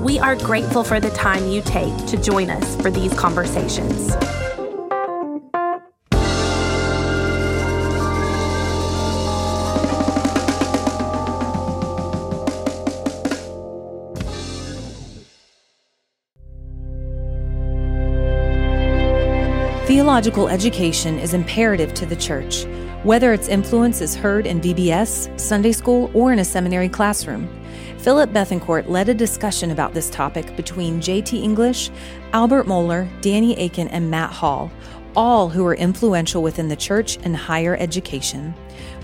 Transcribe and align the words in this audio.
We 0.00 0.18
are 0.18 0.34
grateful 0.34 0.82
for 0.82 0.98
the 0.98 1.10
time 1.10 1.46
you 1.48 1.60
take 1.60 1.94
to 2.06 2.16
join 2.16 2.48
us 2.48 2.74
for 2.80 2.90
these 2.90 3.12
conversations. 3.12 4.14
Theological 19.86 20.48
education 20.48 21.18
is 21.18 21.34
imperative 21.34 21.92
to 21.92 22.06
the 22.06 22.16
church, 22.16 22.64
whether 23.02 23.34
its 23.34 23.48
influence 23.48 24.00
is 24.00 24.16
heard 24.16 24.46
in 24.46 24.62
VBS, 24.62 25.38
Sunday 25.38 25.72
school, 25.72 26.10
or 26.14 26.32
in 26.32 26.38
a 26.38 26.44
seminary 26.44 26.88
classroom. 26.88 27.59
Phillip 28.00 28.30
Bethancourt 28.30 28.88
led 28.88 29.10
a 29.10 29.14
discussion 29.14 29.72
about 29.72 29.92
this 29.92 30.08
topic 30.08 30.56
between 30.56 31.02
J.T. 31.02 31.38
English, 31.38 31.90
Albert 32.32 32.64
Mohler, 32.64 33.06
Danny 33.20 33.54
Akin, 33.62 33.88
and 33.88 34.10
Matt 34.10 34.32
Hall, 34.32 34.72
all 35.14 35.50
who 35.50 35.66
are 35.66 35.74
influential 35.74 36.42
within 36.42 36.68
the 36.68 36.76
church 36.76 37.18
and 37.24 37.36
higher 37.36 37.76
education. 37.76 38.54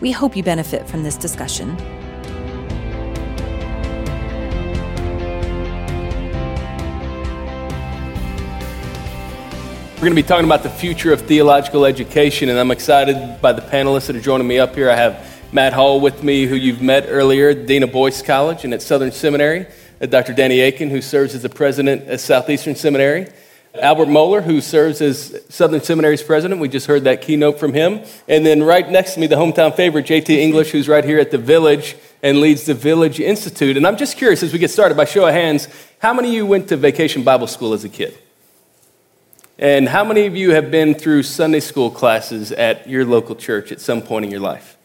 We 0.01 0.13
hope 0.13 0.35
you 0.35 0.43
benefit 0.43 0.89
from 0.89 1.03
this 1.03 1.19
discussion. 1.19 1.77
We're 9.97 10.01
going 10.01 10.13
to 10.13 10.23
be 10.23 10.23
talking 10.23 10.47
about 10.47 10.63
the 10.63 10.71
future 10.71 11.13
of 11.13 11.21
theological 11.21 11.85
education, 11.85 12.49
and 12.49 12.59
I'm 12.59 12.71
excited 12.71 13.43
by 13.43 13.53
the 13.53 13.61
panelists 13.61 14.07
that 14.07 14.17
are 14.17 14.21
joining 14.21 14.49
me 14.49 14.59
up 14.59 14.75
here. 14.75 14.89
I 14.89 14.97
have 14.97 15.36
Matt 15.57 15.73
Hall 15.73 16.01
with 16.01 16.23
me, 16.23 16.45
who 16.45 16.55
you've 16.55 16.83
met 16.83 17.07
earlier, 17.09 17.55
Dean 17.55 17.83
of 17.83 17.91
Boyce 17.91 18.21
College 18.21 18.65
and 18.65 18.75
at 18.75 18.83
Southern 18.83 19.11
Seminary, 19.11 19.67
Dr. 20.07 20.35
Danny 20.35 20.61
Akin, 20.61 20.91
who 20.91 21.01
serves 21.01 21.35
as 21.35 21.41
the 21.41 21.49
president 21.49 22.07
at 22.09 22.21
Southeastern 22.21 22.75
Seminary, 22.75 23.27
Albert 23.75 24.09
Mohler, 24.09 24.43
who 24.43 24.61
serves 24.61 25.01
as 25.01 25.43
Southern 25.49 25.81
Seminary's 25.81 26.23
president. 26.23 26.61
We 26.61 26.69
just 26.69 26.87
heard 26.87 27.05
that 27.05 27.23
keynote 27.23 27.59
from 27.59 27.73
him. 27.73 28.03
And 28.29 28.45
then 28.45 28.65
right 28.65 28.87
next 28.87 29.15
to 29.15 29.21
me, 29.21 29.29
the 29.29 29.37
hometown 29.37 29.75
favorite, 29.75 30.05
JT 30.05 30.29
English, 30.29 30.73
who's 30.73 30.89
right 30.89 31.03
here 31.03 31.19
at 31.19 31.31
the 31.31 31.39
Village 31.39 31.97
and 32.23 32.43
leads 32.43 32.67
the 32.67 32.75
Village 32.75 33.19
Institute. 33.19 33.79
And 33.79 33.87
I'm 33.87 33.97
just 33.97 34.19
curious, 34.19 34.43
as 34.43 34.53
we 34.53 34.59
get 34.59 34.71
started, 34.71 34.95
by 34.95 35.07
show 35.07 35.27
of 35.27 35.33
hands, 35.33 35.69
how 36.01 36.13
many 36.13 36.29
of 36.29 36.35
you 36.35 36.45
went 36.45 36.69
to 36.69 36.77
vacation 36.77 37.23
Bible 37.23 37.47
school 37.47 37.73
as 37.73 37.83
a 37.83 37.89
kid? 37.89 38.15
And 39.59 39.89
how 39.89 40.05
many 40.05 40.27
of 40.27 40.37
you 40.37 40.51
have 40.51 40.71
been 40.71 40.95
through 40.95 41.23
Sunday 41.23 41.61
school 41.61 41.91
classes 41.91 42.53
at 42.53 42.87
your 42.87 43.07
local 43.07 43.35
church 43.35 43.73
at 43.73 43.81
some 43.81 44.03
point 44.03 44.27
in 44.27 44.31
your 44.31 44.41
life? 44.41 44.76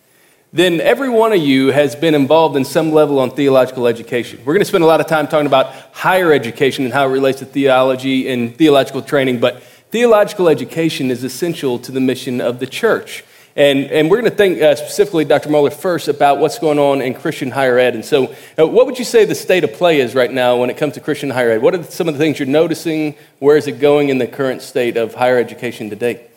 Then 0.54 0.82
every 0.82 1.08
one 1.08 1.32
of 1.32 1.40
you 1.40 1.68
has 1.70 1.96
been 1.96 2.14
involved 2.14 2.58
in 2.58 2.66
some 2.66 2.92
level 2.92 3.20
on 3.20 3.32
theological 3.32 3.88
education. 3.88 4.40
We're 4.40 4.54
going 4.54 4.60
to 4.60 4.66
spend 4.66 4.84
a 4.84 4.88
lot 4.88 5.00
of 5.00 5.08
time 5.08 5.28
talking 5.28 5.48
about 5.48 5.68
higher 5.94 6.34
education 6.34 6.84
and 6.84 6.94
how 6.94 7.08
it 7.08 7.12
relates 7.12 7.40
to 7.40 7.46
theology 7.46 8.30
and 8.30 8.54
theological 8.54 9.02
training, 9.02 9.40
but 9.40 9.64
theological 9.92 10.50
education 10.50 11.10
is 11.10 11.24
essential 11.24 11.80
to 11.80 11.92
the 11.94 12.02
mission 12.02 12.42
of 12.42 12.60
the 12.60 12.68
church. 12.68 13.24
And, 13.56 13.86
and 13.92 14.10
we're 14.10 14.20
going 14.20 14.32
to 14.32 14.38
think 14.38 14.62
uh, 14.62 14.76
specifically, 14.76 15.24
Dr. 15.26 15.50
Mohler, 15.50 15.74
first 15.74 16.08
about 16.08 16.40
what's 16.40 16.60
going 16.60 16.80
on 16.80 17.02
in 17.02 17.14
Christian 17.14 17.52
higher 17.52 17.78
ed. 17.78 17.96
And 17.96 18.04
so, 18.04 18.34
uh, 18.58 18.66
what 18.66 18.86
would 18.86 18.98
you 18.98 19.04
say 19.04 19.26
the 19.26 19.36
state 19.36 19.66
of 19.66 19.74
play 19.74 20.00
is 20.00 20.16
right 20.16 20.32
now 20.32 20.58
when 20.58 20.70
it 20.70 20.78
comes 20.78 20.94
to 20.94 21.02
Christian 21.02 21.30
higher 21.30 21.52
ed? 21.52 21.62
What 21.62 21.76
are 21.76 21.84
some 21.84 22.08
of 22.08 22.14
the 22.14 22.18
things 22.18 22.40
you're 22.40 22.48
noticing? 22.48 23.16
Where 23.40 23.58
is 23.58 23.68
it 23.68 23.80
going 23.80 24.08
in 24.08 24.20
the 24.20 24.28
current 24.28 24.62
state 24.62 24.96
of 24.96 25.16
higher 25.16 25.38
education 25.38 25.90
today? 25.90 26.28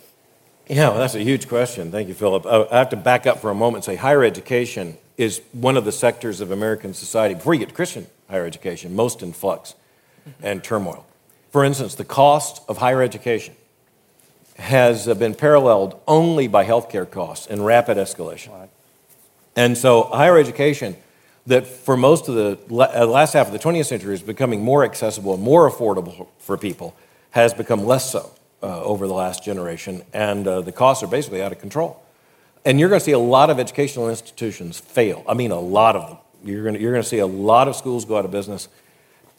Yeah, 0.69 0.89
well, 0.89 0.99
that's 0.99 1.15
a 1.15 1.23
huge 1.23 1.47
question. 1.49 1.91
Thank 1.91 2.09
you, 2.09 2.15
Phillip. 2.15 2.47
Uh, 2.47 2.67
I 2.71 2.79
have 2.79 2.89
to 2.91 2.97
back 2.97 3.27
up 3.27 3.41
for 3.41 3.51
a 3.51 3.55
moment 3.55 3.77
and 3.77 3.85
say 3.85 3.97
higher 3.97 4.25
education 4.25 4.97
is 5.19 5.43
one 5.53 5.77
of 5.77 5.85
the 5.85 5.93
sectors 5.93 6.41
of 6.41 6.51
American 6.51 6.95
society, 6.95 7.35
before 7.35 7.55
you 7.55 7.61
get 7.61 7.69
to 7.69 7.75
Christian 7.75 8.07
higher 8.31 8.47
education, 8.47 8.97
most 8.97 9.23
in 9.23 9.33
flux 9.33 9.75
and 10.43 10.65
turmoil. 10.65 11.07
For 11.53 11.65
instance, 11.65 11.95
the 11.95 12.05
cost 12.05 12.63
of 12.69 12.79
higher 12.79 13.03
education 13.03 13.55
has 14.57 15.07
uh, 15.07 15.15
been 15.15 15.35
paralleled 15.35 16.01
only 16.09 16.49
by 16.49 16.65
healthcare 16.65 17.09
costs 17.09 17.47
and 17.47 17.65
rapid 17.65 17.99
escalation. 17.99 18.69
And 19.55 19.77
so, 19.77 20.05
higher 20.05 20.39
education, 20.39 20.97
that 21.47 21.67
for 21.67 21.97
most 21.97 22.29
of 22.29 22.35
the 22.35 22.59
uh, 22.71 23.07
last 23.07 23.35
half 23.35 23.49
of 23.49 23.53
the 23.53 23.59
20th 23.59 23.87
century 23.87 24.15
is 24.15 24.23
becoming 24.23 24.65
more 24.65 24.83
accessible 24.83 25.35
and 25.35 25.43
more 25.43 25.71
affordable 25.71 26.29
for 26.39 26.57
people, 26.57 26.97
has 27.33 27.53
become 27.53 27.85
less 27.85 28.11
so 28.11 28.31
over 28.63 29.07
the 29.07 29.15
last 29.15 29.45
generation, 29.45 30.03
and 30.13 30.47
uh, 30.47 30.61
the 30.61 30.73
costs 30.73 31.03
are 31.03 31.07
basically 31.07 31.43
out 31.43 31.53
of 31.53 31.59
control. 31.59 32.03
And 32.65 32.81
you're 32.81 32.89
going 32.89 33.01
to 33.01 33.05
see 33.05 33.13
a 33.13 33.19
lot 33.19 33.51
of 33.51 33.59
educational 33.59 34.09
institutions 34.09 34.81
fail. 34.81 35.23
I 35.29 35.35
mean, 35.35 35.51
a 35.51 35.61
lot 35.61 35.97
of 35.97 36.09
them. 36.09 36.19
You're 36.45 36.63
going 36.63 36.75
to, 36.75 36.81
you're 36.81 36.93
going 36.93 37.03
to 37.03 37.09
see 37.09 37.19
a 37.19 37.27
lot 37.27 37.69
of 37.69 37.77
schools 37.77 38.05
go 38.05 38.17
out 38.17 38.25
of 38.25 38.31
business. 38.31 38.69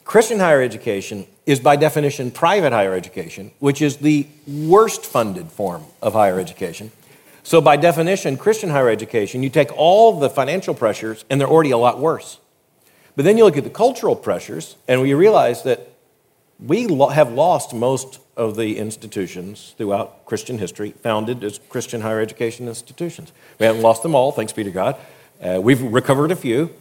Christian 0.04 0.40
higher 0.40 0.62
education 0.62 1.26
is, 1.48 1.60
by 1.60 1.76
definition, 1.76 2.30
private 2.30 2.72
higher 2.72 2.94
education, 2.94 3.52
which 3.60 3.82
is 3.82 3.98
the 3.98 4.28
worst 4.48 5.04
funded 5.04 5.52
form 5.52 5.84
of 6.02 6.14
higher 6.14 6.40
education. 6.40 6.92
So, 7.42 7.62
by 7.62 7.78
definition, 7.78 8.38
Christian 8.38 8.70
higher 8.70 8.90
education, 8.90 9.44
you 9.44 9.50
take 9.50 9.76
all 9.76 10.20
the 10.20 10.30
financial 10.30 10.74
pressures, 10.74 11.26
and 11.30 11.42
they're 11.42 11.48
already 11.48 11.72
a 11.72 11.78
lot 11.78 12.00
worse. 12.00 12.40
But 13.16 13.26
then 13.26 13.38
you 13.38 13.46
look 13.46 13.58
at 13.58 13.64
the 13.64 13.70
cultural 13.70 14.16
pressures, 14.16 14.76
and 14.88 15.02
we 15.02 15.14
realize 15.14 15.64
that 15.64 15.90
we 16.60 16.88
lo- 16.88 17.10
have 17.10 17.32
lost 17.32 17.74
most 17.74 18.20
of 18.38 18.56
the 18.56 18.78
institutions 18.78 19.76
throughout 19.78 20.26
Christian 20.26 20.58
history 20.58 20.92
founded 20.92 21.44
as 21.44 21.60
Christian 21.70 22.02
higher 22.02 22.20
education 22.20 22.68
institutions. 22.68 23.32
We 23.60 23.66
haven't 23.66 23.82
lost 23.82 24.04
them 24.04 24.16
all, 24.16 24.32
thanks 24.32 24.54
be 24.54 24.64
to 24.64 24.72
God. 24.72 24.98
Uh, 25.42 25.60
we've 25.62 25.82
recovered 25.82 26.32
a 26.32 26.36
few, 26.36 26.74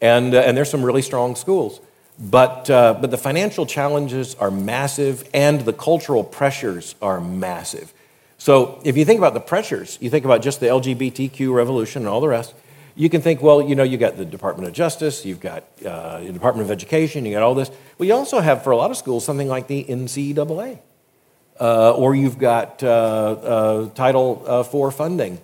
and, 0.00 0.34
uh, 0.34 0.40
and 0.40 0.56
there's 0.56 0.70
some 0.70 0.84
really 0.84 1.02
strong 1.02 1.34
schools. 1.34 1.80
But, 2.18 2.68
uh, 2.68 2.98
but 3.00 3.10
the 3.10 3.18
financial 3.18 3.66
challenges 3.66 4.34
are 4.34 4.50
massive, 4.50 5.28
and 5.32 5.62
the 5.62 5.72
cultural 5.72 6.24
pressures 6.24 6.94
are 7.00 7.20
massive. 7.20 7.92
So 8.38 8.80
if 8.84 8.96
you 8.96 9.04
think 9.04 9.18
about 9.18 9.34
the 9.34 9.40
pressures, 9.40 9.98
you 10.00 10.10
think 10.10 10.24
about 10.24 10.42
just 10.42 10.60
the 10.60 10.66
LGBTQ 10.66 11.54
revolution 11.54 12.02
and 12.02 12.08
all 12.08 12.20
the 12.20 12.28
rest, 12.28 12.54
you 12.94 13.08
can 13.08 13.22
think, 13.22 13.42
well, 13.42 13.62
you 13.62 13.74
know, 13.74 13.82
you 13.82 13.96
got 13.96 14.16
the 14.16 14.24
Department 14.24 14.68
of 14.68 14.74
Justice, 14.74 15.24
you've 15.24 15.40
got 15.40 15.64
uh, 15.84 16.20
the 16.20 16.32
Department 16.32 16.66
of 16.66 16.70
Education, 16.70 17.24
you 17.24 17.32
got 17.32 17.42
all 17.42 17.54
this. 17.54 17.70
Well, 17.98 18.06
you 18.06 18.14
also 18.14 18.40
have, 18.40 18.62
for 18.62 18.70
a 18.70 18.76
lot 18.76 18.90
of 18.90 18.96
schools, 18.96 19.24
something 19.24 19.48
like 19.48 19.66
the 19.66 19.84
NCAA. 19.84 20.78
Uh, 21.60 21.92
or 21.92 22.14
you've 22.14 22.38
got 22.38 22.82
uh, 22.82 22.88
uh 22.88 23.88
Title 23.90 24.42
IV 24.42 24.74
uh, 24.74 24.90
funding. 24.90 25.38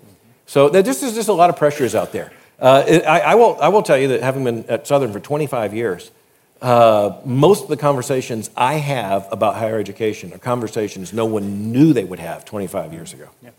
So 0.47 0.69
this 0.70 1.03
is 1.03 1.14
just 1.14 1.28
a 1.28 1.32
lot 1.32 1.50
of 1.50 1.56
pressures 1.56 1.94
out 1.94 2.12
there. 2.12 2.32
Uh, 2.59 2.82
it, 2.88 3.04
I, 3.04 3.20
I, 3.20 3.34
will, 3.34 3.59
I 3.60 3.69
will 3.69 3.82
tell 3.82 3.98
you 3.98 4.09
that 4.09 4.22
having 4.22 4.42
been 4.42 4.65
at 4.65 4.86
Southern 4.86 5.12
for 5.12 5.20
25 5.20 5.75
years, 5.75 6.10
most 6.62 7.65
of 7.65 7.69
the 7.69 7.76
conversations 7.76 8.50
I 8.56 8.75
have 8.75 9.28
about 9.30 9.56
higher 9.56 9.78
education 9.78 10.32
are 10.32 10.38
conversations 10.38 11.12
no 11.12 11.26
one 11.26 11.70
knew 11.70 11.92
they 11.92 12.04
would 12.04 12.19
have 12.19 12.47
25 12.47 12.94
years 12.94 13.12
ago. 13.12 13.28
Yeah. 13.42 13.50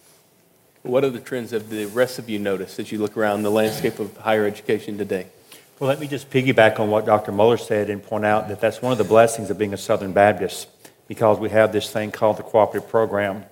What 0.84 1.04
other 1.04 1.20
trends 1.20 1.52
have 1.52 1.70
the 1.70 1.88
rest 1.88 2.20
of 2.20 2.30
you 2.30 2.40
noticed 2.40 2.80
as 2.80 2.90
you 2.90 3.00
look 3.00 3.18
around 3.18 3.44
the 3.44 3.52
landscape 3.52 4.00
of 4.00 4.16
higher 4.16 4.46
education 4.46 4.98
today? 4.98 5.28
Well, 5.78 5.90
let 5.90 6.00
me 6.00 6.08
just 6.08 6.30
piggyback 6.30 6.80
on 6.80 6.90
what 6.90 7.06
Dr. 7.06 7.34
Mohler 7.34 7.60
said 7.60 7.90
and 7.90 8.02
point 8.02 8.24
out 8.24 8.48
that 8.48 8.62
that's 8.62 8.82
one 8.82 8.94
of 8.94 8.98
the 8.98 9.04
blessings 9.04 9.50
of 9.50 9.58
being 9.58 9.74
a 9.74 9.78
Southern 9.78 10.14
Baptist 10.14 10.70
because 11.10 11.38
we 11.38 11.50
have 11.50 11.74
this 11.74 11.92
thing 11.92 12.12
called 12.12 12.38
the 12.38 12.44
cooperative 12.44 12.90
program. 12.90 13.44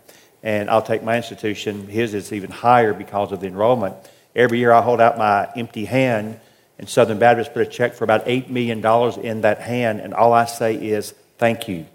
And 0.41 0.69
I'll 0.69 0.81
take 0.81 1.03
my 1.03 1.17
institution, 1.17 1.87
his 1.87 2.13
is 2.13 2.31
even 2.31 2.49
higher 2.49 2.93
because 2.93 3.33
of 3.33 3.41
the 3.41 3.47
enrollment. 3.47 3.95
Every 4.33 4.59
year 4.59 4.71
I 4.71 4.81
hold 4.81 5.01
out 5.01 5.17
my 5.17 5.49
empty 5.57 5.83
hand, 5.83 6.39
and 6.79 6.87
Southern 6.87 7.19
Baptist 7.19 7.53
put 7.53 7.61
a 7.61 7.69
check 7.69 7.93
for 7.93 8.05
about 8.05 8.25
$8 8.25 8.47
million 8.49 8.77
in 9.25 9.41
that 9.41 9.59
hand, 9.59 9.99
and 9.99 10.13
all 10.13 10.31
I 10.31 10.45
say 10.45 10.75
is, 10.75 11.13
thank 11.37 11.67
you. 11.67 11.87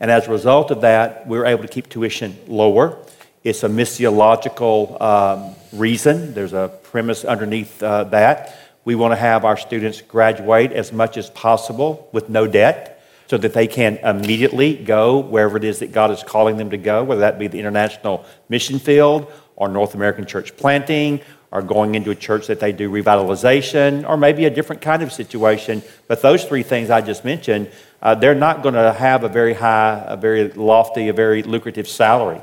And 0.00 0.10
as 0.10 0.26
a 0.26 0.30
result 0.32 0.72
of 0.72 0.80
that, 0.80 1.28
we 1.28 1.38
we're 1.38 1.46
able 1.46 1.62
to 1.62 1.68
keep 1.68 1.88
tuition 1.88 2.36
lower. 2.48 2.98
It's 3.42 3.62
a 3.62 3.68
missiological 3.68 5.00
um, 5.00 5.54
reason. 5.72 6.34
There's 6.34 6.52
a 6.52 6.70
premise 6.82 7.24
underneath 7.24 7.82
uh, 7.82 8.04
that. 8.04 8.54
We 8.84 8.94
want 8.94 9.12
to 9.12 9.16
have 9.16 9.46
our 9.46 9.56
students 9.56 10.02
graduate 10.02 10.72
as 10.72 10.92
much 10.92 11.16
as 11.16 11.30
possible 11.30 12.10
with 12.12 12.28
no 12.28 12.46
debt 12.46 13.02
so 13.28 13.38
that 13.38 13.54
they 13.54 13.66
can 13.66 13.96
immediately 13.98 14.74
go 14.74 15.20
wherever 15.20 15.56
it 15.56 15.64
is 15.64 15.78
that 15.78 15.90
God 15.92 16.10
is 16.10 16.22
calling 16.22 16.58
them 16.58 16.68
to 16.70 16.76
go, 16.76 17.02
whether 17.02 17.22
that 17.22 17.38
be 17.38 17.46
the 17.46 17.58
international 17.58 18.26
mission 18.50 18.78
field 18.78 19.32
or 19.56 19.68
North 19.68 19.94
American 19.94 20.26
church 20.26 20.54
planting 20.58 21.20
or 21.50 21.62
going 21.62 21.94
into 21.94 22.10
a 22.10 22.14
church 22.14 22.46
that 22.48 22.60
they 22.60 22.72
do 22.72 22.90
revitalization 22.90 24.06
or 24.06 24.18
maybe 24.18 24.44
a 24.44 24.50
different 24.50 24.82
kind 24.82 25.02
of 25.02 25.12
situation. 25.12 25.82
But 26.08 26.20
those 26.20 26.44
three 26.44 26.62
things 26.62 26.90
I 26.90 27.00
just 27.00 27.24
mentioned 27.24 27.70
uh, 28.02 28.14
they're 28.14 28.34
not 28.34 28.62
going 28.62 28.74
to 28.74 28.92
have 28.92 29.24
a 29.24 29.28
very 29.28 29.52
high, 29.54 30.02
a 30.06 30.16
very 30.16 30.48
lofty, 30.52 31.08
a 31.08 31.12
very 31.12 31.42
lucrative 31.42 31.86
salary. 31.86 32.40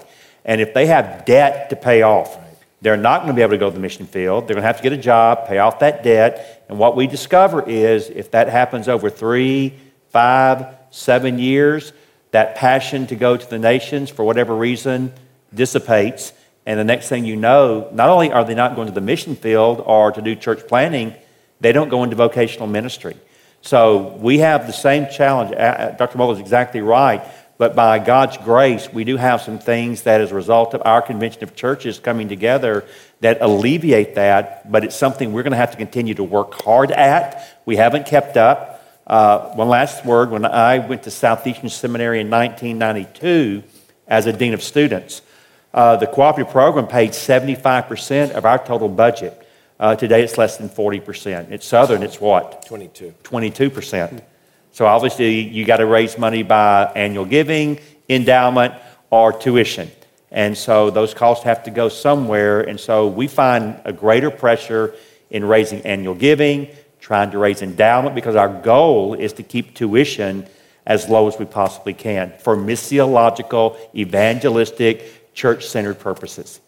And 0.48 0.62
if 0.62 0.74
they 0.74 0.88
have 0.88 1.26
debt 1.26 1.70
to 1.70 1.76
pay 1.76 2.02
off, 2.02 2.40
they're 2.82 2.98
not 2.98 3.20
going 3.20 3.30
to 3.30 3.36
be 3.36 3.42
able 3.42 3.52
to 3.52 3.58
go 3.58 3.70
to 3.70 3.74
the 3.74 3.82
mission 3.82 4.06
field. 4.06 4.48
They're 4.48 4.56
going 4.56 4.64
to 4.64 4.68
have 4.68 4.78
to 4.78 4.84
get 4.84 4.94
a 4.94 4.98
job, 4.98 5.48
pay 5.48 5.58
off 5.58 5.80
that 5.80 6.04
debt. 6.04 6.64
And 6.70 6.80
what 6.80 6.96
we 6.96 7.06
discover 7.06 7.68
is 7.68 8.10
if 8.10 8.32
that 8.32 8.48
happens 8.48 8.88
over 8.88 9.10
three, 9.10 9.74
five, 10.10 10.68
seven 10.90 11.38
years, 11.38 11.92
that 12.32 12.56
passion 12.56 13.08
to 13.08 13.16
go 13.16 13.36
to 13.36 13.50
the 13.50 13.60
nations 13.60 14.10
for 14.10 14.24
whatever 14.24 14.56
reason 14.56 15.14
dissipates. 15.54 16.34
And 16.66 16.80
the 16.80 16.84
next 16.84 17.10
thing 17.10 17.26
you 17.26 17.36
know, 17.36 17.90
not 17.92 18.10
only 18.10 18.32
are 18.32 18.44
they 18.44 18.56
not 18.56 18.76
going 18.76 18.88
to 18.88 18.94
the 18.94 19.02
mission 19.02 19.36
field 19.36 19.82
or 19.86 20.12
to 20.12 20.22
do 20.22 20.36
church 20.36 20.68
planting, 20.68 21.14
they 21.60 21.72
don't 21.72 21.90
go 21.90 22.04
into 22.04 22.16
vocational 22.16 22.68
ministry. 22.68 23.18
So 23.62 24.16
we 24.18 24.40
have 24.40 24.68
the 24.68 24.74
same 24.74 25.08
challenge. 25.10 25.52
Dr. 25.52 26.18
Mohler 26.18 26.34
is 26.34 26.40
exactly 26.40 26.82
right. 26.82 27.24
But 27.58 27.76
by 27.76 27.98
God's 28.00 28.38
grace, 28.38 28.92
we 28.94 29.04
do 29.04 29.18
have 29.18 29.42
some 29.42 29.58
things 29.58 30.04
that, 30.04 30.22
as 30.22 30.32
a 30.32 30.36
result 30.36 30.76
of 30.76 30.82
our 30.86 31.02
convention 31.02 31.44
of 31.44 31.56
churches 31.56 31.98
coming 31.98 32.30
together, 32.30 32.86
that 33.22 33.42
alleviate 33.42 34.16
that. 34.16 34.72
But 34.72 34.84
it's 34.84 34.96
something 34.96 35.34
we're 35.34 35.44
going 35.44 35.52
to 35.52 35.58
have 35.58 35.72
to 35.72 35.78
continue 35.78 36.14
to 36.16 36.24
work 36.24 36.62
hard 36.62 36.92
at. 36.92 37.60
We 37.66 37.78
haven't 37.78 38.06
kept 38.06 38.38
up. 38.38 38.76
Uh, 39.08 39.54
one 39.54 39.70
last 39.70 40.06
word 40.06 40.30
when 40.30 40.46
I 40.46 40.80
went 40.80 41.04
to 41.04 41.12
Southeastern 41.12 41.70
Seminary 41.70 42.20
in 42.20 42.30
1992 42.30 43.64
as 44.08 44.26
a 44.26 44.34
dean 44.34 44.54
of 44.54 44.62
students, 44.62 45.22
uh, 45.74 45.96
the 45.96 46.08
cooperative 46.08 46.52
program 46.52 46.88
paid 46.88 47.12
75% 47.12 48.32
of 48.32 48.46
our 48.46 48.64
total 48.64 48.90
budget. 48.90 49.48
Uh, 49.80 49.96
today 49.96 50.24
it's 50.24 50.38
less 50.38 50.58
than 50.58 50.70
40%. 50.70 51.52
It's 51.52 51.66
Southern, 51.66 52.04
it's 52.04 52.20
what? 52.20 52.66
22. 52.68 53.14
22%. 53.24 54.22
So 54.78 54.86
obviously, 54.86 55.40
you 55.40 55.66
got 55.66 55.78
to 55.78 55.88
raise 55.88 56.20
money 56.20 56.44
by 56.44 56.92
annual 56.96 57.26
giving, 57.26 57.80
endowment, 58.08 58.76
or 59.10 59.34
tuition. 59.34 59.90
And 60.30 60.56
so 60.56 60.92
those 60.92 61.16
costs 61.16 61.46
have 61.46 61.64
to 61.64 61.72
go 61.72 61.90
somewhere. 61.90 62.62
And 62.62 62.80
so 62.80 63.08
we 63.08 63.26
find 63.26 63.82
a 63.86 63.92
greater 63.92 64.30
pressure 64.30 64.94
in 65.32 65.46
raising 65.46 65.82
annual 65.82 66.14
giving, 66.14 66.68
trying 67.00 67.32
to 67.32 67.40
raise 67.40 67.64
endowment, 67.64 68.14
because 68.14 68.36
our 68.36 68.50
goal 68.50 69.16
is 69.16 69.34
to 69.34 69.42
keep 69.42 69.74
tuition 69.74 70.46
as 70.86 71.10
low 71.10 71.28
as 71.28 71.40
we 71.40 71.46
possibly 71.46 71.96
can 71.96 72.32
for 72.38 72.56
missiological, 72.56 73.80
evangelistic, 73.96 75.34
church 75.34 75.66
centered 75.66 76.00
purposes. 76.00 76.62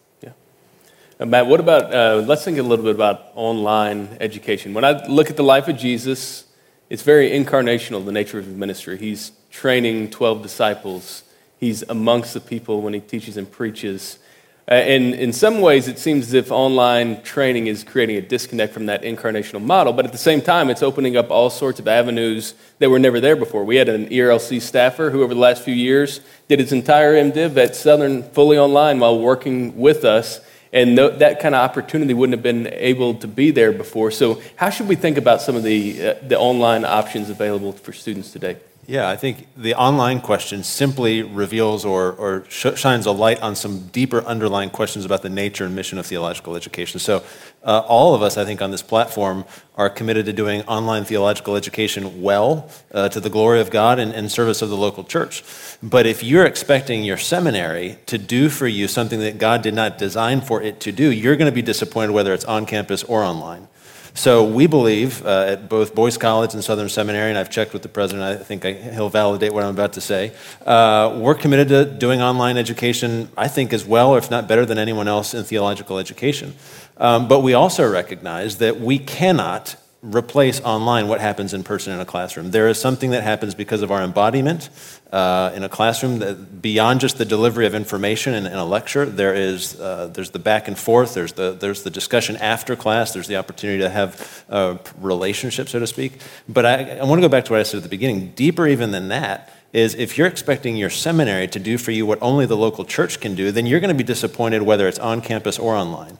Uh, 1.19 1.25
Matt, 1.27 1.45
what 1.45 1.59
about, 1.59 1.93
uh, 1.93 2.23
let's 2.25 2.43
think 2.43 2.57
a 2.57 2.63
little 2.63 2.85
bit 2.85 2.95
about 2.95 3.33
online 3.35 4.17
education. 4.19 4.73
When 4.73 4.83
I 4.83 5.05
look 5.05 5.29
at 5.29 5.37
the 5.37 5.43
life 5.43 5.67
of 5.67 5.77
Jesus, 5.77 6.45
it's 6.89 7.03
very 7.03 7.29
incarnational, 7.29 8.03
the 8.03 8.11
nature 8.11 8.39
of 8.39 8.45
his 8.45 8.55
ministry. 8.55 8.97
He's 8.97 9.31
training 9.51 10.09
12 10.09 10.41
disciples, 10.41 11.23
he's 11.59 11.83
amongst 11.83 12.33
the 12.33 12.39
people 12.39 12.81
when 12.81 12.93
he 12.93 12.99
teaches 12.99 13.37
and 13.37 13.49
preaches. 13.49 14.19
Uh, 14.67 14.73
and 14.73 15.15
in 15.15 15.33
some 15.33 15.61
ways, 15.61 15.87
it 15.87 15.97
seems 15.97 16.27
as 16.27 16.33
if 16.33 16.51
online 16.51 17.23
training 17.23 17.65
is 17.65 17.83
creating 17.83 18.17
a 18.17 18.21
disconnect 18.21 18.71
from 18.71 18.85
that 18.85 19.01
incarnational 19.01 19.61
model, 19.61 19.91
but 19.91 20.05
at 20.05 20.11
the 20.11 20.17
same 20.17 20.41
time, 20.41 20.69
it's 20.69 20.83
opening 20.83 21.17
up 21.17 21.31
all 21.31 21.49
sorts 21.49 21.79
of 21.79 21.87
avenues 21.87 22.53
that 22.77 22.87
were 22.87 22.99
never 22.99 23.19
there 23.19 23.35
before. 23.35 23.63
We 23.63 23.77
had 23.77 23.89
an 23.89 24.09
ERLC 24.09 24.61
staffer 24.61 25.09
who, 25.09 25.23
over 25.23 25.33
the 25.33 25.39
last 25.39 25.63
few 25.63 25.73
years, 25.73 26.21
did 26.47 26.59
his 26.59 26.71
entire 26.71 27.15
MDiv 27.15 27.57
at 27.57 27.75
Southern 27.75 28.21
fully 28.21 28.59
online 28.59 28.99
while 28.99 29.19
working 29.19 29.75
with 29.75 30.05
us 30.05 30.39
and 30.71 30.97
that 30.97 31.39
kind 31.39 31.55
of 31.55 31.61
opportunity 31.61 32.13
wouldn't 32.13 32.37
have 32.37 32.43
been 32.43 32.67
able 32.73 33.15
to 33.15 33.27
be 33.27 33.51
there 33.51 33.71
before. 33.71 34.11
So, 34.11 34.41
how 34.55 34.69
should 34.69 34.87
we 34.87 34.95
think 34.95 35.17
about 35.17 35.41
some 35.41 35.55
of 35.55 35.63
the, 35.63 36.09
uh, 36.09 36.15
the 36.21 36.37
online 36.37 36.85
options 36.85 37.29
available 37.29 37.71
for 37.71 37.93
students 37.93 38.31
today? 38.31 38.57
Yeah, 38.89 39.07
I 39.07 39.17
think 39.17 39.45
the 39.55 39.75
online 39.75 40.19
question 40.19 40.63
simply 40.63 41.21
reveals 41.21 41.85
or, 41.85 42.13
or 42.13 42.45
sh- 42.49 42.75
shines 42.75 43.05
a 43.05 43.11
light 43.11 43.39
on 43.39 43.55
some 43.55 43.85
deeper 43.89 44.21
underlying 44.25 44.71
questions 44.71 45.05
about 45.05 45.21
the 45.21 45.29
nature 45.29 45.63
and 45.63 45.75
mission 45.75 45.99
of 45.99 46.07
theological 46.07 46.55
education. 46.55 46.99
So, 46.99 47.23
uh, 47.63 47.83
all 47.87 48.15
of 48.15 48.23
us, 48.23 48.35
I 48.35 48.45
think, 48.45 48.63
on 48.63 48.71
this 48.71 48.81
platform 48.81 49.45
are 49.75 49.91
committed 49.91 50.25
to 50.25 50.33
doing 50.33 50.63
online 50.63 51.05
theological 51.05 51.55
education 51.55 52.23
well 52.23 52.67
uh, 52.91 53.09
to 53.09 53.19
the 53.19 53.29
glory 53.29 53.61
of 53.61 53.69
God 53.69 53.99
and, 53.99 54.11
and 54.11 54.31
service 54.31 54.63
of 54.63 54.69
the 54.69 54.77
local 54.77 55.03
church. 55.03 55.43
But 55.83 56.07
if 56.07 56.23
you're 56.23 56.47
expecting 56.47 57.03
your 57.03 57.17
seminary 57.17 57.99
to 58.07 58.17
do 58.17 58.49
for 58.49 58.67
you 58.67 58.87
something 58.87 59.19
that 59.19 59.37
God 59.37 59.61
did 59.61 59.75
not 59.75 59.99
design 59.99 60.41
for 60.41 60.63
it 60.63 60.79
to 60.79 60.91
do, 60.91 61.11
you're 61.11 61.35
going 61.35 61.51
to 61.51 61.55
be 61.55 61.61
disappointed 61.61 62.09
whether 62.09 62.33
it's 62.33 62.45
on 62.45 62.65
campus 62.65 63.03
or 63.03 63.21
online. 63.21 63.67
So 64.19 64.43
we 64.43 64.67
believe 64.67 65.25
uh, 65.25 65.45
at 65.47 65.69
both 65.69 65.95
Boyce 65.95 66.17
College 66.17 66.53
and 66.53 66.61
Southern 66.61 66.89
Seminary, 66.89 67.29
and 67.29 67.37
I've 67.37 67.49
checked 67.49 67.71
with 67.71 67.83
the 67.83 67.87
president, 67.87 68.25
I 68.25 68.43
think 68.43 68.65
I, 68.65 68.73
he'll 68.73 69.07
validate 69.07 69.53
what 69.53 69.63
I'm 69.63 69.69
about 69.69 69.93
to 69.93 70.01
say. 70.01 70.33
Uh, 70.65 71.17
we're 71.21 71.35
committed 71.35 71.69
to 71.69 71.85
doing 71.85 72.21
online 72.21 72.57
education, 72.57 73.29
I 73.37 73.47
think, 73.47 73.71
as 73.71 73.85
well, 73.85 74.17
if 74.17 74.29
not 74.29 74.45
better 74.45 74.65
than 74.65 74.77
anyone 74.77 75.07
else 75.07 75.33
in 75.33 75.45
theological 75.45 75.99
education. 75.99 76.55
Um, 76.97 77.29
but 77.29 77.39
we 77.39 77.53
also 77.53 77.89
recognize 77.89 78.57
that 78.57 78.81
we 78.81 78.99
cannot 78.99 79.77
replace 80.01 80.61
online 80.61 81.09
what 81.09 81.19
happens 81.19 81.53
in 81.53 81.63
person 81.63 81.91
in 81.93 81.99
a 81.99 82.05
classroom. 82.05 82.51
There 82.51 82.69
is 82.69 82.79
something 82.79 83.11
that 83.11 83.23
happens 83.23 83.53
because 83.53 83.81
of 83.81 83.91
our 83.91 84.01
embodiment 84.01 84.69
uh, 85.11 85.51
in 85.53 85.63
a 85.63 85.69
classroom 85.69 86.19
that 86.19 86.61
beyond 86.61 87.01
just 87.01 87.17
the 87.17 87.25
delivery 87.25 87.65
of 87.65 87.75
information 87.75 88.33
in, 88.33 88.45
in 88.45 88.53
a 88.53 88.63
lecture. 88.63 89.05
There 89.05 89.33
is 89.33 89.79
uh, 89.79 90.07
there's 90.13 90.31
the 90.31 90.39
back 90.39 90.67
and 90.69 90.77
forth. 90.77 91.13
There's 91.13 91.33
the 91.33 91.51
there's 91.51 91.83
the 91.83 91.89
discussion 91.89 92.37
after 92.37 92.75
class. 92.75 93.13
There's 93.13 93.27
the 93.27 93.35
opportunity 93.35 93.79
to 93.79 93.89
have 93.89 94.45
a 94.47 94.79
relationship, 95.01 95.67
so 95.67 95.79
to 95.79 95.87
speak. 95.87 96.21
But 96.47 96.65
I, 96.65 96.99
I 96.99 97.03
want 97.03 97.19
to 97.19 97.27
go 97.27 97.29
back 97.29 97.45
to 97.45 97.51
what 97.51 97.59
I 97.59 97.63
said 97.63 97.77
at 97.77 97.83
the 97.83 97.89
beginning. 97.89 98.31
Deeper 98.35 98.67
even 98.67 98.91
than 98.91 99.09
that 99.09 99.53
is 99.73 99.93
if 99.95 100.17
you're 100.17 100.27
expecting 100.27 100.77
your 100.77 100.89
seminary 100.89 101.47
to 101.47 101.59
do 101.59 101.77
for 101.77 101.91
you 101.91 102.05
what 102.05 102.17
only 102.21 102.45
the 102.45 102.57
local 102.57 102.85
church 102.85 103.19
can 103.19 103.35
do, 103.35 103.51
then 103.51 103.65
you're 103.65 103.79
going 103.79 103.95
to 103.95 103.97
be 103.97 104.03
disappointed 104.03 104.61
whether 104.63 104.87
it's 104.87 104.97
on 104.97 105.21
campus 105.21 105.59
or 105.59 105.75
online. 105.75 106.17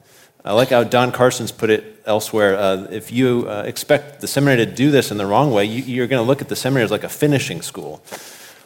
I 0.49 0.53
like 0.53 0.69
how 0.69 0.83
Don 0.83 1.11
Carson's 1.11 1.51
put 1.51 1.69
it 1.69 2.01
elsewhere. 2.07 2.57
Uh, 2.57 2.87
if 2.89 3.11
you 3.11 3.45
uh, 3.47 3.65
expect 3.67 4.19
the 4.19 4.27
seminary 4.27 4.65
to 4.65 4.71
do 4.71 4.89
this 4.89 5.11
in 5.11 5.17
the 5.17 5.27
wrong 5.27 5.51
way, 5.51 5.65
you, 5.65 5.83
you're 5.83 6.07
going 6.07 6.23
to 6.23 6.27
look 6.27 6.41
at 6.41 6.49
the 6.49 6.55
seminary 6.55 6.83
as 6.83 6.89
like 6.89 7.03
a 7.03 7.09
finishing 7.09 7.61
school. 7.61 8.01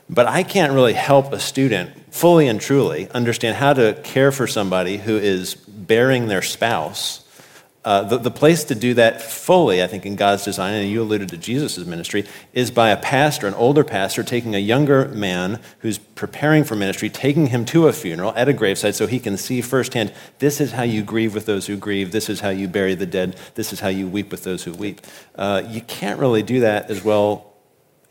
But 0.10 0.26
I 0.26 0.44
can't 0.44 0.72
really 0.72 0.94
help 0.94 1.34
a 1.34 1.42
student 1.42 1.92
fully 2.14 2.48
and 2.48 2.62
truly 2.62 3.10
understand 3.10 3.58
how 3.58 3.74
to 3.74 4.00
care 4.02 4.32
for 4.32 4.48
somebody 4.48 4.96
who 4.96 5.18
is 5.18 5.56
bearing 5.56 6.28
their 6.28 6.42
spouse 6.42 7.23
uh, 7.86 8.04
the, 8.04 8.18
the 8.18 8.32
place 8.32 8.64
to 8.66 8.76
do 8.76 8.94
that 8.94 9.22
fully, 9.22 9.84
I 9.84 9.88
think, 9.88 10.06
in 10.06 10.16
God's 10.16 10.46
design, 10.46 10.74
and 10.74 10.90
you 10.90 11.02
alluded 11.02 11.30
to 11.30 11.38
Jesus' 11.38 11.78
ministry, 11.86 12.26
is 12.54 12.72
by 12.72 12.90
a 12.90 12.98
pastor, 12.98 13.48
an 13.48 13.54
older 13.54 13.84
pastor, 13.84 14.24
taking 14.24 14.56
a 14.56 14.60
younger 14.60 15.10
man 15.10 15.60
who's 15.80 15.98
preparing 15.98 16.64
for 16.64 16.76
ministry, 16.76 17.10
taking 17.10 17.48
him 17.48 17.66
to 17.66 17.88
a 17.88 17.94
funeral 17.94 18.34
at 18.36 18.48
a 18.48 18.54
graveside 18.54 18.96
so 18.96 19.08
he 19.08 19.20
can 19.20 19.38
see 19.38 19.62
firsthand 19.62 20.14
this 20.40 20.62
is 20.62 20.72
how 20.72 20.84
you 20.84 21.04
grieve 21.04 21.34
with 21.34 21.46
those 21.46 21.68
who 21.68 21.76
grieve, 21.76 22.12
this 22.12 22.30
is 22.30 22.40
how 22.40 22.50
you 22.50 22.68
bury 22.68 22.96
the 22.96 23.06
dead, 23.06 23.36
this 23.56 23.74
is 23.74 23.80
how 23.80 23.90
you 23.90 24.08
weep 24.08 24.32
with 24.32 24.44
those 24.44 24.64
who 24.64 24.74
weep. 24.74 25.02
Uh, 25.36 25.64
you 25.68 25.82
can't 25.82 26.20
really 26.20 26.44
do 26.44 26.62
that 26.62 26.90
as 26.90 27.04
well 27.04 27.53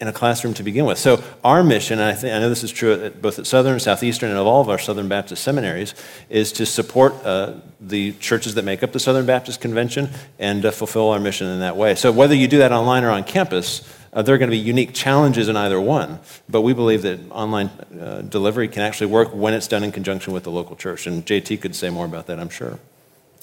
in 0.02 0.08
a 0.08 0.12
classroom 0.12 0.52
to 0.52 0.64
begin 0.64 0.84
with. 0.84 0.98
So 0.98 1.22
our 1.44 1.62
mission, 1.62 2.00
and 2.00 2.18
I, 2.18 2.36
I 2.36 2.40
know 2.40 2.48
this 2.48 2.64
is 2.64 2.72
true 2.72 2.92
at, 3.04 3.22
both 3.22 3.38
at 3.38 3.46
Southern, 3.46 3.78
Southeastern, 3.78 4.30
and 4.30 4.38
of 4.38 4.48
all 4.48 4.60
of 4.60 4.68
our 4.68 4.78
Southern 4.78 5.06
Baptist 5.06 5.44
seminaries, 5.44 5.94
is 6.28 6.50
to 6.52 6.66
support 6.66 7.14
uh, 7.24 7.54
the 7.80 8.10
churches 8.14 8.56
that 8.56 8.64
make 8.64 8.82
up 8.82 8.90
the 8.90 8.98
Southern 8.98 9.26
Baptist 9.26 9.60
Convention 9.60 10.10
and 10.40 10.66
uh, 10.66 10.72
fulfill 10.72 11.10
our 11.10 11.20
mission 11.20 11.46
in 11.46 11.60
that 11.60 11.76
way. 11.76 11.94
So 11.94 12.10
whether 12.10 12.34
you 12.34 12.48
do 12.48 12.58
that 12.58 12.72
online 12.72 13.04
or 13.04 13.10
on 13.10 13.22
campus, 13.22 13.88
uh, 14.12 14.22
there 14.22 14.34
are 14.34 14.38
going 14.38 14.50
to 14.50 14.56
be 14.56 14.60
unique 14.60 14.92
challenges 14.92 15.48
in 15.48 15.56
either 15.56 15.80
one, 15.80 16.18
but 16.48 16.62
we 16.62 16.74
believe 16.74 17.02
that 17.02 17.20
online 17.30 17.68
uh, 17.68 18.22
delivery 18.22 18.66
can 18.66 18.82
actually 18.82 19.06
work 19.06 19.32
when 19.32 19.54
it's 19.54 19.68
done 19.68 19.84
in 19.84 19.92
conjunction 19.92 20.32
with 20.32 20.42
the 20.42 20.50
local 20.50 20.74
church. 20.74 21.06
And 21.06 21.24
JT 21.24 21.60
could 21.60 21.76
say 21.76 21.90
more 21.90 22.06
about 22.06 22.26
that, 22.26 22.40
I'm 22.40 22.50
sure. 22.50 22.80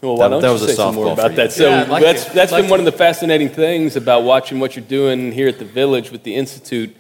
Well, 0.02 0.16
why 0.16 0.30
don't 0.30 0.42
that, 0.42 0.52
you 0.52 0.68
say 0.68 0.74
some 0.76 0.96
more 0.96 1.12
about 1.12 1.36
that? 1.36 1.52
So 1.52 1.70
yeah, 1.70 1.84
like 1.84 2.04
that's, 2.04 2.26
that's 2.26 2.52
like 2.52 2.62
been 2.62 2.68
to. 2.68 2.72
one 2.72 2.80
of 2.80 2.86
the 2.86 2.92
fascinating 2.92 3.50
things 3.50 3.96
about 3.96 4.24
watching 4.24 4.60
what 4.60 4.76
you're 4.76 4.86
doing 4.86 5.32
here 5.32 5.48
at 5.48 5.60
the 5.60 5.66
Village 5.66 6.12
with 6.12 6.24
the 6.24 6.36
Institute. 6.36 6.96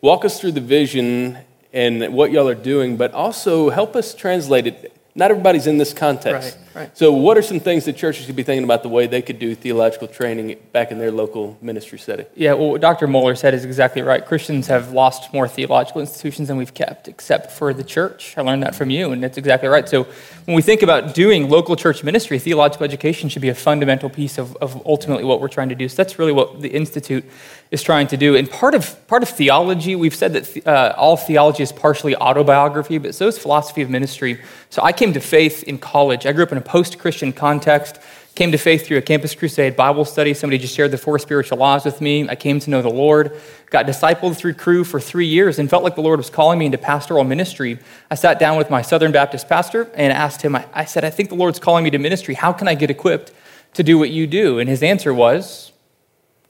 Walk 0.00 0.24
us 0.24 0.40
through 0.40 0.52
the 0.52 0.60
vision 0.60 1.38
and 1.72 2.12
what 2.12 2.30
y'all 2.30 2.48
are 2.48 2.54
doing, 2.54 2.96
but 2.96 3.12
also 3.14 3.70
help 3.70 3.96
us 3.96 4.14
translate 4.14 4.66
it 4.66 4.94
not 5.14 5.30
everybody's 5.30 5.66
in 5.66 5.76
this 5.76 5.92
context. 5.92 6.56
Right, 6.74 6.84
right. 6.84 6.98
So, 6.98 7.12
what 7.12 7.36
are 7.36 7.42
some 7.42 7.60
things 7.60 7.84
that 7.84 7.96
churches 7.96 8.24
could 8.24 8.36
be 8.36 8.42
thinking 8.42 8.64
about 8.64 8.82
the 8.82 8.88
way 8.88 9.06
they 9.06 9.20
could 9.20 9.38
do 9.38 9.54
theological 9.54 10.08
training 10.08 10.58
back 10.72 10.90
in 10.90 10.98
their 10.98 11.10
local 11.10 11.58
ministry 11.60 11.98
setting? 11.98 12.24
Yeah, 12.34 12.54
well, 12.54 12.70
what 12.70 12.80
Dr. 12.80 13.06
Mohler 13.06 13.36
said 13.36 13.52
is 13.52 13.66
exactly 13.66 14.00
right. 14.00 14.24
Christians 14.24 14.68
have 14.68 14.92
lost 14.92 15.32
more 15.34 15.46
theological 15.46 16.00
institutions 16.00 16.48
than 16.48 16.56
we've 16.56 16.72
kept, 16.72 17.08
except 17.08 17.50
for 17.52 17.74
the 17.74 17.84
church. 17.84 18.38
I 18.38 18.40
learned 18.40 18.62
that 18.62 18.74
from 18.74 18.88
you, 18.88 19.12
and 19.12 19.22
that's 19.22 19.36
exactly 19.36 19.68
right. 19.68 19.86
So, 19.86 20.04
when 20.46 20.56
we 20.56 20.62
think 20.62 20.82
about 20.82 21.14
doing 21.14 21.50
local 21.50 21.76
church 21.76 22.02
ministry, 22.02 22.38
theological 22.38 22.84
education 22.84 23.28
should 23.28 23.42
be 23.42 23.50
a 23.50 23.54
fundamental 23.54 24.08
piece 24.08 24.38
of, 24.38 24.56
of 24.56 24.80
ultimately 24.86 25.24
what 25.24 25.42
we're 25.42 25.48
trying 25.48 25.68
to 25.68 25.74
do. 25.74 25.90
So, 25.90 25.96
that's 25.96 26.18
really 26.18 26.32
what 26.32 26.62
the 26.62 26.70
Institute 26.70 27.24
is 27.72 27.82
trying 27.82 28.06
to 28.06 28.18
do. 28.18 28.36
And 28.36 28.48
part 28.48 28.74
of, 28.74 29.04
part 29.08 29.22
of 29.22 29.30
theology, 29.30 29.96
we've 29.96 30.14
said 30.14 30.34
that 30.34 30.66
uh, 30.66 30.94
all 30.96 31.16
theology 31.16 31.62
is 31.62 31.72
partially 31.72 32.14
autobiography, 32.14 32.98
but 32.98 33.14
so 33.14 33.26
is 33.26 33.38
philosophy 33.38 33.80
of 33.80 33.88
ministry. 33.88 34.40
So 34.68 34.82
I 34.82 34.92
came 34.92 35.14
to 35.14 35.20
faith 35.20 35.64
in 35.64 35.78
college. 35.78 36.26
I 36.26 36.32
grew 36.32 36.44
up 36.44 36.52
in 36.52 36.58
a 36.58 36.60
post 36.60 36.98
Christian 36.98 37.32
context. 37.32 37.98
Came 38.34 38.52
to 38.52 38.58
faith 38.58 38.86
through 38.86 38.98
a 38.98 39.02
campus 39.02 39.34
crusade 39.34 39.74
Bible 39.74 40.04
study. 40.04 40.34
Somebody 40.34 40.58
just 40.58 40.74
shared 40.74 40.90
the 40.90 40.98
four 40.98 41.18
spiritual 41.18 41.58
laws 41.58 41.86
with 41.86 42.00
me. 42.02 42.28
I 42.28 42.34
came 42.34 42.60
to 42.60 42.70
know 42.70 42.82
the 42.82 42.90
Lord, 42.90 43.38
got 43.70 43.86
discipled 43.86 44.36
through 44.36 44.54
Cru 44.54 44.84
for 44.84 45.00
three 45.00 45.26
years, 45.26 45.58
and 45.58 45.68
felt 45.68 45.82
like 45.82 45.94
the 45.94 46.02
Lord 46.02 46.18
was 46.18 46.30
calling 46.30 46.58
me 46.58 46.66
into 46.66 46.78
pastoral 46.78 47.24
ministry. 47.24 47.78
I 48.10 48.16
sat 48.16 48.38
down 48.38 48.56
with 48.56 48.70
my 48.70 48.82
Southern 48.82 49.12
Baptist 49.12 49.48
pastor 49.48 49.90
and 49.94 50.12
asked 50.12 50.42
him, 50.42 50.56
I, 50.56 50.66
I 50.72 50.84
said, 50.86 51.04
I 51.04 51.10
think 51.10 51.28
the 51.30 51.34
Lord's 51.34 51.58
calling 51.58 51.84
me 51.84 51.90
to 51.90 51.98
ministry. 51.98 52.34
How 52.34 52.52
can 52.52 52.68
I 52.68 52.74
get 52.74 52.90
equipped 52.90 53.32
to 53.74 53.82
do 53.82 53.98
what 53.98 54.10
you 54.10 54.26
do? 54.26 54.58
And 54.58 54.68
his 54.68 54.82
answer 54.82 55.12
was, 55.12 55.72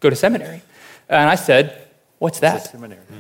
go 0.00 0.08
to 0.10 0.16
seminary. 0.16 0.62
And 1.12 1.28
I 1.28 1.35
said, 1.35 1.78
What's 2.23 2.38
that? 2.38 2.73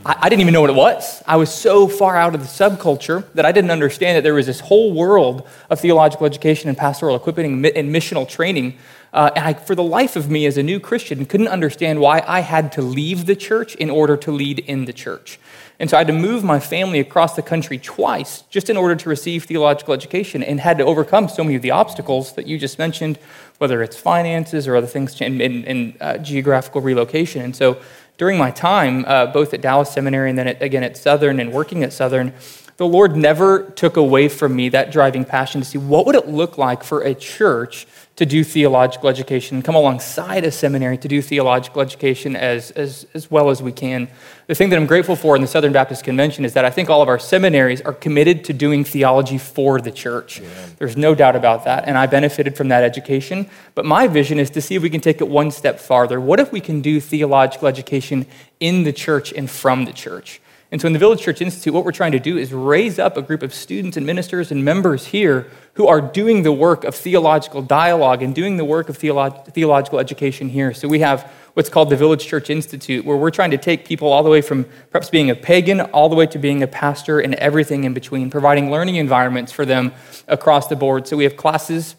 I, 0.06 0.16
I, 0.20 0.28
didn't 0.28 0.42
even 0.42 0.54
know 0.54 0.60
what 0.60 0.70
it 0.70 0.76
was. 0.76 1.24
I 1.26 1.34
was 1.34 1.52
so 1.52 1.88
far 1.88 2.16
out 2.16 2.36
of 2.36 2.40
the 2.40 2.46
subculture 2.46 3.24
that 3.32 3.44
I 3.44 3.50
didn't 3.50 3.72
understand 3.72 4.16
that 4.16 4.22
there 4.22 4.34
was 4.34 4.46
this 4.46 4.60
whole 4.60 4.92
world 4.92 5.44
of 5.70 5.80
theological 5.80 6.24
education 6.24 6.68
and 6.68 6.78
pastoral 6.78 7.16
equipping 7.16 7.66
and 7.66 7.92
missional 7.92 8.28
training. 8.28 8.78
Uh, 9.12 9.32
and 9.34 9.44
I, 9.44 9.54
for 9.54 9.74
the 9.74 9.82
life 9.82 10.14
of 10.14 10.30
me 10.30 10.46
as 10.46 10.56
a 10.56 10.62
new 10.62 10.78
Christian, 10.78 11.26
couldn't 11.26 11.48
understand 11.48 11.98
why 11.98 12.22
I 12.24 12.40
had 12.40 12.70
to 12.72 12.82
leave 12.82 13.26
the 13.26 13.34
church 13.34 13.74
in 13.74 13.90
order 13.90 14.16
to 14.18 14.30
lead 14.30 14.60
in 14.60 14.84
the 14.84 14.92
church. 14.92 15.40
And 15.82 15.90
so 15.90 15.96
I 15.96 16.00
had 16.00 16.06
to 16.06 16.12
move 16.12 16.44
my 16.44 16.60
family 16.60 17.00
across 17.00 17.34
the 17.34 17.42
country 17.42 17.76
twice 17.76 18.42
just 18.50 18.70
in 18.70 18.76
order 18.76 18.94
to 18.94 19.08
receive 19.08 19.42
theological 19.42 19.92
education 19.92 20.40
and 20.44 20.60
had 20.60 20.78
to 20.78 20.84
overcome 20.84 21.28
so 21.28 21.42
many 21.42 21.56
of 21.56 21.62
the 21.62 21.72
obstacles 21.72 22.34
that 22.34 22.46
you 22.46 22.56
just 22.56 22.78
mentioned, 22.78 23.18
whether 23.58 23.82
it's 23.82 23.96
finances 23.96 24.68
or 24.68 24.76
other 24.76 24.86
things 24.86 25.20
in, 25.20 25.40
in, 25.40 25.64
in 25.64 25.96
uh, 26.00 26.18
geographical 26.18 26.80
relocation. 26.80 27.42
And 27.42 27.56
so 27.56 27.80
during 28.16 28.38
my 28.38 28.52
time, 28.52 29.04
uh, 29.08 29.26
both 29.26 29.52
at 29.54 29.60
Dallas 29.60 29.90
Seminary 29.90 30.30
and 30.30 30.38
then 30.38 30.46
at, 30.46 30.62
again 30.62 30.84
at 30.84 30.96
Southern 30.96 31.40
and 31.40 31.52
working 31.52 31.82
at 31.82 31.92
Southern, 31.92 32.32
the 32.76 32.86
Lord 32.86 33.16
never 33.16 33.64
took 33.70 33.96
away 33.96 34.28
from 34.28 34.54
me 34.54 34.68
that 34.68 34.92
driving 34.92 35.24
passion 35.24 35.62
to 35.62 35.66
see 35.66 35.78
what 35.78 36.06
would 36.06 36.14
it 36.14 36.28
look 36.28 36.58
like 36.58 36.84
for 36.84 37.00
a 37.00 37.12
church 37.12 37.88
to 38.16 38.26
do 38.26 38.44
theological 38.44 39.08
education, 39.08 39.62
come 39.62 39.74
alongside 39.74 40.44
a 40.44 40.50
seminary 40.50 40.98
to 40.98 41.08
do 41.08 41.22
theological 41.22 41.80
education 41.80 42.36
as, 42.36 42.70
as, 42.72 43.06
as 43.14 43.30
well 43.30 43.48
as 43.48 43.62
we 43.62 43.72
can. 43.72 44.06
The 44.48 44.54
thing 44.54 44.68
that 44.68 44.76
I'm 44.76 44.86
grateful 44.86 45.16
for 45.16 45.34
in 45.34 45.40
the 45.40 45.48
Southern 45.48 45.72
Baptist 45.72 46.04
Convention 46.04 46.44
is 46.44 46.52
that 46.52 46.64
I 46.66 46.68
think 46.70 46.90
all 46.90 47.00
of 47.00 47.08
our 47.08 47.18
seminaries 47.18 47.80
are 47.80 47.94
committed 47.94 48.44
to 48.44 48.52
doing 48.52 48.84
theology 48.84 49.38
for 49.38 49.80
the 49.80 49.90
church. 49.90 50.40
Yeah. 50.40 50.48
There's 50.78 50.96
no 50.96 51.14
doubt 51.14 51.36
about 51.36 51.64
that, 51.64 51.84
and 51.86 51.96
I 51.96 52.06
benefited 52.06 52.54
from 52.54 52.68
that 52.68 52.84
education. 52.84 53.48
But 53.74 53.86
my 53.86 54.08
vision 54.08 54.38
is 54.38 54.50
to 54.50 54.60
see 54.60 54.74
if 54.74 54.82
we 54.82 54.90
can 54.90 55.00
take 55.00 55.22
it 55.22 55.28
one 55.28 55.50
step 55.50 55.80
farther. 55.80 56.20
What 56.20 56.38
if 56.38 56.52
we 56.52 56.60
can 56.60 56.82
do 56.82 57.00
theological 57.00 57.66
education 57.66 58.26
in 58.60 58.82
the 58.82 58.92
church 58.92 59.32
and 59.32 59.48
from 59.50 59.86
the 59.86 59.92
church? 59.92 60.41
And 60.72 60.80
so 60.80 60.86
in 60.86 60.94
the 60.94 60.98
Village 60.98 61.20
Church 61.20 61.42
Institute, 61.42 61.74
what 61.74 61.84
we're 61.84 61.92
trying 61.92 62.12
to 62.12 62.18
do 62.18 62.38
is 62.38 62.50
raise 62.50 62.98
up 62.98 63.18
a 63.18 63.22
group 63.22 63.42
of 63.42 63.52
students 63.52 63.98
and 63.98 64.06
ministers 64.06 64.50
and 64.50 64.64
members 64.64 65.04
here 65.04 65.46
who 65.74 65.86
are 65.86 66.00
doing 66.00 66.44
the 66.44 66.52
work 66.52 66.84
of 66.84 66.94
theological 66.94 67.60
dialogue 67.60 68.22
and 68.22 68.34
doing 68.34 68.56
the 68.56 68.64
work 68.64 68.88
of 68.88 68.98
theolo- 68.98 69.44
theological 69.52 69.98
education 69.98 70.48
here. 70.48 70.72
So 70.72 70.88
we 70.88 71.00
have 71.00 71.30
what's 71.52 71.68
called 71.68 71.90
the 71.90 71.96
Village 71.96 72.26
Church 72.26 72.48
Institute, 72.48 73.04
where 73.04 73.18
we're 73.18 73.30
trying 73.30 73.50
to 73.50 73.58
take 73.58 73.84
people 73.86 74.08
all 74.08 74.22
the 74.22 74.30
way 74.30 74.40
from 74.40 74.64
perhaps 74.90 75.10
being 75.10 75.28
a 75.28 75.34
pagan 75.34 75.82
all 75.82 76.08
the 76.08 76.16
way 76.16 76.26
to 76.26 76.38
being 76.38 76.62
a 76.62 76.66
pastor 76.66 77.20
and 77.20 77.34
everything 77.34 77.84
in 77.84 77.92
between, 77.92 78.30
providing 78.30 78.70
learning 78.70 78.96
environments 78.96 79.52
for 79.52 79.66
them 79.66 79.92
across 80.26 80.68
the 80.68 80.76
board. 80.76 81.06
So 81.06 81.18
we 81.18 81.24
have 81.24 81.36
classes 81.36 81.96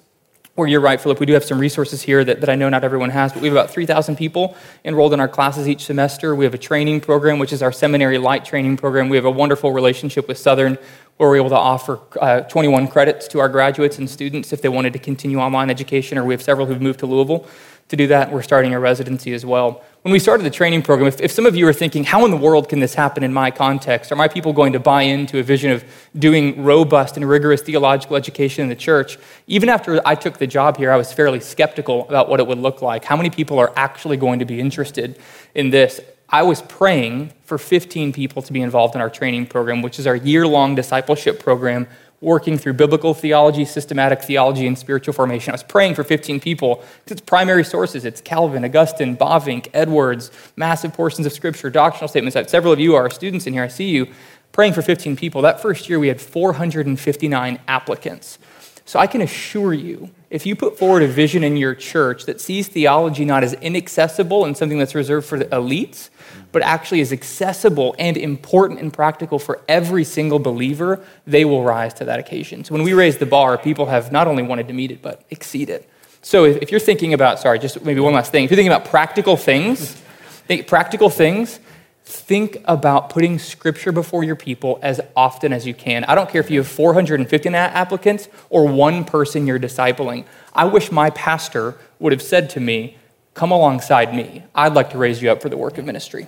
or 0.56 0.68
you're 0.68 0.82
right, 0.82 1.02
Phillip, 1.02 1.20
we 1.20 1.26
do 1.26 1.34
have 1.34 1.44
some 1.44 1.58
resources 1.58 2.04
here 2.04 2.24
that, 2.24 2.42
that 2.42 2.50
I 2.50 2.54
know 2.54 2.70
not 2.70 2.84
everyone 2.84 3.10
has, 3.10 3.34
but 3.34 3.42
we 3.42 3.48
have 3.48 3.58
about 3.58 3.72
3,000 3.72 4.16
people 4.16 4.56
enrolled 4.86 5.12
in 5.12 5.20
our 5.20 5.28
classes 5.28 5.68
each 5.68 5.86
semester. 5.86 6.36
We 6.36 6.46
have 6.46 6.54
a 6.54 6.60
training 6.60 7.02
program, 7.02 7.40
which 7.40 7.52
is 7.52 7.64
our 7.64 7.72
seminary 7.72 8.20
light 8.20 8.46
training 8.46 8.78
program. 8.78 9.10
We 9.10 9.18
have 9.18 9.26
a 9.26 9.32
wonderful 9.32 9.72
relationship 9.72 10.28
with 10.28 10.38
Southern 10.38 10.78
where 11.18 11.30
we're 11.30 11.38
able 11.38 11.50
to 11.50 11.56
offer 11.56 12.00
uh, 12.22 12.42
21 12.42 12.88
credits 12.88 13.28
to 13.30 13.40
our 13.40 13.50
graduates 13.50 13.98
and 13.98 14.08
students 14.08 14.54
if 14.54 14.62
they 14.62 14.70
wanted 14.70 14.94
to 14.94 15.00
continue 15.00 15.40
online 15.40 15.72
education, 15.72 16.20
or 16.20 16.24
we 16.24 16.36
have 16.36 16.42
several 16.42 16.68
who've 16.68 16.82
moved 16.82 17.00
to 17.00 17.08
Louisville 17.08 17.48
to 17.90 17.96
do 17.96 18.08
that. 18.08 18.32
We're 18.32 18.42
starting 18.42 18.74
a 18.74 18.80
residency 18.80 19.34
as 19.34 19.46
well. 19.46 19.84
When 20.04 20.12
we 20.12 20.20
started 20.20 20.44
the 20.44 20.50
training 20.50 20.82
program, 20.82 21.08
if, 21.08 21.22
if, 21.22 21.32
some 21.32 21.46
of 21.46 21.56
you 21.56 21.68
are 21.68 21.74
thinking, 21.74 22.04
how 22.04 22.26
in 22.26 22.32
the 22.32 22.38
world 22.38 22.68
can 22.68 22.80
this 22.80 22.94
happen 22.94 23.24
in 23.24 23.34
my 23.34 23.52
context? 23.52 24.12
Are 24.12 24.16
my 24.16 24.28
people 24.28 24.52
going 24.52 24.74
to 24.74 24.80
buy 24.80 25.04
into 25.04 25.40
a 25.40 25.44
vision 25.44 25.72
of 25.72 25.86
doing 26.18 26.64
robust 26.64 27.16
and 27.16 27.28
rigorous 27.28 27.62
theological 27.62 28.18
education 28.18 28.64
in 28.64 28.70
the 28.70 28.76
church? 28.76 29.18
Even 29.48 29.70
after 29.70 30.02
I 30.06 30.16
took 30.16 30.40
the 30.40 30.48
job 30.48 30.78
here, 30.78 30.92
I 30.92 30.98
was 30.98 31.14
fairly 31.14 31.40
skeptical 31.40 32.08
about 32.10 32.28
what 32.28 32.40
it 32.40 32.48
would 32.48 32.58
look 32.58 32.82
like. 32.82 33.06
How 33.06 33.16
many 33.16 33.30
people 33.30 33.60
are 33.60 33.72
actually 33.78 34.18
going 34.18 34.40
to 34.40 34.46
be 34.46 34.60
interested 34.60 35.18
in 35.56 35.70
this? 35.70 36.02
I 36.30 36.44
was 36.44 36.62
praying 36.64 37.32
for 37.44 37.58
15 37.58 38.12
people 38.12 38.42
to 38.42 38.52
be 38.52 38.62
involved 38.62 38.96
in 38.96 39.02
our 39.02 39.10
training 39.10 39.46
program, 39.46 39.82
which 39.82 40.00
is 40.00 40.08
our 40.08 40.16
year 40.16 40.48
long 40.48 40.74
discipleship 40.74 41.40
program 41.40 41.88
working 42.24 42.58
through 42.58 42.74
biblical 42.74 43.14
theology, 43.14 43.66
systematic 43.66 44.22
theology, 44.22 44.66
and 44.66 44.80
spiritual 44.80 45.14
formation. 45.14 45.52
I 45.52 45.56
was 45.56 45.64
praying 45.64 45.96
for 45.96 46.04
15 46.06 46.40
people 46.40 46.78
because 47.04 47.18
it's 47.18 47.22
primary 47.22 47.66
sources. 47.66 48.06
It's 48.06 48.22
Calvin, 48.22 48.64
Augustine, 48.64 49.18
Bavinck, 49.18 49.68
Edwards, 49.74 50.32
massive 50.56 50.94
portions 50.94 51.28
of 51.28 51.34
Scripture, 51.34 51.70
doctrinal 51.70 52.08
statements. 52.08 52.50
Several 52.50 52.72
of 52.72 52.80
you 52.80 52.96
are 52.96 53.10
students 53.10 53.46
in 53.46 53.54
here. 53.54 53.64
I 53.64 53.68
see 53.68 53.90
you 53.90 54.08
praying 54.54 54.72
for 54.72 54.82
15 54.82 55.18
people. 55.18 55.42
That 55.42 55.62
first 55.62 55.90
year, 55.90 56.00
we 56.00 56.08
had 56.08 56.22
459 56.22 57.60
applicants. 57.68 58.40
So 58.86 59.00
I 59.00 59.08
can 59.08 59.22
assure 59.22 59.74
you, 59.74 60.10
if 60.30 60.46
you 60.46 60.56
put 60.56 60.78
forward 60.78 61.04
a 61.04 61.08
vision 61.08 61.44
in 61.44 61.58
your 61.58 61.76
church 61.76 62.26
that 62.26 62.42
sees 62.42 62.68
theology 62.68 63.26
not 63.26 63.44
as 63.44 63.54
inaccessible 63.56 64.46
and 64.46 64.56
something 64.56 64.78
that's 64.78 64.96
reserved 64.96 65.28
for 65.28 65.38
the 65.38 65.46
elites, 65.46 66.10
but 66.54 66.62
actually 66.62 67.02
is 67.02 67.12
accessible 67.12 67.96
and 68.00 68.16
important 68.16 68.80
and 68.80 68.94
practical 68.94 69.40
for 69.40 69.60
every 69.68 70.06
single 70.06 70.40
believer, 70.40 71.04
they 71.28 71.44
will 71.44 71.64
rise 71.64 71.94
to 71.96 72.06
that 72.06 72.20
occasion. 72.20 72.64
So 72.64 72.74
when 72.74 72.84
we 72.84 72.94
raise 72.94 73.18
the 73.18 73.26
bar, 73.26 73.58
people 73.58 73.88
have 73.88 74.12
not 74.12 74.28
only 74.28 74.44
wanted 74.44 74.68
to 74.70 74.74
meet 74.74 74.92
it, 74.92 75.02
but 75.02 75.24
exceed 75.32 75.70
it. 75.70 75.90
So 76.22 76.46
if 76.46 76.72
you're 76.72 76.80
thinking 76.80 77.14
about, 77.14 77.40
sorry, 77.40 77.60
just 77.60 77.84
maybe 77.84 78.00
one 78.00 78.14
last 78.14 78.32
thing, 78.32 78.46
if 78.46 78.52
you're 78.52 78.56
thinking 78.56 78.72
about 78.72 78.86
practical 78.86 79.36
things, 79.36 79.92
think 80.48 80.68
practical 80.68 81.10
things, 81.10 81.60
think 82.06 82.58
about 82.66 83.10
putting 83.10 83.40
scripture 83.40 83.92
before 83.92 84.24
your 84.24 84.36
people 84.36 84.78
as 84.84 85.02
often 85.16 85.52
as 85.54 85.66
you 85.66 85.74
can. 85.74 86.04
I 86.04 86.14
don't 86.14 86.30
care 86.30 86.40
if 86.40 86.52
you 86.52 86.60
have 86.60 86.68
450 86.68 87.50
applicants 87.50 88.30
or 88.52 88.68
one 88.68 89.06
person 89.06 89.48
you're 89.48 89.60
discipling. 89.60 90.26
I 90.54 90.66
wish 90.66 90.92
my 90.92 91.10
pastor 91.10 91.78
would 92.00 92.12
have 92.12 92.22
said 92.22 92.50
to 92.52 92.60
me, 92.60 92.98
Come 93.34 93.52
alongside 93.52 94.14
me. 94.14 94.44
I'd 94.54 94.76
like 94.76 94.92
to 94.92 95.00
raise 95.00 95.20
you 95.20 95.32
up 95.32 95.42
for 95.42 95.50
the 95.50 95.58
work 95.58 95.80
of 95.80 95.86
ministry. 95.86 96.28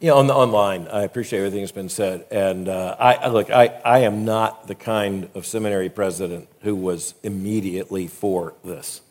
Yeah, 0.00 0.12
on 0.12 0.26
the 0.26 0.34
online, 0.34 0.88
I 0.88 1.02
appreciate 1.02 1.40
everything 1.40 1.60
that's 1.60 1.72
been 1.72 1.90
said. 1.90 2.26
And 2.30 2.70
uh, 2.70 2.96
I, 2.98 3.28
look, 3.28 3.50
I, 3.50 3.66
I 3.84 3.98
am 4.00 4.24
not 4.24 4.66
the 4.66 4.74
kind 4.74 5.28
of 5.34 5.44
seminary 5.44 5.90
president 5.90 6.48
who 6.62 6.74
was 6.74 7.14
immediately 7.22 8.06
for 8.06 8.54
this. 8.64 9.02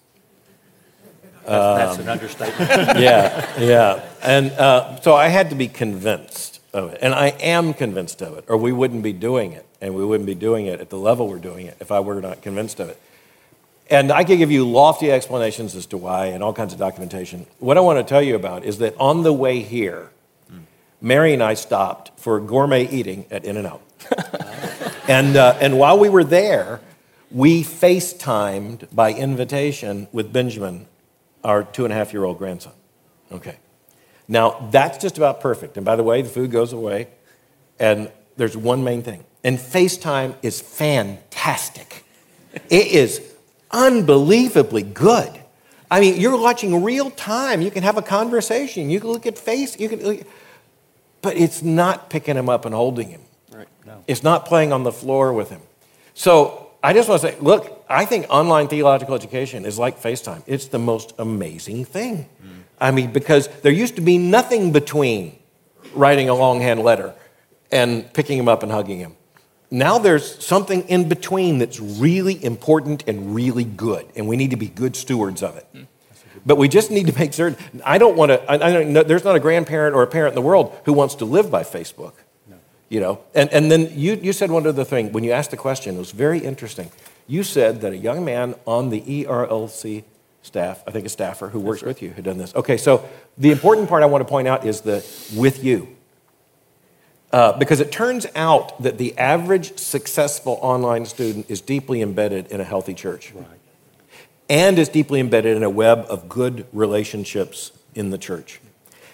That's, 1.45 1.97
that's 1.97 1.99
an 1.99 2.09
understatement. 2.09 2.69
yeah, 2.99 3.59
yeah. 3.59 4.03
And 4.23 4.51
uh, 4.53 4.99
so 5.01 5.13
I 5.13 5.27
had 5.27 5.51
to 5.51 5.55
be 5.55 5.67
convinced 5.67 6.59
of 6.73 6.93
it. 6.93 6.99
And 7.03 7.13
I 7.13 7.27
am 7.27 7.75
convinced 7.75 8.21
of 8.23 8.37
it, 8.37 8.45
or 8.47 8.57
we 8.57 8.71
wouldn't 8.71 9.03
be 9.03 9.13
doing 9.13 9.53
it. 9.53 9.67
And 9.81 9.93
we 9.93 10.03
wouldn't 10.03 10.27
be 10.27 10.35
doing 10.35 10.65
it 10.65 10.79
at 10.81 10.89
the 10.89 10.97
level 10.97 11.27
we're 11.27 11.37
doing 11.37 11.67
it 11.67 11.77
if 11.79 11.91
I 11.91 11.99
were 11.99 12.19
not 12.19 12.41
convinced 12.41 12.79
of 12.79 12.89
it. 12.89 12.99
And 13.91 14.11
I 14.11 14.23
could 14.23 14.39
give 14.39 14.51
you 14.51 14.67
lofty 14.67 15.11
explanations 15.11 15.75
as 15.75 15.85
to 15.87 15.97
why 15.97 16.27
and 16.27 16.43
all 16.43 16.53
kinds 16.53 16.73
of 16.73 16.79
documentation. 16.79 17.45
What 17.59 17.77
I 17.77 17.81
want 17.81 17.97
to 17.99 18.03
tell 18.03 18.21
you 18.21 18.35
about 18.35 18.63
is 18.63 18.79
that 18.79 18.95
on 18.99 19.23
the 19.23 19.33
way 19.33 19.61
here, 19.61 20.09
Mary 21.01 21.33
and 21.33 21.41
I 21.41 21.53
stopped 21.53 22.19
for 22.19 22.39
gourmet 22.39 22.87
eating 22.87 23.25
at 23.31 23.45
In 23.45 23.57
N 23.57 23.65
Out. 23.65 23.81
and, 25.07 25.35
uh, 25.35 25.57
and 25.61 25.77
while 25.77 25.97
we 25.97 26.09
were 26.09 26.23
there, 26.23 26.81
we 27.31 27.63
FaceTimed 27.63 28.93
by 28.93 29.13
invitation 29.13 30.07
with 30.11 30.33
Benjamin, 30.33 30.87
our 31.43 31.63
two 31.63 31.85
and 31.85 31.93
a 31.93 31.95
half 31.95 32.11
year 32.11 32.23
old 32.23 32.37
grandson. 32.37 32.73
Okay. 33.31 33.57
Now, 34.27 34.69
that's 34.71 34.97
just 34.97 35.17
about 35.17 35.41
perfect. 35.41 35.77
And 35.77 35.85
by 35.85 35.95
the 35.95 36.03
way, 36.03 36.21
the 36.21 36.29
food 36.29 36.51
goes 36.51 36.73
away, 36.73 37.07
and 37.79 38.11
there's 38.37 38.57
one 38.57 38.83
main 38.83 39.01
thing. 39.01 39.23
And 39.43 39.57
FaceTime 39.57 40.35
is 40.41 40.59
fantastic. 40.59 42.03
It 42.69 42.87
is 42.87 43.21
unbelievably 43.71 44.83
good. 44.83 45.31
I 45.91 45.99
mean, 45.99 46.19
you're 46.19 46.37
watching 46.39 46.83
real 46.83 47.09
time. 47.11 47.61
You 47.61 47.71
can 47.71 47.83
have 47.83 47.97
a 47.97 48.01
conversation. 48.01 48.89
You 48.89 48.99
can 48.99 49.09
look 49.09 49.25
at 49.25 49.37
face. 49.37 49.79
You 49.79 49.89
can. 49.89 50.23
But 51.21 51.37
it's 51.37 51.61
not 51.61 52.09
picking 52.09 52.35
him 52.35 52.49
up 52.49 52.65
and 52.65 52.73
holding 52.73 53.09
him. 53.09 53.21
Right. 53.51 53.67
No. 53.85 54.03
It's 54.07 54.23
not 54.23 54.45
playing 54.45 54.71
on 54.71 54.83
the 54.83 54.91
floor 54.91 55.33
with 55.33 55.49
him. 55.49 55.61
So 56.13 56.69
I 56.81 56.93
just 56.93 57.09
want 57.09 57.21
to 57.21 57.27
say, 57.29 57.39
look, 57.39 57.83
I 57.89 58.05
think 58.05 58.27
online 58.29 58.67
theological 58.67 59.15
education 59.15 59.65
is 59.65 59.77
like 59.77 60.01
FaceTime. 60.01 60.43
It's 60.47 60.67
the 60.67 60.79
most 60.79 61.13
amazing 61.19 61.85
thing. 61.85 62.29
Mm. 62.43 62.49
I 62.79 62.91
mean, 62.91 63.11
because 63.11 63.49
there 63.61 63.71
used 63.71 63.95
to 63.95 64.01
be 64.01 64.17
nothing 64.17 64.71
between 64.71 65.37
writing 65.93 66.29
a 66.29 66.33
longhand 66.33 66.81
letter 66.81 67.13
and 67.71 68.11
picking 68.13 68.37
him 68.39 68.47
up 68.47 68.63
and 68.63 68.71
hugging 68.71 68.99
him. 68.99 69.15
Now 69.71 69.99
there's 69.99 70.43
something 70.43 70.87
in 70.87 71.09
between 71.09 71.59
that's 71.59 71.79
really 71.79 72.43
important 72.43 73.03
and 73.07 73.35
really 73.35 73.63
good, 73.63 74.07
and 74.15 74.27
we 74.27 74.35
need 74.35 74.49
to 74.51 74.57
be 74.57 74.67
good 74.67 74.95
stewards 74.95 75.43
of 75.43 75.57
it. 75.57 75.67
Mm. 75.75 75.87
But 76.45 76.57
we 76.57 76.67
just 76.67 76.91
need 76.91 77.07
to 77.07 77.17
make 77.17 77.33
certain. 77.33 77.57
I 77.83 77.97
don't 77.97 78.15
want 78.15 78.31
to, 78.31 78.51
I, 78.51 78.55
I 78.55 78.71
don't 78.83 79.07
there's 79.07 79.23
not 79.23 79.35
a 79.35 79.39
grandparent 79.39 79.95
or 79.95 80.03
a 80.03 80.07
parent 80.07 80.33
in 80.33 80.35
the 80.35 80.47
world 80.47 80.77
who 80.85 80.93
wants 80.93 81.15
to 81.15 81.25
live 81.25 81.51
by 81.51 81.63
Facebook. 81.63 82.13
No. 82.47 82.57
You 82.89 82.99
know, 82.99 83.21
and, 83.35 83.49
and 83.51 83.71
then 83.71 83.91
you, 83.93 84.13
you 84.15 84.33
said 84.33 84.51
one 84.51 84.65
other 84.65 84.83
thing 84.83 85.11
when 85.11 85.23
you 85.23 85.31
asked 85.31 85.51
the 85.51 85.57
question, 85.57 85.95
it 85.95 85.99
was 85.99 86.11
very 86.11 86.39
interesting. 86.39 86.91
You 87.27 87.43
said 87.43 87.81
that 87.81 87.93
a 87.93 87.97
young 87.97 88.25
man 88.25 88.55
on 88.65 88.89
the 88.89 89.01
ERLC 89.01 90.03
staff, 90.41 90.83
I 90.87 90.91
think 90.91 91.05
a 91.05 91.09
staffer 91.09 91.49
who 91.49 91.59
works 91.59 91.81
with 91.81 92.01
you, 92.01 92.11
had 92.11 92.23
done 92.23 92.37
this. 92.37 92.55
Okay, 92.55 92.77
so 92.77 93.07
the 93.37 93.51
important 93.51 93.89
part 93.89 94.03
I 94.03 94.07
want 94.07 94.21
to 94.21 94.29
point 94.29 94.47
out 94.47 94.65
is 94.65 94.81
the 94.81 95.05
with 95.35 95.63
you. 95.63 95.95
Uh, 97.31 97.55
because 97.59 97.79
it 97.79 97.91
turns 97.91 98.25
out 98.33 98.81
that 98.81 98.97
the 98.97 99.15
average 99.19 99.77
successful 99.77 100.57
online 100.63 101.05
student 101.05 101.47
is 101.47 101.61
deeply 101.61 102.01
embedded 102.01 102.47
in 102.47 102.59
a 102.59 102.63
healthy 102.63 102.95
church 102.95 103.31
right. 103.35 103.45
And 104.49 104.79
is 104.79 104.89
deeply 104.89 105.19
embedded 105.19 105.55
in 105.55 105.63
a 105.63 105.69
web 105.69 106.05
of 106.09 106.27
good 106.27 106.65
relationships 106.73 107.71
in 107.93 108.09
the 108.09 108.17
church. 108.17 108.59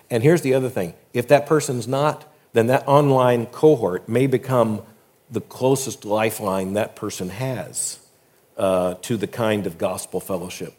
And 0.09 0.23
here's 0.23 0.41
the 0.41 0.53
other 0.53 0.69
thing 0.69 0.93
if 1.13 1.27
that 1.27 1.45
person's 1.45 1.87
not, 1.87 2.31
then 2.53 2.67
that 2.67 2.87
online 2.87 3.47
cohort 3.47 4.07
may 4.07 4.27
become 4.27 4.81
the 5.29 5.41
closest 5.41 6.05
lifeline 6.05 6.73
that 6.73 6.95
person 6.95 7.29
has 7.29 7.99
uh, 8.57 8.95
to 9.01 9.17
the 9.17 9.27
kind 9.27 9.67
of 9.67 9.77
gospel 9.77 10.19
fellowship. 10.19 10.73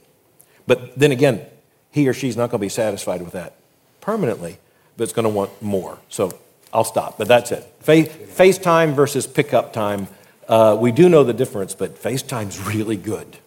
But 0.66 0.98
then 0.98 1.12
again, 1.12 1.44
he 1.90 2.08
or 2.08 2.12
she's 2.12 2.36
not 2.36 2.50
going 2.50 2.60
to 2.60 2.64
be 2.64 2.68
satisfied 2.68 3.22
with 3.22 3.32
that 3.32 3.56
permanently, 4.00 4.58
but 4.96 5.04
it's 5.04 5.12
going 5.12 5.24
to 5.24 5.30
want 5.30 5.50
more. 5.60 5.98
So 6.08 6.32
I'll 6.72 6.84
stop, 6.84 7.18
but 7.18 7.28
that's 7.28 7.52
it. 7.52 7.64
Face, 7.80 8.08
FaceTime 8.08 8.94
versus 8.94 9.26
pickup 9.26 9.72
time. 9.72 10.08
Uh, 10.48 10.76
we 10.78 10.92
do 10.92 11.08
know 11.08 11.24
the 11.24 11.32
difference, 11.32 11.74
but 11.74 12.00
FaceTime's 12.00 12.60
really 12.74 12.96
good. 12.96 13.38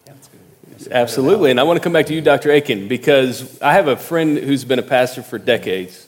Absolutely. 0.90 1.50
And 1.50 1.60
I 1.60 1.64
want 1.64 1.78
to 1.78 1.82
come 1.82 1.92
back 1.92 2.06
to 2.06 2.14
you, 2.14 2.20
Dr. 2.20 2.50
Akin, 2.50 2.88
because 2.88 3.60
I 3.60 3.72
have 3.74 3.88
a 3.88 3.96
friend 3.96 4.38
who's 4.38 4.64
been 4.64 4.78
a 4.78 4.84
pastor 4.84 5.22
for 5.22 5.38
decades. 5.38 6.06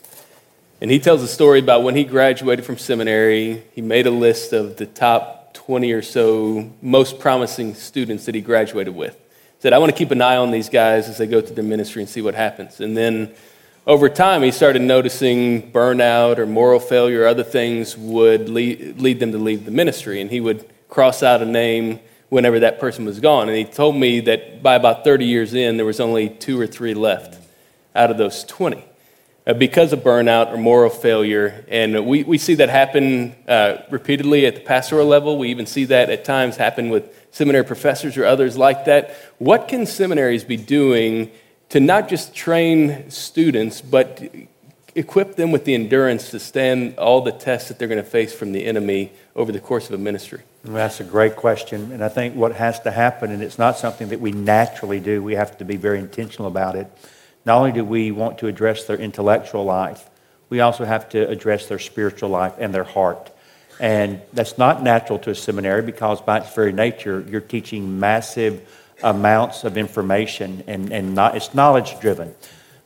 And 0.81 0.91
he 0.91 0.99
tells 0.99 1.23
a 1.23 1.29
story 1.29 1.61
about 1.61 1.83
when 1.83 1.95
he 1.95 2.05
graduated 2.05 2.65
from 2.65 2.79
seminary, 2.79 3.63
he 3.73 3.83
made 3.83 4.07
a 4.07 4.11
list 4.11 4.53
of 4.53 4.77
the 4.77 4.87
top 4.87 5.55
20 5.55 5.93
or 5.93 6.03
so 6.03 6.71
most 6.81 7.21
promising 7.21 7.75
students 7.75 8.25
that 8.27 8.35
he 8.35 8.41
graduated 8.41 8.95
with. 8.95 9.15
He 9.15 9.61
said, 9.61 9.73
I 9.73 9.79
want 9.79 9.93
to 9.93 9.97
keep 9.97 10.11
an 10.11 10.21
eye 10.21 10.37
on 10.37 10.51
these 10.51 10.69
guys 10.69 11.09
as 11.09 11.19
they 11.19 11.27
go 11.27 11.41
through 11.41 11.55
their 11.55 11.65
ministry 11.65 12.03
and 12.03 12.09
see 12.09 12.21
what 12.21 12.35
happens. 12.35 12.81
And 12.81 12.97
then 12.97 13.33
over 13.87 14.09
time, 14.09 14.43
he 14.43 14.51
started 14.51 14.83
noticing 14.83 15.71
burnout 15.71 16.39
or 16.39 16.47
moral 16.47 16.81
failure 16.81 17.23
or 17.23 17.27
other 17.27 17.45
things 17.45 17.97
would 17.97 18.49
lead 18.49 19.21
them 19.21 19.33
to 19.33 19.39
leave 19.39 19.65
the 19.65 19.71
ministry. 19.71 20.21
And 20.21 20.31
he 20.31 20.41
would 20.41 20.69
cross 20.89 21.23
out 21.23 21.43
a 21.43 21.47
name 21.47 22.01
whenever 22.33 22.61
that 22.61 22.81
person 22.81 23.05
was 23.05 23.21
gone. 23.21 23.51
And 23.51 23.59
he 23.59 23.67
told 23.67 23.95
me 23.95 24.19
that 24.21 24.63
by 24.63 24.75
about 24.75 25.05
30 25.05 25.27
years 25.27 25.53
in, 25.53 25.77
there 25.77 25.85
was 25.85 26.01
only 26.01 26.31
two 26.31 26.59
or 26.59 26.67
three 26.67 26.95
left 26.95 27.39
out 27.95 28.11
of 28.11 28.17
those 28.17 28.43
20 28.45 28.83
uh, 29.47 29.53
because 29.53 29.93
of 29.93 29.99
burnout 29.99 30.51
or 30.51 30.57
moral 30.57 30.89
failure. 30.89 31.63
And 31.69 32.07
we, 32.07 32.23
we 32.23 32.39
see 32.39 32.55
that 32.55 32.71
happen 32.71 33.37
uh, 33.47 33.83
repeatedly 33.91 34.47
at 34.47 34.55
the 34.55 34.63
pastoral 34.63 35.07
level. 35.07 35.37
We 35.37 35.51
even 35.51 35.67
see 35.67 35.85
that 35.85 36.09
at 36.09 36.25
times 36.25 36.57
happen 36.57 36.89
with 36.89 37.15
seminary 37.33 37.67
professors 37.67 38.17
or 38.17 38.25
others 38.25 38.57
like 38.57 38.87
that. 38.87 39.15
What 39.37 39.69
can 39.69 39.85
seminaries 39.85 40.43
be 40.43 40.57
doing 40.57 41.31
to 41.69 41.81
not 41.81 42.09
just 42.09 42.35
train 42.35 43.11
students, 43.11 43.83
but 43.83 44.23
equip 44.95 45.37
them 45.37 45.53
with 45.53 45.65
the 45.65 45.75
endurance 45.75 46.31
to 46.31 46.39
stand 46.39 46.99
all 46.99 47.21
the 47.21 47.33
tests 47.33 47.69
that 47.69 47.79
they're 47.79 47.89
going 47.89 48.03
to 48.03 48.09
face 48.09 48.35
from 48.35 48.53
the 48.53 48.65
enemy 48.65 49.13
over 49.35 49.53
the 49.53 49.61
course 49.61 49.89
of 49.89 49.95
a 49.95 49.99
ministry? 49.99 50.41
That's 50.65 51.01
a 51.01 51.05
great 51.05 51.37
question. 51.37 51.93
And 51.93 52.05
I 52.05 52.09
think 52.09 52.37
what 52.37 52.55
has 52.55 52.81
to 52.81 52.91
happen, 52.91 53.33
and 53.33 53.43
it's 53.43 53.59
not 53.59 53.79
something 53.79 54.09
that 54.09 54.21
we 54.21 54.33
naturally 54.33 55.01
do, 55.01 55.23
we 55.23 55.35
have 55.35 55.57
to 55.59 55.65
be 55.65 55.77
very 55.77 55.99
intentional 55.99 56.47
about 56.47 56.77
it. 56.77 56.87
Not 57.45 57.59
only 57.59 57.73
do 57.73 57.85
we 57.85 58.13
want 58.13 58.39
to 58.39 58.47
address 58.47 58.85
their 58.85 58.97
intellectual 58.97 59.65
life, 59.65 60.09
we 60.49 60.61
also 60.61 60.85
have 60.85 61.09
to 61.11 61.29
address 61.29 61.67
their 61.67 61.79
spiritual 61.79 62.29
life 62.29 62.55
and 62.59 62.75
their 62.75 62.85
heart. 62.85 63.31
And 63.81 64.21
that's 64.33 64.59
not 64.59 64.83
natural 64.83 65.19
to 65.21 65.31
a 65.31 65.35
seminary 65.35 65.83
because, 65.83 66.21
by 66.21 66.39
its 66.39 66.55
very 66.55 66.73
nature, 66.73 67.25
you're 67.29 67.41
teaching 67.41 67.99
massive 67.99 68.69
amounts 69.03 69.65
of 69.65 69.77
information 69.77 70.63
and, 70.67 70.93
and 70.93 71.15
not, 71.15 71.37
it's 71.37 71.55
knowledge 71.55 71.99
driven. 71.99 72.35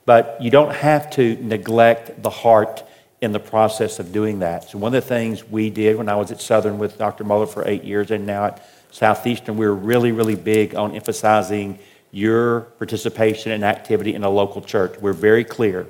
But 0.06 0.38
you 0.40 0.50
don't 0.50 0.74
have 0.74 1.10
to 1.10 1.36
neglect 1.42 2.22
the 2.22 2.30
heart 2.30 2.84
in 3.20 3.32
the 3.32 3.40
process 3.40 3.98
of 3.98 4.12
doing 4.12 4.38
that. 4.38 4.70
So, 4.70 4.78
one 4.78 4.94
of 4.94 5.02
the 5.02 5.08
things 5.08 5.44
we 5.44 5.68
did 5.68 5.96
when 5.96 6.08
I 6.08 6.16
was 6.16 6.30
at 6.30 6.40
Southern 6.40 6.78
with 6.78 6.96
Dr. 6.96 7.24
Mohler 7.24 7.48
for 7.48 7.66
eight 7.66 7.84
years 7.84 8.10
and 8.10 8.24
now 8.26 8.46
at 8.46 8.66
Southeastern, 8.90 9.56
we 9.56 9.66
were 9.66 9.74
really, 9.74 10.12
really 10.12 10.36
big 10.36 10.74
on 10.74 10.94
emphasizing 10.94 11.78
your 12.12 12.62
participation 12.78 13.52
and 13.52 13.64
activity 13.64 14.14
in 14.14 14.24
a 14.24 14.30
local 14.30 14.62
church. 14.62 14.98
We're 15.00 15.12
very 15.12 15.44
clear. 15.44 15.86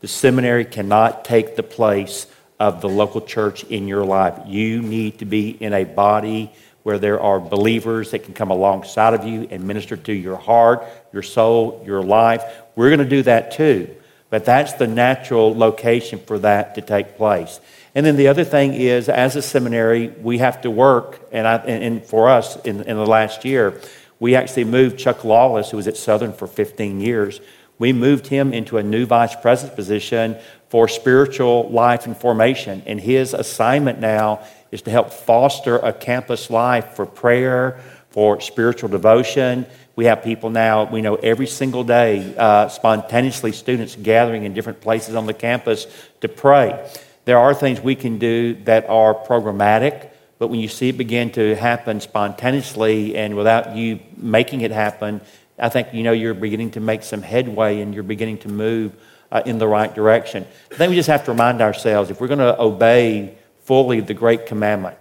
The 0.00 0.08
seminary 0.08 0.64
cannot 0.64 1.24
take 1.24 1.56
the 1.56 1.62
place 1.62 2.26
of 2.58 2.80
the 2.80 2.88
local 2.88 3.20
church 3.20 3.64
in 3.64 3.86
your 3.86 4.04
life. 4.04 4.38
You 4.46 4.82
need 4.82 5.20
to 5.20 5.24
be 5.24 5.50
in 5.50 5.72
a 5.72 5.84
body 5.84 6.52
where 6.82 6.98
there 6.98 7.20
are 7.20 7.38
believers 7.38 8.10
that 8.10 8.24
can 8.24 8.34
come 8.34 8.50
alongside 8.50 9.14
of 9.14 9.24
you 9.24 9.46
and 9.50 9.64
minister 9.64 9.96
to 9.96 10.12
your 10.12 10.36
heart, 10.36 10.84
your 11.12 11.22
soul, 11.22 11.82
your 11.86 12.02
life. 12.02 12.42
We're 12.76 12.88
going 12.88 13.00
to 13.00 13.16
do 13.16 13.22
that 13.24 13.52
too. 13.52 13.94
But 14.30 14.44
that's 14.44 14.72
the 14.74 14.86
natural 14.86 15.54
location 15.54 16.18
for 16.18 16.38
that 16.38 16.74
to 16.76 16.80
take 16.80 17.16
place. 17.16 17.60
And 17.94 18.06
then 18.06 18.16
the 18.16 18.28
other 18.28 18.44
thing 18.44 18.72
is, 18.72 19.08
as 19.08 19.36
a 19.36 19.42
seminary, 19.42 20.08
we 20.08 20.38
have 20.38 20.62
to 20.62 20.70
work, 20.70 21.20
and, 21.30 21.46
I, 21.46 21.56
and 21.56 22.02
for 22.02 22.30
us 22.30 22.56
in, 22.64 22.80
in 22.82 22.96
the 22.96 23.04
last 23.04 23.44
year, 23.44 23.78
we 24.18 24.34
actually 24.34 24.64
moved 24.64 24.98
Chuck 24.98 25.24
Lawless, 25.24 25.70
who 25.70 25.76
was 25.76 25.86
at 25.86 25.98
Southern 25.98 26.32
for 26.32 26.46
15 26.46 27.00
years, 27.00 27.40
we 27.82 27.92
moved 27.92 28.28
him 28.28 28.52
into 28.52 28.78
a 28.78 28.82
new 28.84 29.06
vice 29.06 29.34
president 29.34 29.74
position 29.74 30.36
for 30.68 30.86
spiritual 30.86 31.68
life 31.70 32.06
and 32.06 32.16
formation. 32.16 32.80
And 32.86 33.00
his 33.00 33.34
assignment 33.34 33.98
now 33.98 34.46
is 34.70 34.82
to 34.82 34.90
help 34.92 35.12
foster 35.12 35.78
a 35.78 35.92
campus 35.92 36.48
life 36.48 36.94
for 36.94 37.06
prayer, 37.06 37.80
for 38.12 38.40
spiritual 38.40 38.88
devotion, 38.88 39.66
we 39.96 40.04
have 40.06 40.22
people 40.22 40.50
now, 40.50 40.84
we 40.84 41.02
know 41.02 41.16
every 41.16 41.46
single 41.46 41.84
day, 41.84 42.34
uh, 42.36 42.68
spontaneously, 42.68 43.52
students 43.52 43.96
gathering 43.96 44.44
in 44.44 44.54
different 44.54 44.80
places 44.80 45.14
on 45.14 45.26
the 45.26 45.34
campus 45.34 45.86
to 46.20 46.28
pray. 46.28 46.90
There 47.24 47.38
are 47.38 47.54
things 47.54 47.80
we 47.80 47.94
can 47.94 48.18
do 48.18 48.54
that 48.64 48.88
are 48.88 49.14
programmatic, 49.14 50.10
but 50.38 50.48
when 50.48 50.60
you 50.60 50.68
see 50.68 50.90
it 50.90 50.98
begin 50.98 51.30
to 51.32 51.54
happen 51.56 52.00
spontaneously 52.00 53.16
and 53.16 53.36
without 53.36 53.76
you 53.76 54.00
making 54.16 54.62
it 54.62 54.70
happen, 54.70 55.20
I 55.58 55.68
think 55.68 55.88
you 55.92 56.02
know 56.02 56.12
you're 56.12 56.34
beginning 56.34 56.72
to 56.72 56.80
make 56.80 57.02
some 57.02 57.22
headway 57.22 57.80
and 57.80 57.94
you're 57.94 58.02
beginning 58.02 58.38
to 58.38 58.48
move 58.48 58.92
uh, 59.30 59.42
in 59.46 59.58
the 59.58 59.68
right 59.68 59.94
direction. 59.94 60.46
I 60.72 60.74
think 60.74 60.90
we 60.90 60.96
just 60.96 61.08
have 61.08 61.24
to 61.26 61.32
remind 61.32 61.60
ourselves 61.60 62.10
if 62.10 62.20
we're 62.20 62.28
going 62.28 62.40
to 62.40 62.60
obey 62.60 63.36
fully 63.60 64.00
the 64.00 64.14
great 64.14 64.46
commandment, 64.46 64.98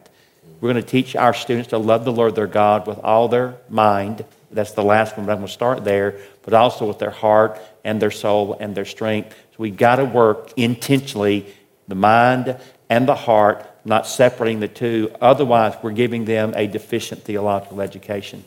we're 0.62 0.71
going 0.71 0.84
to 0.84 0.89
teach 0.89 1.15
our 1.15 1.34
students 1.34 1.69
to 1.69 1.80
love 1.80 2.06
the 2.06 2.12
Lord 2.12 2.36
their 2.36 2.47
God 2.47 2.86
with 2.86 3.00
all 3.00 3.28
their 3.28 3.58
mind, 3.67 4.24
that's 4.52 4.74
the 4.74 4.84
last 4.84 5.17
one, 5.17 5.26
but 5.26 5.32
I'm 5.32 5.39
going 5.39 5.47
to 5.47 5.54
start 5.54 5.84
there, 5.84 6.19
but 6.43 6.54
also 6.54 6.88
with 6.88 7.00
their 7.00 7.12
heart 7.12 7.60
and 7.84 8.02
their 8.02 8.12
soul 8.12 8.56
and 8.60 8.76
their 8.76 8.86
strength. 8.86 9.36
So 9.52 9.56
we 9.58 9.71
got 9.71 9.95
to 9.95 10.06
work 10.06 10.54
intentionally 10.58 11.47
the 11.88 11.95
mind 11.95 12.58
and 12.89 13.08
the 13.08 13.15
heart, 13.15 13.65
not 13.86 14.06
separating 14.06 14.60
the 14.60 14.67
two. 14.67 15.12
Otherwise, 15.19 15.76
we're 15.82 15.91
giving 15.91 16.26
them 16.26 16.54
a 16.56 16.67
deficient 16.67 17.24
theological 17.24 17.82
education. 17.82 18.43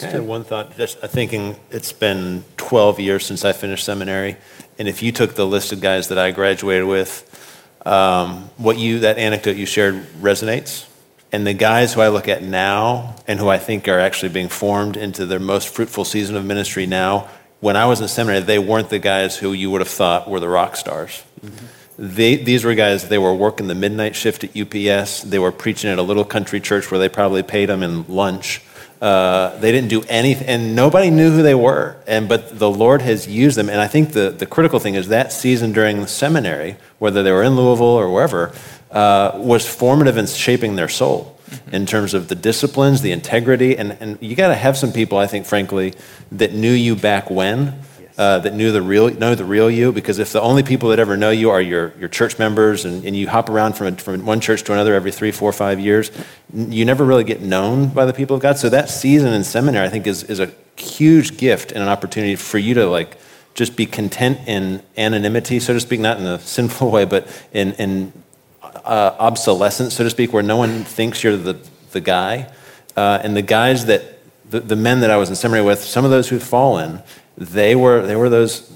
Had 0.00 0.22
one 0.22 0.42
thought, 0.42 0.76
just 0.76 0.98
thinking 0.98 1.54
it's 1.70 1.92
been 1.92 2.44
12 2.56 2.98
years 2.98 3.24
since 3.24 3.44
I 3.44 3.52
finished 3.52 3.84
seminary, 3.84 4.36
and 4.76 4.88
if 4.88 5.04
you 5.04 5.12
took 5.12 5.36
the 5.36 5.46
list 5.46 5.70
of 5.70 5.80
guys 5.80 6.08
that 6.08 6.18
I 6.18 6.32
graduated 6.32 6.88
with, 6.88 7.30
um, 7.86 8.50
what 8.56 8.76
you 8.76 9.00
that 9.00 9.18
anecdote 9.18 9.56
you 9.56 9.66
shared 9.66 10.04
resonates 10.20 10.88
and 11.34 11.44
the 11.44 11.52
guys 11.52 11.92
who 11.92 12.00
I 12.00 12.08
look 12.08 12.28
at 12.28 12.44
now 12.44 13.16
and 13.26 13.40
who 13.40 13.48
I 13.48 13.58
think 13.58 13.88
are 13.88 13.98
actually 13.98 14.28
being 14.28 14.48
formed 14.48 14.96
into 14.96 15.26
their 15.26 15.40
most 15.40 15.66
fruitful 15.66 16.04
season 16.04 16.36
of 16.36 16.44
ministry 16.44 16.86
now, 16.86 17.28
when 17.58 17.76
I 17.76 17.86
was 17.86 18.00
in 18.00 18.06
seminary, 18.06 18.40
they 18.44 18.60
weren't 18.60 18.88
the 18.88 19.00
guys 19.00 19.36
who 19.36 19.52
you 19.52 19.68
would 19.72 19.80
have 19.80 19.88
thought 19.88 20.30
were 20.30 20.38
the 20.38 20.48
rock 20.48 20.76
stars. 20.76 21.24
Mm-hmm. 21.44 21.66
They, 21.98 22.36
these 22.36 22.62
were 22.64 22.76
guys, 22.76 23.08
they 23.08 23.18
were 23.18 23.34
working 23.34 23.66
the 23.66 23.74
midnight 23.74 24.14
shift 24.14 24.44
at 24.44 24.56
UPS. 24.56 25.22
They 25.22 25.40
were 25.40 25.50
preaching 25.50 25.90
at 25.90 25.98
a 25.98 26.02
little 26.02 26.24
country 26.24 26.60
church 26.60 26.88
where 26.92 27.00
they 27.00 27.08
probably 27.08 27.42
paid 27.42 27.68
them 27.68 27.82
in 27.82 28.06
lunch. 28.06 28.62
Uh, 29.00 29.58
they 29.58 29.72
didn't 29.72 29.90
do 29.90 30.02
anything, 30.08 30.46
and 30.46 30.76
nobody 30.76 31.10
knew 31.10 31.32
who 31.32 31.42
they 31.42 31.54
were. 31.54 31.96
And 32.06 32.28
but 32.28 32.58
the 32.58 32.70
Lord 32.70 33.02
has 33.02 33.26
used 33.26 33.56
them. 33.56 33.68
And 33.68 33.80
I 33.80 33.88
think 33.88 34.12
the, 34.12 34.30
the 34.30 34.46
critical 34.46 34.78
thing 34.78 34.94
is 34.94 35.08
that 35.08 35.32
season 35.32 35.72
during 35.72 36.00
the 36.00 36.06
seminary, 36.06 36.76
whether 37.00 37.22
they 37.24 37.32
were 37.32 37.42
in 37.42 37.56
Louisville 37.56 37.86
or 37.86 38.10
wherever, 38.10 38.52
uh, 38.94 39.32
was 39.34 39.66
formative 39.66 40.16
in 40.16 40.26
shaping 40.26 40.76
their 40.76 40.88
soul 40.88 41.36
mm-hmm. 41.50 41.74
in 41.74 41.84
terms 41.84 42.14
of 42.14 42.28
the 42.28 42.34
disciplines, 42.36 43.02
the 43.02 43.10
integrity, 43.10 43.76
and, 43.76 43.96
and 44.00 44.18
you 44.22 44.36
got 44.36 44.48
to 44.48 44.54
have 44.54 44.76
some 44.76 44.92
people, 44.92 45.18
I 45.18 45.26
think, 45.26 45.46
frankly, 45.46 45.94
that 46.30 46.52
knew 46.52 46.70
you 46.70 46.96
back 46.96 47.28
when. 47.28 47.80
Uh, 48.16 48.38
that 48.38 48.54
knew 48.54 48.70
the 48.70 48.80
real 48.80 49.10
know 49.10 49.34
the 49.34 49.44
real 49.44 49.68
you 49.68 49.90
because 49.90 50.20
if 50.20 50.30
the 50.30 50.40
only 50.40 50.62
people 50.62 50.90
that 50.90 51.00
ever 51.00 51.16
know 51.16 51.30
you 51.30 51.50
are 51.50 51.60
your, 51.60 51.92
your 51.98 52.08
church 52.08 52.38
members 52.38 52.84
and, 52.84 53.04
and 53.04 53.16
you 53.16 53.26
hop 53.28 53.48
around 53.48 53.72
from, 53.72 53.88
a, 53.88 53.96
from 53.96 54.24
one 54.24 54.38
church 54.38 54.62
to 54.62 54.72
another 54.72 54.94
every 54.94 55.10
three 55.10 55.32
four 55.32 55.52
five 55.52 55.80
years 55.80 56.12
you 56.54 56.84
never 56.84 57.04
really 57.04 57.24
get 57.24 57.40
known 57.40 57.88
by 57.88 58.04
the 58.04 58.12
people 58.12 58.36
of 58.36 58.40
god 58.40 58.56
so 58.56 58.68
that 58.68 58.88
season 58.88 59.32
in 59.32 59.42
seminary 59.42 59.84
i 59.84 59.88
think 59.88 60.06
is, 60.06 60.22
is 60.22 60.38
a 60.38 60.48
huge 60.76 61.36
gift 61.38 61.72
and 61.72 61.82
an 61.82 61.88
opportunity 61.88 62.36
for 62.36 62.58
you 62.58 62.72
to 62.72 62.86
like 62.86 63.18
just 63.54 63.74
be 63.74 63.84
content 63.84 64.38
in 64.46 64.80
anonymity 64.96 65.58
so 65.58 65.72
to 65.72 65.80
speak 65.80 65.98
not 65.98 66.16
in 66.20 66.24
a 66.24 66.38
sinful 66.54 66.92
way 66.92 67.04
but 67.04 67.26
in, 67.52 67.72
in 67.72 68.12
uh, 68.84 69.16
obsolescence, 69.18 69.94
so 69.94 70.04
to 70.04 70.10
speak, 70.10 70.32
where 70.32 70.42
no 70.42 70.56
one 70.56 70.84
thinks 70.84 71.24
you're 71.24 71.36
the, 71.36 71.58
the 71.92 72.00
guy. 72.00 72.50
Uh, 72.96 73.20
and 73.22 73.36
the 73.36 73.42
guys 73.42 73.86
that, 73.86 74.18
the, 74.48 74.60
the 74.60 74.76
men 74.76 75.00
that 75.00 75.10
I 75.10 75.16
was 75.16 75.30
in 75.30 75.36
seminary 75.36 75.66
with, 75.66 75.82
some 75.82 76.04
of 76.04 76.10
those 76.10 76.28
who'd 76.28 76.42
fallen, 76.42 77.02
they 77.36 77.74
were, 77.74 78.06
they 78.06 78.16
were 78.16 78.28
those 78.28 78.70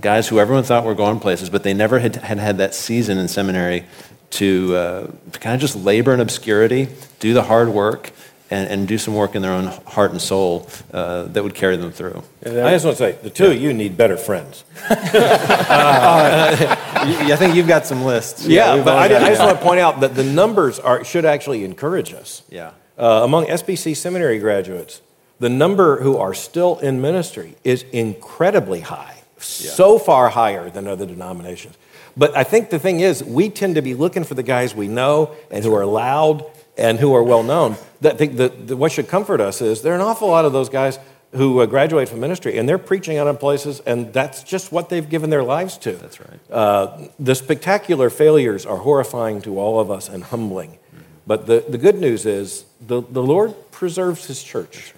guys 0.00 0.28
who 0.28 0.38
everyone 0.38 0.64
thought 0.64 0.84
were 0.84 0.94
going 0.94 1.20
places, 1.20 1.50
but 1.50 1.62
they 1.62 1.74
never 1.74 1.98
had 1.98 2.16
had, 2.16 2.38
had 2.38 2.58
that 2.58 2.74
season 2.74 3.18
in 3.18 3.28
seminary 3.28 3.84
to, 4.30 4.76
uh, 4.76 5.06
to 5.32 5.38
kind 5.38 5.54
of 5.54 5.60
just 5.60 5.76
labor 5.76 6.12
in 6.12 6.20
obscurity, 6.20 6.88
do 7.20 7.32
the 7.32 7.42
hard 7.42 7.68
work, 7.68 8.12
and, 8.50 8.68
and 8.68 8.88
do 8.88 8.98
some 8.98 9.14
work 9.14 9.34
in 9.34 9.42
their 9.42 9.52
own 9.52 9.66
heart 9.86 10.10
and 10.10 10.20
soul 10.20 10.68
uh, 10.92 11.24
that 11.24 11.42
would 11.42 11.54
carry 11.54 11.76
them 11.76 11.90
through. 11.90 12.22
I 12.44 12.70
just 12.70 12.84
want 12.84 12.98
to 12.98 13.04
say, 13.04 13.18
the 13.22 13.30
two 13.30 13.46
of 13.46 13.60
you 13.60 13.72
need 13.72 13.96
better 13.96 14.16
friends. 14.16 14.64
I 17.04 17.36
think 17.36 17.54
you've 17.54 17.68
got 17.68 17.86
some 17.86 18.04
lists. 18.04 18.46
Yeah, 18.46 18.82
but 18.82 18.96
I, 18.96 19.04
I 19.04 19.28
just 19.28 19.40
want 19.40 19.58
to 19.58 19.64
point 19.64 19.80
out 19.80 20.00
that 20.00 20.14
the 20.14 20.24
numbers 20.24 20.78
are, 20.78 21.04
should 21.04 21.24
actually 21.24 21.64
encourage 21.64 22.12
us. 22.12 22.42
Yeah. 22.50 22.72
Uh, 22.98 23.22
among 23.24 23.46
SBC 23.46 23.96
seminary 23.96 24.38
graduates, 24.38 25.00
the 25.40 25.48
number 25.48 26.00
who 26.00 26.16
are 26.16 26.32
still 26.34 26.78
in 26.78 27.00
ministry 27.00 27.56
is 27.64 27.82
incredibly 27.92 28.80
high, 28.80 29.22
so 29.38 29.98
far 29.98 30.28
higher 30.28 30.70
than 30.70 30.86
other 30.86 31.06
denominations. 31.06 31.76
But 32.16 32.36
I 32.36 32.44
think 32.44 32.70
the 32.70 32.78
thing 32.78 33.00
is, 33.00 33.24
we 33.24 33.50
tend 33.50 33.74
to 33.74 33.82
be 33.82 33.94
looking 33.94 34.24
for 34.24 34.34
the 34.34 34.42
guys 34.42 34.74
we 34.74 34.86
know 34.86 35.34
and 35.50 35.64
who 35.64 35.74
are 35.74 35.84
loud 35.84 36.44
and 36.76 36.98
who 36.98 37.14
are 37.14 37.22
well 37.22 37.42
known. 37.42 37.76
That 38.00 38.18
the, 38.18 38.26
the, 38.26 38.48
the, 38.48 38.76
what 38.76 38.92
should 38.92 39.08
comfort 39.08 39.40
us 39.40 39.60
is 39.60 39.82
there 39.82 39.92
are 39.92 39.96
an 39.96 40.02
awful 40.02 40.28
lot 40.28 40.44
of 40.44 40.52
those 40.52 40.68
guys 40.68 40.98
who 41.34 41.60
uh, 41.60 41.66
graduate 41.66 42.08
from 42.08 42.20
ministry 42.20 42.58
and 42.58 42.68
they're 42.68 42.78
preaching 42.78 43.18
out 43.18 43.26
in 43.26 43.36
places, 43.36 43.80
and 43.80 44.12
that's 44.12 44.42
just 44.42 44.72
what 44.72 44.88
they've 44.88 45.08
given 45.08 45.30
their 45.30 45.42
lives 45.42 45.76
to. 45.78 45.92
That's 45.92 46.20
right. 46.20 46.40
Uh, 46.50 47.08
the 47.18 47.34
spectacular 47.34 48.10
failures 48.10 48.64
are 48.64 48.78
horrifying 48.78 49.42
to 49.42 49.58
all 49.58 49.80
of 49.80 49.90
us 49.90 50.08
and 50.08 50.24
humbling. 50.24 50.78
But 51.26 51.46
the, 51.46 51.64
the 51.66 51.78
good 51.78 51.98
news 51.98 52.26
is 52.26 52.66
the, 52.80 53.00
the 53.00 53.22
Lord 53.22 53.54
preserves 53.70 54.26
his 54.26 54.42
church. 54.42 54.92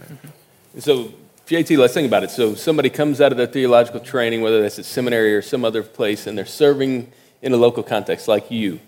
So, 0.78 1.12
JT, 1.46 1.78
let's 1.78 1.94
think 1.94 2.08
about 2.08 2.24
it. 2.24 2.30
So, 2.30 2.54
somebody 2.54 2.90
comes 2.90 3.20
out 3.20 3.30
of 3.30 3.38
their 3.38 3.46
theological 3.46 4.00
training, 4.00 4.42
whether 4.42 4.60
that's 4.60 4.78
at 4.78 4.84
seminary 4.84 5.34
or 5.34 5.42
some 5.42 5.64
other 5.64 5.82
place, 5.82 6.26
and 6.26 6.36
they're 6.36 6.44
serving 6.44 7.12
in 7.42 7.52
a 7.52 7.56
local 7.56 7.84
context 7.84 8.26
like 8.26 8.50
you. 8.50 8.80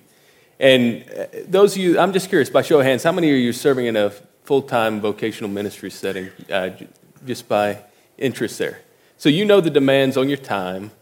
And 0.58 1.04
uh, 1.16 1.26
those 1.46 1.76
of 1.76 1.82
you, 1.82 1.98
I'm 1.98 2.12
just 2.12 2.28
curious, 2.28 2.50
by 2.50 2.62
show 2.62 2.80
of 2.80 2.84
hands, 2.84 3.04
how 3.04 3.12
many 3.12 3.30
of 3.30 3.36
you 3.36 3.50
are 3.50 3.52
serving 3.52 3.86
in 3.86 3.94
a 3.94 4.10
full 4.42 4.62
time 4.62 5.00
vocational 5.00 5.50
ministry 5.50 5.90
setting 5.90 6.30
uh, 6.50 6.70
just 7.26 7.48
by 7.48 7.82
interest 8.16 8.58
there? 8.58 8.80
So, 9.16 9.28
you 9.28 9.44
know 9.44 9.60
the 9.60 9.70
demands 9.70 10.16
on 10.16 10.28
your 10.28 10.38
time. 10.38 10.92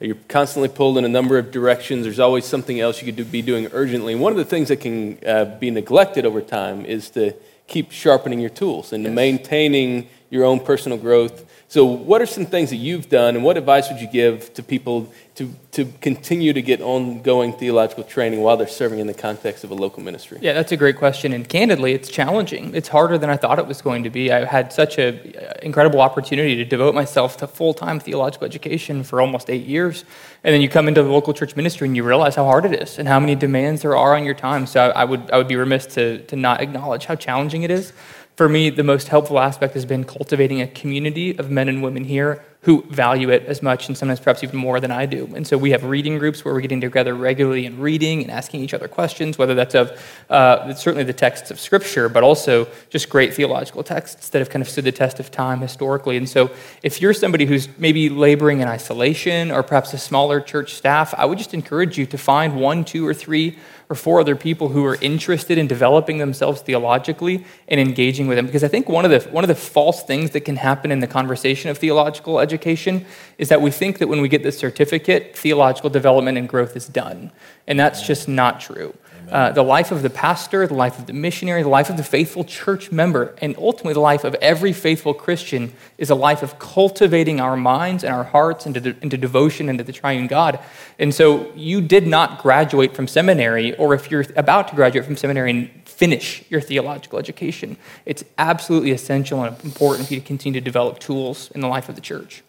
You're 0.00 0.16
constantly 0.28 0.68
pulled 0.68 0.98
in 0.98 1.04
a 1.04 1.08
number 1.08 1.38
of 1.38 1.50
directions. 1.50 2.04
There's 2.04 2.20
always 2.20 2.44
something 2.44 2.78
else 2.78 3.00
you 3.00 3.06
could 3.06 3.16
do, 3.16 3.24
be 3.24 3.42
doing 3.42 3.68
urgently. 3.72 4.12
And 4.12 4.20
one 4.20 4.32
of 4.32 4.38
the 4.38 4.44
things 4.44 4.68
that 4.68 4.80
can 4.80 5.18
uh, 5.26 5.44
be 5.44 5.70
neglected 5.70 6.26
over 6.26 6.42
time 6.42 6.84
is 6.84 7.08
to 7.10 7.34
keep 7.66 7.90
sharpening 7.90 8.40
your 8.40 8.50
tools 8.50 8.92
and 8.92 9.04
to 9.04 9.10
maintaining 9.10 10.08
your 10.34 10.44
own 10.44 10.58
personal 10.58 10.98
growth. 10.98 11.48
So, 11.68 11.84
what 11.84 12.20
are 12.20 12.26
some 12.26 12.44
things 12.44 12.70
that 12.70 12.76
you've 12.76 13.08
done, 13.08 13.36
and 13.36 13.44
what 13.44 13.56
advice 13.56 13.88
would 13.88 14.00
you 14.00 14.06
give 14.06 14.52
to 14.54 14.62
people 14.62 15.12
to, 15.36 15.52
to 15.72 15.86
continue 16.00 16.52
to 16.52 16.60
get 16.60 16.80
ongoing 16.80 17.52
theological 17.52 18.04
training 18.04 18.42
while 18.42 18.56
they're 18.56 18.66
serving 18.66 18.98
in 18.98 19.06
the 19.06 19.14
context 19.14 19.64
of 19.64 19.70
a 19.70 19.74
local 19.74 20.02
ministry? 20.02 20.38
Yeah, 20.40 20.52
that's 20.52 20.72
a 20.72 20.76
great 20.76 20.96
question. 20.96 21.32
And 21.32 21.48
candidly, 21.48 21.92
it's 21.92 22.08
challenging. 22.08 22.74
It's 22.74 22.88
harder 22.88 23.16
than 23.16 23.30
I 23.30 23.36
thought 23.36 23.58
it 23.58 23.66
was 23.66 23.80
going 23.80 24.02
to 24.04 24.10
be. 24.10 24.30
I 24.30 24.44
had 24.44 24.72
such 24.72 24.98
an 24.98 25.34
uh, 25.36 25.54
incredible 25.62 26.00
opportunity 26.00 26.56
to 26.56 26.64
devote 26.64 26.94
myself 26.94 27.36
to 27.38 27.46
full 27.46 27.74
time 27.74 27.98
theological 27.98 28.44
education 28.44 29.02
for 29.02 29.20
almost 29.20 29.48
eight 29.48 29.66
years. 29.66 30.04
And 30.42 30.52
then 30.52 30.60
you 30.60 30.68
come 30.68 30.88
into 30.88 31.02
the 31.02 31.10
local 31.10 31.32
church 31.32 31.56
ministry 31.56 31.88
and 31.88 31.96
you 31.96 32.02
realize 32.04 32.34
how 32.34 32.44
hard 32.44 32.66
it 32.66 32.74
is 32.82 32.98
and 32.98 33.08
how 33.08 33.18
many 33.18 33.34
demands 33.36 33.82
there 33.82 33.96
are 33.96 34.14
on 34.14 34.24
your 34.24 34.34
time. 34.34 34.66
So 34.66 34.80
I, 34.80 35.02
I 35.02 35.04
would, 35.04 35.30
I 35.30 35.38
would 35.38 35.48
be 35.48 35.56
remiss 35.56 35.86
to, 35.94 36.18
to 36.26 36.36
not 36.36 36.60
acknowledge 36.60 37.06
how 37.06 37.14
challenging 37.14 37.62
it 37.62 37.70
is. 37.70 37.92
For 38.36 38.48
me, 38.48 38.68
the 38.70 38.82
most 38.82 39.08
helpful 39.08 39.38
aspect 39.38 39.74
has 39.74 39.84
been 39.84 40.02
cultivating 40.02 40.60
a 40.60 40.66
community 40.66 41.38
of 41.38 41.50
men 41.50 41.68
and 41.68 41.84
women 41.84 42.02
here 42.02 42.42
who 42.62 42.82
value 42.88 43.28
it 43.30 43.44
as 43.44 43.62
much 43.62 43.88
and 43.88 43.96
sometimes 43.96 44.18
perhaps 44.18 44.42
even 44.42 44.56
more 44.56 44.80
than 44.80 44.90
I 44.90 45.06
do. 45.06 45.30
And 45.36 45.46
so 45.46 45.58
we 45.58 45.70
have 45.70 45.84
reading 45.84 46.18
groups 46.18 46.44
where 46.44 46.52
we're 46.52 46.62
getting 46.62 46.80
together 46.80 47.14
regularly 47.14 47.66
and 47.66 47.78
reading 47.78 48.22
and 48.22 48.30
asking 48.30 48.62
each 48.62 48.72
other 48.72 48.88
questions, 48.88 49.36
whether 49.36 49.54
that's 49.54 49.74
of 49.74 49.92
uh, 50.30 50.72
certainly 50.74 51.04
the 51.04 51.12
texts 51.12 51.50
of 51.50 51.60
Scripture, 51.60 52.08
but 52.08 52.24
also 52.24 52.66
just 52.88 53.10
great 53.10 53.34
theological 53.34 53.84
texts 53.84 54.30
that 54.30 54.38
have 54.38 54.48
kind 54.48 54.62
of 54.62 54.68
stood 54.68 54.84
the 54.84 54.92
test 54.92 55.20
of 55.20 55.30
time 55.30 55.60
historically. 55.60 56.16
And 56.16 56.28
so 56.28 56.50
if 56.82 57.02
you're 57.02 57.14
somebody 57.14 57.44
who's 57.44 57.68
maybe 57.78 58.08
laboring 58.08 58.60
in 58.60 58.66
isolation 58.66 59.50
or 59.50 59.62
perhaps 59.62 59.92
a 59.92 59.98
smaller 59.98 60.40
church 60.40 60.72
staff, 60.74 61.14
I 61.16 61.26
would 61.26 61.38
just 61.38 61.52
encourage 61.54 61.98
you 61.98 62.06
to 62.06 62.18
find 62.18 62.56
one, 62.56 62.84
two, 62.84 63.06
or 63.06 63.12
three 63.12 63.58
or 63.88 63.96
four 63.96 64.20
other 64.20 64.36
people 64.36 64.68
who 64.68 64.84
are 64.84 64.96
interested 64.96 65.58
in 65.58 65.66
developing 65.66 66.18
themselves 66.18 66.62
theologically 66.62 67.44
and 67.68 67.80
engaging 67.80 68.26
with 68.26 68.36
them. 68.36 68.46
Because 68.46 68.64
I 68.64 68.68
think 68.68 68.88
one 68.88 69.04
of 69.04 69.10
the 69.10 69.20
one 69.30 69.44
of 69.44 69.48
the 69.48 69.54
false 69.54 70.02
things 70.02 70.30
that 70.30 70.40
can 70.40 70.56
happen 70.56 70.90
in 70.90 71.00
the 71.00 71.06
conversation 71.06 71.70
of 71.70 71.78
theological 71.78 72.40
education 72.40 73.04
is 73.38 73.48
that 73.48 73.60
we 73.60 73.70
think 73.70 73.98
that 73.98 74.08
when 74.08 74.20
we 74.20 74.28
get 74.28 74.42
this 74.42 74.58
certificate, 74.58 75.36
theological 75.36 75.90
development 75.90 76.38
and 76.38 76.48
growth 76.48 76.76
is 76.76 76.86
done, 76.86 77.30
and 77.66 77.78
that's 77.78 78.06
just 78.06 78.28
not 78.28 78.60
true. 78.60 78.94
Uh, 79.30 79.52
the 79.52 79.62
life 79.62 79.90
of 79.90 80.02
the 80.02 80.10
pastor, 80.10 80.66
the 80.66 80.74
life 80.74 80.98
of 80.98 81.06
the 81.06 81.12
missionary, 81.12 81.62
the 81.62 81.68
life 81.68 81.90
of 81.90 81.96
the 81.96 82.04
faithful 82.04 82.44
church 82.44 82.92
member, 82.92 83.34
and 83.40 83.56
ultimately 83.58 83.94
the 83.94 84.00
life 84.00 84.24
of 84.24 84.34
every 84.36 84.72
faithful 84.72 85.14
Christian 85.14 85.72
is 85.98 86.10
a 86.10 86.14
life 86.14 86.42
of 86.42 86.58
cultivating 86.58 87.40
our 87.40 87.56
minds 87.56 88.04
and 88.04 88.14
our 88.14 88.24
hearts 88.24 88.66
into, 88.66 88.94
into 89.00 89.16
devotion 89.16 89.68
into 89.68 89.82
the 89.82 89.92
triune 89.92 90.26
God. 90.26 90.58
And 90.98 91.14
so 91.14 91.52
you 91.54 91.80
did 91.80 92.06
not 92.06 92.42
graduate 92.42 92.94
from 92.94 93.08
seminary, 93.08 93.74
or 93.76 93.94
if 93.94 94.10
you're 94.10 94.24
about 94.36 94.68
to 94.68 94.74
graduate 94.74 95.04
from 95.04 95.16
seminary 95.16 95.50
and 95.50 95.70
finish 95.84 96.44
your 96.50 96.60
theological 96.60 97.18
education, 97.18 97.76
it's 98.04 98.24
absolutely 98.38 98.90
essential 98.90 99.42
and 99.42 99.64
important 99.64 100.08
for 100.08 100.14
you 100.14 100.20
to 100.20 100.26
continue 100.26 100.60
to 100.60 100.64
develop 100.64 100.98
tools 100.98 101.50
in 101.52 101.60
the 101.60 101.68
life 101.68 101.88
of 101.88 101.94
the 101.94 102.00
church. 102.00 102.42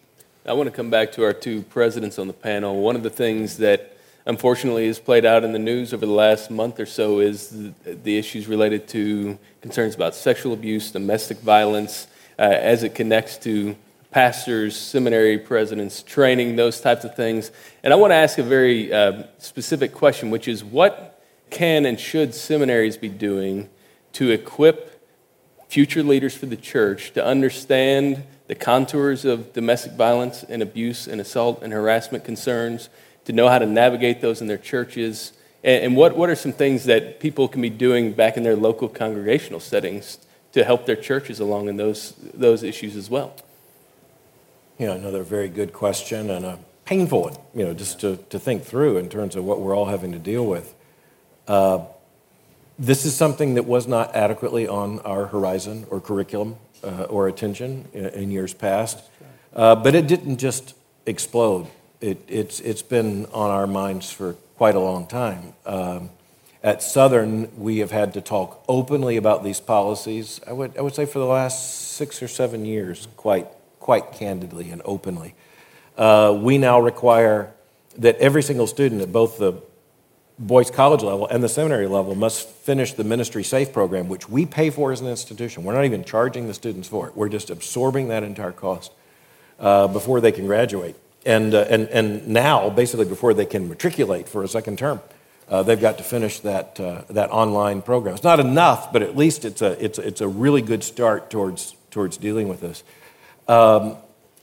I 0.44 0.52
want 0.52 0.68
to 0.68 0.76
come 0.76 0.90
back 0.90 1.10
to 1.12 1.24
our 1.24 1.32
two 1.32 1.62
presidents 1.62 2.20
on 2.20 2.28
the 2.28 2.32
panel. 2.32 2.80
One 2.80 2.94
of 2.94 3.02
the 3.02 3.10
things 3.10 3.56
that 3.58 3.95
unfortunately 4.26 4.88
has 4.88 4.98
played 4.98 5.24
out 5.24 5.44
in 5.44 5.52
the 5.52 5.58
news 5.58 5.94
over 5.94 6.04
the 6.04 6.12
last 6.12 6.50
month 6.50 6.80
or 6.80 6.86
so 6.86 7.20
is 7.20 7.48
the, 7.48 7.72
the 7.94 8.18
issues 8.18 8.48
related 8.48 8.88
to 8.88 9.38
concerns 9.62 9.94
about 9.94 10.14
sexual 10.14 10.52
abuse, 10.52 10.90
domestic 10.90 11.38
violence, 11.38 12.08
uh, 12.38 12.42
as 12.42 12.82
it 12.82 12.94
connects 12.94 13.38
to 13.38 13.76
pastors, 14.10 14.76
seminary 14.76 15.38
presidents, 15.38 16.02
training, 16.02 16.56
those 16.56 16.80
types 16.80 17.04
of 17.04 17.14
things. 17.14 17.52
And 17.82 17.92
I 17.92 17.96
want 17.96 18.10
to 18.10 18.16
ask 18.16 18.38
a 18.38 18.42
very 18.42 18.92
uh, 18.92 19.24
specific 19.38 19.92
question, 19.92 20.30
which 20.30 20.48
is 20.48 20.64
what 20.64 21.22
can 21.50 21.86
and 21.86 21.98
should 21.98 22.34
seminaries 22.34 22.96
be 22.96 23.08
doing 23.08 23.68
to 24.14 24.30
equip 24.30 24.92
future 25.68 26.02
leaders 26.02 26.34
for 26.34 26.46
the 26.46 26.56
church 26.56 27.12
to 27.12 27.24
understand 27.24 28.24
the 28.46 28.54
contours 28.54 29.24
of 29.24 29.52
domestic 29.52 29.92
violence 29.92 30.44
and 30.44 30.62
abuse 30.62 31.06
and 31.06 31.20
assault 31.20 31.62
and 31.62 31.72
harassment 31.72 32.24
concerns, 32.24 32.88
to 33.26 33.32
know 33.32 33.48
how 33.48 33.58
to 33.58 33.66
navigate 33.66 34.20
those 34.20 34.40
in 34.40 34.46
their 34.46 34.58
churches, 34.58 35.32
and, 35.62 35.84
and 35.84 35.96
what, 35.96 36.16
what 36.16 36.30
are 36.30 36.34
some 36.34 36.52
things 36.52 36.84
that 36.84 37.20
people 37.20 37.48
can 37.48 37.60
be 37.60 37.70
doing 37.70 38.12
back 38.12 38.36
in 38.36 38.42
their 38.42 38.56
local 38.56 38.88
congregational 38.88 39.60
settings 39.60 40.18
to 40.52 40.64
help 40.64 40.86
their 40.86 40.96
churches 40.96 41.38
along 41.38 41.68
in 41.68 41.76
those, 41.76 42.14
those 42.32 42.62
issues 42.62 42.96
as 42.96 43.10
well? 43.10 43.36
Know, 44.78 44.92
another 44.92 45.22
very 45.22 45.48
good 45.48 45.72
question 45.72 46.30
and 46.30 46.44
a 46.44 46.58
painful 46.84 47.22
one, 47.22 47.36
you 47.54 47.64
know, 47.64 47.74
just 47.74 48.00
to, 48.00 48.16
to 48.30 48.38
think 48.38 48.62
through 48.62 48.98
in 48.98 49.08
terms 49.08 49.34
of 49.34 49.44
what 49.44 49.60
we're 49.60 49.76
all 49.76 49.86
having 49.86 50.12
to 50.12 50.18
deal 50.18 50.46
with. 50.46 50.74
Uh, 51.48 51.80
this 52.78 53.06
is 53.06 53.16
something 53.16 53.54
that 53.54 53.64
was 53.64 53.86
not 53.86 54.14
adequately 54.14 54.68
on 54.68 55.00
our 55.00 55.26
horizon 55.26 55.86
or 55.90 56.00
curriculum 56.00 56.56
uh, 56.84 57.04
or 57.04 57.26
attention 57.26 57.88
in, 57.92 58.06
in 58.06 58.30
years 58.30 58.52
past. 58.52 59.02
Uh, 59.54 59.74
but 59.74 59.94
it 59.94 60.06
didn't 60.06 60.36
just 60.36 60.74
explode. 61.06 61.66
It, 62.00 62.22
it's, 62.28 62.60
it's 62.60 62.82
been 62.82 63.26
on 63.26 63.50
our 63.50 63.66
minds 63.66 64.10
for 64.10 64.34
quite 64.56 64.74
a 64.74 64.80
long 64.80 65.06
time. 65.06 65.54
Um, 65.64 66.10
at 66.62 66.82
Southern, 66.82 67.56
we 67.56 67.78
have 67.78 67.90
had 67.90 68.14
to 68.14 68.20
talk 68.20 68.64
openly 68.68 69.16
about 69.16 69.44
these 69.44 69.60
policies, 69.60 70.40
I 70.46 70.52
would, 70.52 70.76
I 70.76 70.80
would 70.80 70.94
say 70.94 71.06
for 71.06 71.18
the 71.18 71.26
last 71.26 71.92
six 71.92 72.22
or 72.22 72.28
seven 72.28 72.64
years, 72.64 73.06
quite, 73.16 73.46
quite 73.78 74.12
candidly 74.12 74.70
and 74.70 74.82
openly. 74.84 75.34
Uh, 75.96 76.36
we 76.38 76.58
now 76.58 76.80
require 76.80 77.52
that 77.98 78.16
every 78.16 78.42
single 78.42 78.66
student 78.66 79.00
at 79.00 79.12
both 79.12 79.38
the 79.38 79.54
Boyce 80.38 80.70
College 80.70 81.02
level 81.02 81.26
and 81.28 81.42
the 81.42 81.48
seminary 81.48 81.86
level 81.86 82.14
must 82.14 82.46
finish 82.46 82.92
the 82.92 83.04
MinistrySafe 83.04 83.72
program 83.72 84.08
which 84.08 84.28
we 84.28 84.44
pay 84.44 84.68
for 84.68 84.92
as 84.92 85.00
an 85.00 85.06
institution 85.06 85.64
we're 85.64 85.72
not 85.72 85.86
even 85.86 86.04
charging 86.04 86.46
the 86.46 86.52
students 86.52 86.86
for 86.86 87.08
it 87.08 87.16
we're 87.16 87.30
just 87.30 87.48
absorbing 87.48 88.08
that 88.08 88.22
entire 88.22 88.52
cost 88.52 88.92
uh, 89.58 89.88
before 89.88 90.20
they 90.20 90.32
can 90.32 90.46
graduate 90.46 90.94
and, 91.26 91.54
uh, 91.54 91.66
and, 91.68 91.88
and 91.88 92.26
now 92.26 92.70
basically 92.70 93.04
before 93.04 93.34
they 93.34 93.44
can 93.44 93.68
matriculate 93.68 94.28
for 94.28 94.42
a 94.42 94.48
second 94.48 94.78
term 94.78 95.00
uh, 95.48 95.62
they've 95.62 95.80
got 95.80 95.98
to 95.98 96.04
finish 96.04 96.40
that, 96.40 96.80
uh, 96.80 97.02
that 97.10 97.30
online 97.30 97.82
program 97.82 98.14
it's 98.14 98.24
not 98.24 98.40
enough 98.40 98.92
but 98.92 99.02
at 99.02 99.16
least 99.16 99.44
it's 99.44 99.60
a, 99.60 99.84
it's, 99.84 99.98
it's 99.98 100.20
a 100.20 100.28
really 100.28 100.62
good 100.62 100.82
start 100.82 101.30
towards, 101.30 101.74
towards 101.90 102.16
dealing 102.16 102.48
with 102.48 102.60
this 102.60 102.82
um, 103.48 103.96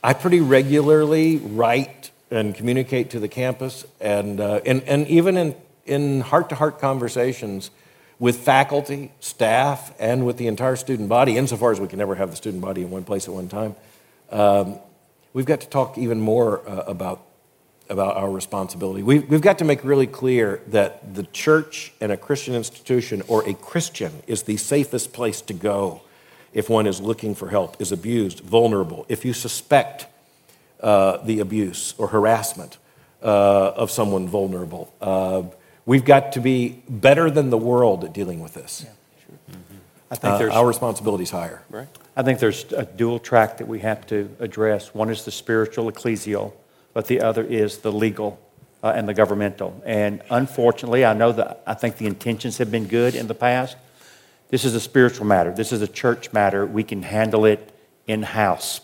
I 0.04 0.12
pretty 0.12 0.40
regularly 0.40 1.38
write 1.38 2.10
and 2.30 2.54
communicate 2.54 3.10
to 3.10 3.20
the 3.20 3.28
campus, 3.28 3.86
and, 4.00 4.40
uh, 4.40 4.60
and, 4.66 4.82
and 4.82 5.06
even 5.08 5.36
in, 5.36 5.54
in 5.86 6.20
heart 6.20 6.50
to 6.50 6.54
heart 6.54 6.78
conversations, 6.78 7.70
with 8.18 8.36
faculty, 8.36 9.12
staff, 9.20 9.94
and 9.98 10.26
with 10.26 10.36
the 10.36 10.46
entire 10.46 10.76
student 10.76 11.08
body, 11.08 11.36
insofar 11.36 11.72
as 11.72 11.80
we 11.80 11.88
can 11.88 11.98
never 11.98 12.14
have 12.14 12.30
the 12.30 12.36
student 12.36 12.62
body 12.62 12.82
in 12.82 12.90
one 12.90 13.04
place 13.04 13.26
at 13.28 13.34
one 13.34 13.48
time. 13.48 13.74
Um, 14.30 14.78
we've 15.34 15.44
got 15.44 15.60
to 15.60 15.68
talk 15.68 15.98
even 15.98 16.18
more 16.18 16.66
uh, 16.66 16.84
about, 16.86 17.26
about 17.90 18.16
our 18.16 18.30
responsibility. 18.30 19.02
We've, 19.02 19.28
we've 19.28 19.42
got 19.42 19.58
to 19.58 19.64
make 19.64 19.84
really 19.84 20.06
clear 20.06 20.62
that 20.68 21.14
the 21.14 21.24
church 21.24 21.92
and 22.00 22.10
a 22.10 22.16
Christian 22.16 22.54
institution 22.54 23.22
or 23.28 23.46
a 23.46 23.52
Christian 23.52 24.22
is 24.26 24.44
the 24.44 24.56
safest 24.56 25.12
place 25.12 25.42
to 25.42 25.52
go 25.52 26.00
if 26.54 26.70
one 26.70 26.86
is 26.86 27.00
looking 27.00 27.34
for 27.34 27.50
help, 27.50 27.80
is 27.80 27.92
abused, 27.92 28.40
vulnerable, 28.40 29.04
if 29.08 29.24
you 29.24 29.32
suspect 29.32 30.06
uh, 30.80 31.18
the 31.18 31.40
abuse 31.40 31.94
or 31.98 32.08
harassment 32.08 32.78
uh, 33.22 33.72
of 33.76 33.90
someone 33.90 34.28
vulnerable. 34.28 34.92
Uh, 35.00 35.42
we've 35.84 36.04
got 36.04 36.32
to 36.32 36.40
be 36.40 36.82
better 36.88 37.28
than 37.28 37.50
the 37.50 37.58
world 37.58 38.04
at 38.04 38.12
dealing 38.12 38.38
with 38.38 38.54
this. 38.54 38.82
Yeah. 38.84 38.92
I 40.14 40.16
think 40.16 40.34
uh, 40.34 40.38
there's, 40.38 40.52
our 40.52 40.64
responsibility 40.64 41.24
is 41.24 41.30
higher. 41.30 41.64
Right. 41.68 41.88
I 42.16 42.22
think 42.22 42.38
there's 42.38 42.72
a 42.72 42.84
dual 42.84 43.18
track 43.18 43.58
that 43.58 43.66
we 43.66 43.80
have 43.80 44.06
to 44.06 44.30
address. 44.38 44.94
One 44.94 45.10
is 45.10 45.24
the 45.24 45.32
spiritual, 45.32 45.90
ecclesial, 45.90 46.52
but 46.92 47.08
the 47.08 47.20
other 47.20 47.42
is 47.42 47.78
the 47.78 47.90
legal 47.90 48.38
uh, 48.80 48.92
and 48.94 49.08
the 49.08 49.14
governmental. 49.14 49.82
And 49.84 50.22
unfortunately, 50.30 51.04
I 51.04 51.14
know 51.14 51.32
that 51.32 51.64
I 51.66 51.74
think 51.74 51.96
the 51.96 52.06
intentions 52.06 52.58
have 52.58 52.70
been 52.70 52.86
good 52.86 53.16
in 53.16 53.26
the 53.26 53.34
past. 53.34 53.76
This 54.50 54.64
is 54.64 54.76
a 54.76 54.80
spiritual 54.80 55.26
matter. 55.26 55.52
This 55.52 55.72
is 55.72 55.82
a 55.82 55.88
church 55.88 56.32
matter. 56.32 56.64
We 56.64 56.84
can 56.84 57.02
handle 57.02 57.44
it 57.44 57.74
in 58.06 58.22
house. 58.22 58.82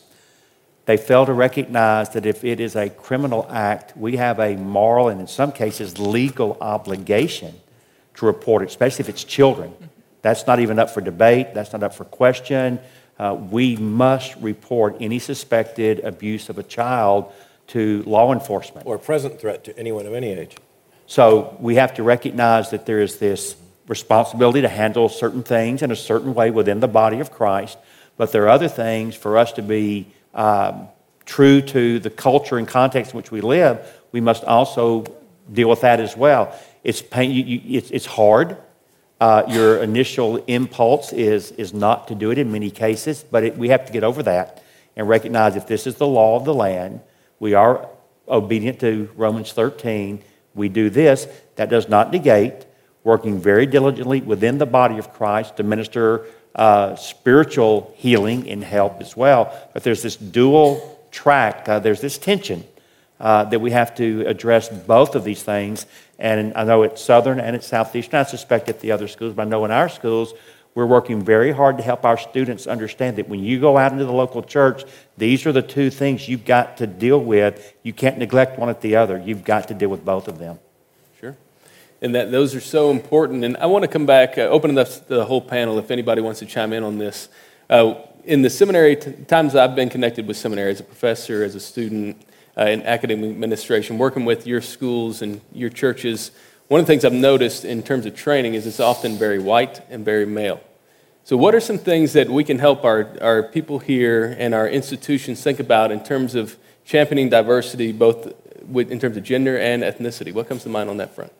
They 0.86 0.96
fail 0.96 1.26
to 1.26 1.32
recognize 1.32 2.08
that 2.10 2.26
if 2.26 2.42
it 2.42 2.58
is 2.58 2.74
a 2.74 2.90
criminal 2.90 3.46
act, 3.48 3.96
we 3.96 4.16
have 4.16 4.40
a 4.40 4.56
moral 4.56 5.06
and, 5.06 5.20
in 5.20 5.28
some 5.28 5.52
cases, 5.52 6.00
legal 6.00 6.58
obligation 6.60 7.54
to 8.16 8.26
report 8.26 8.62
it, 8.62 8.68
especially 8.70 9.04
if 9.04 9.08
it's 9.08 9.22
children. 9.22 9.72
That's 10.22 10.46
not 10.46 10.60
even 10.60 10.78
up 10.78 10.90
for 10.90 11.00
debate, 11.00 11.54
that's 11.54 11.72
not 11.72 11.82
up 11.82 11.94
for 11.94 12.04
question. 12.04 12.80
Uh, 13.18 13.34
we 13.34 13.76
must 13.76 14.34
report 14.36 14.96
any 15.00 15.18
suspected 15.18 16.00
abuse 16.00 16.48
of 16.48 16.58
a 16.58 16.62
child 16.62 17.32
to 17.68 18.02
law 18.06 18.32
enforcement. 18.32 18.86
Or 18.86 18.98
present 18.98 19.40
threat 19.40 19.64
to 19.64 19.78
anyone 19.78 20.06
of 20.06 20.14
any 20.14 20.28
age. 20.28 20.56
So 21.06 21.56
we 21.60 21.74
have 21.76 21.94
to 21.94 22.02
recognize 22.02 22.70
that 22.70 22.86
there 22.86 23.00
is 23.00 23.18
this 23.18 23.56
responsibility 23.88 24.62
to 24.62 24.68
handle 24.68 25.08
certain 25.08 25.42
things 25.42 25.82
in 25.82 25.90
a 25.90 25.96
certain 25.96 26.34
way 26.34 26.50
within 26.50 26.80
the 26.80 26.88
body 26.88 27.20
of 27.20 27.30
Christ, 27.30 27.76
but 28.16 28.32
there 28.32 28.44
are 28.44 28.48
other 28.48 28.68
things 28.68 29.16
for 29.16 29.36
us 29.36 29.52
to 29.52 29.62
be 29.62 30.06
um, 30.34 30.88
true 31.24 31.60
to 31.60 31.98
the 31.98 32.10
culture 32.10 32.58
and 32.58 32.66
context 32.66 33.12
in 33.12 33.16
which 33.16 33.30
we 33.30 33.40
live, 33.40 33.78
we 34.12 34.20
must 34.20 34.44
also 34.44 35.04
deal 35.52 35.68
with 35.68 35.80
that 35.82 36.00
as 36.00 36.16
well. 36.16 36.56
It's, 36.82 37.02
pain, 37.02 37.30
you, 37.30 37.42
you, 37.44 37.78
it's, 37.78 37.90
it's 37.90 38.06
hard. 38.06 38.56
Uh, 39.20 39.42
your 39.48 39.82
initial 39.82 40.38
impulse 40.46 41.12
is, 41.12 41.52
is 41.52 41.74
not 41.74 42.08
to 42.08 42.14
do 42.14 42.30
it 42.30 42.38
in 42.38 42.50
many 42.50 42.70
cases, 42.70 43.22
but 43.30 43.44
it, 43.44 43.58
we 43.58 43.68
have 43.68 43.84
to 43.84 43.92
get 43.92 44.02
over 44.02 44.22
that 44.22 44.64
and 44.96 45.08
recognize 45.08 45.56
if 45.56 45.66
this 45.66 45.86
is 45.86 45.96
the 45.96 46.06
law 46.06 46.36
of 46.36 46.44
the 46.44 46.54
land, 46.54 47.00
we 47.38 47.54
are 47.54 47.88
obedient 48.28 48.80
to 48.80 49.10
Romans 49.16 49.52
13, 49.52 50.22
we 50.54 50.68
do 50.68 50.88
this. 50.88 51.28
That 51.56 51.68
does 51.68 51.88
not 51.88 52.10
negate 52.10 52.66
working 53.04 53.40
very 53.40 53.66
diligently 53.66 54.20
within 54.20 54.58
the 54.58 54.66
body 54.66 54.98
of 54.98 55.12
Christ 55.12 55.56
to 55.56 55.62
minister 55.62 56.26
uh, 56.54 56.96
spiritual 56.96 57.94
healing 57.96 58.48
and 58.48 58.62
help 58.64 59.00
as 59.00 59.16
well. 59.16 59.54
But 59.72 59.84
there's 59.84 60.02
this 60.02 60.16
dual 60.16 61.06
track, 61.10 61.68
uh, 61.68 61.78
there's 61.78 62.00
this 62.00 62.18
tension 62.18 62.64
uh, 63.20 63.44
that 63.44 63.60
we 63.60 63.70
have 63.70 63.94
to 63.96 64.24
address 64.26 64.68
both 64.68 65.14
of 65.14 65.24
these 65.24 65.42
things. 65.42 65.86
And 66.18 66.52
I 66.54 66.64
know 66.64 66.82
at 66.82 66.98
Southern 66.98 67.38
and 67.38 67.54
at 67.54 67.62
Southeastern, 67.62 68.20
I 68.20 68.22
suspect 68.24 68.68
at 68.68 68.80
the 68.80 68.92
other 68.92 69.08
schools, 69.08 69.34
but 69.34 69.46
I 69.46 69.50
know 69.50 69.64
in 69.64 69.70
our 69.70 69.88
schools, 69.88 70.32
we're 70.74 70.86
working 70.86 71.22
very 71.22 71.52
hard 71.52 71.78
to 71.78 71.82
help 71.82 72.04
our 72.04 72.16
students 72.16 72.66
understand 72.66 73.16
that 73.16 73.28
when 73.28 73.40
you 73.40 73.60
go 73.60 73.76
out 73.76 73.92
into 73.92 74.04
the 74.04 74.12
local 74.12 74.42
church, 74.42 74.84
these 75.18 75.44
are 75.44 75.52
the 75.52 75.62
two 75.62 75.90
things 75.90 76.28
you've 76.28 76.44
got 76.44 76.76
to 76.78 76.86
deal 76.86 77.18
with. 77.18 77.74
You 77.82 77.92
can't 77.92 78.18
neglect 78.18 78.58
one 78.58 78.68
at 78.68 78.80
the 78.80 78.96
other. 78.96 79.18
You've 79.18 79.44
got 79.44 79.68
to 79.68 79.74
deal 79.74 79.88
with 79.88 80.04
both 80.04 80.28
of 80.28 80.38
them 80.38 80.58
Sure. 81.20 81.36
and 82.00 82.14
that 82.14 82.30
those 82.30 82.54
are 82.54 82.60
so 82.60 82.90
important. 82.90 83.44
And 83.44 83.56
I 83.56 83.66
want 83.66 83.82
to 83.82 83.88
come 83.88 84.06
back, 84.06 84.38
uh, 84.38 84.42
open 84.42 84.78
up 84.78 84.88
the 85.08 85.24
whole 85.24 85.40
panel 85.40 85.78
if 85.78 85.90
anybody 85.90 86.22
wants 86.22 86.38
to 86.38 86.46
chime 86.46 86.72
in 86.72 86.84
on 86.84 86.98
this. 86.98 87.28
Uh, 87.68 87.94
in 88.24 88.42
the 88.42 88.50
seminary 88.50 88.96
t- 88.96 89.12
times 89.26 89.56
I've 89.56 89.74
been 89.74 89.88
connected 89.88 90.26
with 90.26 90.36
seminary 90.36 90.70
as 90.70 90.80
a 90.80 90.84
professor, 90.84 91.42
as 91.42 91.54
a 91.54 91.60
student 91.60 92.22
uh, 92.60 92.64
in 92.64 92.82
academic 92.82 93.30
administration, 93.30 93.96
working 93.96 94.24
with 94.24 94.46
your 94.46 94.60
schools 94.60 95.22
and 95.22 95.40
your 95.52 95.70
churches, 95.70 96.30
one 96.68 96.78
of 96.78 96.86
the 96.86 96.92
things 96.92 97.04
I've 97.04 97.12
noticed 97.12 97.64
in 97.64 97.82
terms 97.82 98.06
of 98.06 98.14
training 98.14 98.54
is 98.54 98.66
it's 98.66 98.80
often 98.80 99.16
very 99.16 99.38
white 99.38 99.80
and 99.88 100.04
very 100.04 100.26
male. 100.26 100.60
So, 101.24 101.36
what 101.36 101.54
are 101.54 101.60
some 101.60 101.78
things 101.78 102.12
that 102.12 102.28
we 102.28 102.44
can 102.44 102.58
help 102.58 102.84
our, 102.84 103.16
our 103.20 103.42
people 103.42 103.78
here 103.78 104.36
and 104.38 104.54
our 104.54 104.68
institutions 104.68 105.42
think 105.42 105.58
about 105.58 105.90
in 105.90 106.02
terms 106.04 106.34
of 106.34 106.56
championing 106.84 107.28
diversity, 107.28 107.92
both 107.92 108.32
with, 108.66 108.90
in 108.90 109.00
terms 109.00 109.16
of 109.16 109.22
gender 109.22 109.58
and 109.58 109.82
ethnicity? 109.82 110.32
What 110.32 110.48
comes 110.48 110.62
to 110.64 110.68
mind 110.68 110.90
on 110.90 110.98
that 110.98 111.14
front? 111.14 111.32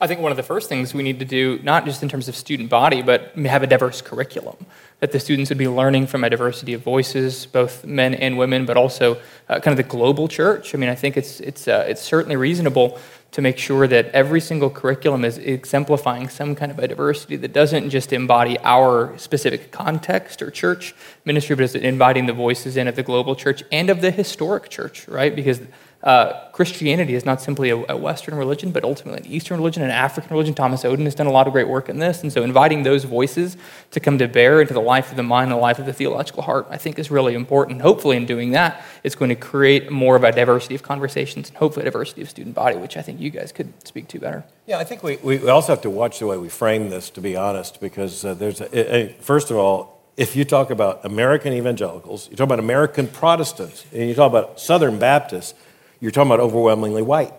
I 0.00 0.06
think 0.06 0.20
one 0.20 0.30
of 0.30 0.36
the 0.36 0.44
first 0.44 0.68
things 0.68 0.94
we 0.94 1.02
need 1.02 1.18
to 1.18 1.24
do, 1.24 1.58
not 1.64 1.84
just 1.84 2.02
in 2.04 2.08
terms 2.08 2.28
of 2.28 2.36
student 2.36 2.70
body, 2.70 3.02
but 3.02 3.34
have 3.36 3.64
a 3.64 3.66
diverse 3.66 4.00
curriculum. 4.00 4.56
That 5.00 5.12
the 5.12 5.20
students 5.20 5.48
would 5.50 5.58
be 5.58 5.68
learning 5.68 6.08
from 6.08 6.24
a 6.24 6.30
diversity 6.30 6.74
of 6.74 6.82
voices, 6.82 7.46
both 7.46 7.84
men 7.84 8.14
and 8.14 8.36
women, 8.36 8.66
but 8.66 8.76
also 8.76 9.18
uh, 9.48 9.60
kind 9.60 9.68
of 9.68 9.76
the 9.76 9.88
global 9.88 10.26
church. 10.26 10.74
I 10.74 10.78
mean, 10.78 10.90
I 10.90 10.96
think 10.96 11.16
it's, 11.16 11.38
it's, 11.40 11.68
uh, 11.68 11.84
it's 11.88 12.02
certainly 12.02 12.34
reasonable 12.34 12.98
to 13.30 13.42
make 13.42 13.58
sure 13.58 13.86
that 13.86 14.06
every 14.06 14.40
single 14.40 14.70
curriculum 14.70 15.24
is 15.24 15.38
exemplifying 15.38 16.28
some 16.28 16.54
kind 16.54 16.72
of 16.72 16.78
a 16.78 16.88
diversity 16.88 17.36
that 17.36 17.52
doesn't 17.52 17.90
just 17.90 18.12
embody 18.12 18.58
our 18.64 19.16
specific 19.18 19.70
context 19.70 20.40
or 20.40 20.50
church 20.50 20.94
ministry, 21.24 21.54
but 21.54 21.64
is 21.64 21.74
embodying 21.74 22.26
the 22.26 22.32
voices 22.32 22.76
in 22.76 22.88
of 22.88 22.96
the 22.96 23.02
global 23.02 23.36
church 23.36 23.62
and 23.70 23.90
of 23.90 24.00
the 24.00 24.10
historic 24.10 24.70
church, 24.70 25.06
right? 25.06 25.36
Because 25.36 25.60
uh, 26.02 26.48
Christianity 26.52 27.14
is 27.14 27.24
not 27.24 27.42
simply 27.42 27.70
a, 27.70 27.76
a, 27.88 27.96
Western 27.96 28.36
religion, 28.36 28.70
but 28.70 28.84
ultimately 28.84 29.20
an 29.20 29.26
Eastern 29.26 29.56
religion, 29.56 29.82
an 29.82 29.90
African 29.90 30.30
religion. 30.30 30.54
Thomas 30.54 30.84
Oden 30.84 31.04
has 31.04 31.14
done 31.16 31.26
a 31.26 31.32
lot 31.32 31.48
of 31.48 31.52
great 31.52 31.66
work 31.66 31.88
in 31.88 31.98
this. 31.98 32.22
And 32.22 32.32
so 32.32 32.44
inviting 32.44 32.84
those 32.84 33.02
voices 33.02 33.56
to 33.90 33.98
come 33.98 34.16
to 34.18 34.28
bear 34.28 34.60
into 34.60 34.72
the 34.74 34.80
life 34.80 35.10
of 35.10 35.16
the 35.16 35.24
mind, 35.24 35.50
the 35.50 35.56
life 35.56 35.80
of 35.80 35.86
the 35.86 35.92
theological 35.92 36.44
heart, 36.44 36.68
I 36.70 36.76
think 36.76 37.00
is 37.00 37.10
really 37.10 37.34
important. 37.34 37.82
Hopefully, 37.82 38.16
in 38.16 38.26
doing 38.26 38.52
that, 38.52 38.84
it's 39.02 39.16
going 39.16 39.30
to 39.30 39.34
create 39.34 39.90
more 39.90 40.14
of 40.14 40.22
a 40.22 40.30
diversity 40.30 40.76
of 40.76 40.84
conversations 40.84 41.48
and 41.48 41.58
hopefully 41.58 41.84
a 41.84 41.90
diversity 41.90 42.22
of 42.22 42.30
student 42.30 42.54
body, 42.54 42.76
which 42.76 42.96
I 42.96 43.02
think 43.02 43.20
you 43.20 43.30
guys 43.30 43.50
could 43.50 43.72
speak 43.84 44.06
to 44.08 44.20
better. 44.20 44.44
Yeah, 44.66 44.78
I 44.78 44.84
think 44.84 45.02
we, 45.02 45.16
we 45.16 45.48
also 45.48 45.72
have 45.72 45.82
to 45.82 45.90
watch 45.90 46.20
the 46.20 46.28
way 46.28 46.36
we 46.36 46.48
frame 46.48 46.90
this, 46.90 47.10
to 47.10 47.20
be 47.20 47.36
honest, 47.36 47.80
because 47.80 48.24
uh, 48.24 48.34
there's, 48.34 48.60
a, 48.60 48.94
a, 48.94 49.12
first 49.14 49.50
of 49.50 49.56
all, 49.56 49.98
if 50.16 50.36
you 50.36 50.44
talk 50.44 50.70
about 50.70 51.04
American 51.04 51.52
evangelicals, 51.52 52.28
you 52.30 52.36
talk 52.36 52.46
about 52.46 52.58
American 52.58 53.08
Protestants, 53.08 53.84
and 53.92 54.08
you 54.08 54.14
talk 54.14 54.30
about 54.30 54.60
Southern 54.60 54.98
Baptists, 54.98 55.54
you're 56.00 56.10
talking 56.10 56.30
about 56.30 56.40
overwhelmingly 56.40 57.02
white 57.02 57.32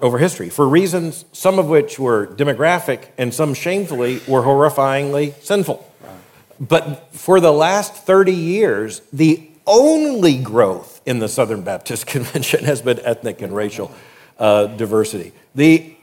over 0.00 0.18
history 0.18 0.50
for 0.50 0.68
reasons, 0.68 1.24
some 1.32 1.58
of 1.58 1.66
which 1.68 1.98
were 1.98 2.26
demographic 2.26 3.08
and 3.16 3.32
some 3.32 3.54
shamefully 3.54 4.20
were 4.26 4.42
horrifyingly 4.42 5.34
sinful. 5.42 5.92
But 6.58 7.14
for 7.14 7.40
the 7.40 7.52
last 7.52 7.94
30 7.94 8.32
years, 8.32 9.00
the 9.12 9.48
only 9.66 10.38
growth 10.38 11.00
in 11.04 11.18
the 11.18 11.28
Southern 11.28 11.62
Baptist 11.62 12.06
Convention 12.06 12.64
has 12.64 12.82
been 12.82 13.00
ethnic 13.00 13.42
and 13.42 13.54
racial 13.54 13.92
uh, 14.38 14.66
diversity. 14.66 15.32
The 15.54 15.94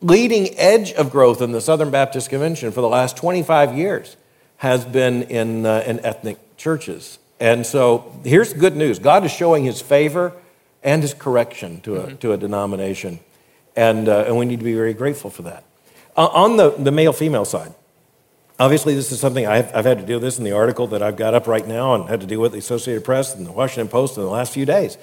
leading 0.00 0.58
edge 0.58 0.92
of 0.92 1.10
growth 1.10 1.40
in 1.40 1.52
the 1.52 1.60
Southern 1.60 1.90
Baptist 1.90 2.30
Convention 2.30 2.72
for 2.72 2.80
the 2.80 2.88
last 2.88 3.16
25 3.16 3.76
years 3.76 4.16
has 4.58 4.84
been 4.84 5.22
in, 5.24 5.66
uh, 5.66 5.84
in 5.86 6.00
ethnic 6.04 6.56
churches. 6.56 7.18
And 7.40 7.66
so 7.66 8.12
here's 8.24 8.52
good 8.52 8.76
news 8.76 8.98
God 8.98 9.24
is 9.24 9.32
showing 9.32 9.64
his 9.64 9.80
favor 9.80 10.32
and 10.82 11.02
his 11.02 11.14
correction 11.14 11.80
to 11.82 11.96
a, 11.96 12.06
mm-hmm. 12.06 12.16
to 12.16 12.32
a 12.32 12.36
denomination. 12.36 13.20
And, 13.76 14.08
uh, 14.08 14.24
and 14.26 14.36
we 14.36 14.44
need 14.44 14.58
to 14.58 14.64
be 14.64 14.74
very 14.74 14.94
grateful 14.94 15.30
for 15.30 15.42
that. 15.42 15.64
Uh, 16.16 16.26
on 16.26 16.56
the, 16.56 16.70
the 16.70 16.90
male 16.90 17.12
female 17.12 17.44
side, 17.44 17.72
obviously, 18.58 18.94
this 18.94 19.10
is 19.12 19.20
something 19.20 19.46
I've, 19.46 19.74
I've 19.74 19.84
had 19.84 19.98
to 19.98 20.04
deal 20.04 20.16
with 20.16 20.24
this 20.24 20.38
in 20.38 20.44
the 20.44 20.52
article 20.52 20.86
that 20.88 21.02
I've 21.02 21.16
got 21.16 21.34
up 21.34 21.46
right 21.46 21.66
now 21.66 21.94
and 21.94 22.08
had 22.08 22.20
to 22.20 22.26
deal 22.26 22.40
with 22.40 22.52
the 22.52 22.58
Associated 22.58 23.04
Press 23.04 23.34
and 23.34 23.46
the 23.46 23.52
Washington 23.52 23.88
Post 23.88 24.16
in 24.16 24.22
the 24.22 24.28
last 24.28 24.52
few 24.52 24.66
days. 24.66 24.98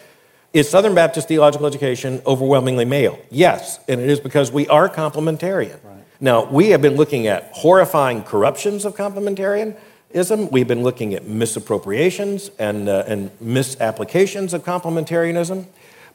Is 0.51 0.69
Southern 0.69 0.95
Baptist 0.95 1.27
theological 1.27 1.67
education 1.67 2.21
overwhelmingly 2.25 2.85
male? 2.85 3.19
Yes, 3.29 3.79
and 3.87 4.01
it 4.01 4.09
is 4.09 4.19
because 4.19 4.51
we 4.51 4.67
are 4.67 4.89
complementarian. 4.89 5.79
Right. 5.83 6.03
Now, 6.19 6.45
we 6.45 6.69
have 6.69 6.81
been 6.81 6.95
looking 6.95 7.27
at 7.27 7.51
horrifying 7.53 8.23
corruptions 8.23 8.83
of 8.83 8.95
complementarian 8.95 9.77
ism. 10.11 10.49
We've 10.49 10.67
been 10.67 10.83
looking 10.83 11.13
at 11.13 11.23
misappropriations 11.23 12.51
and, 12.57 12.89
uh, 12.89 13.03
and 13.07 13.31
misapplications 13.39 14.53
of 14.53 14.63
complementarianism. 14.63 15.65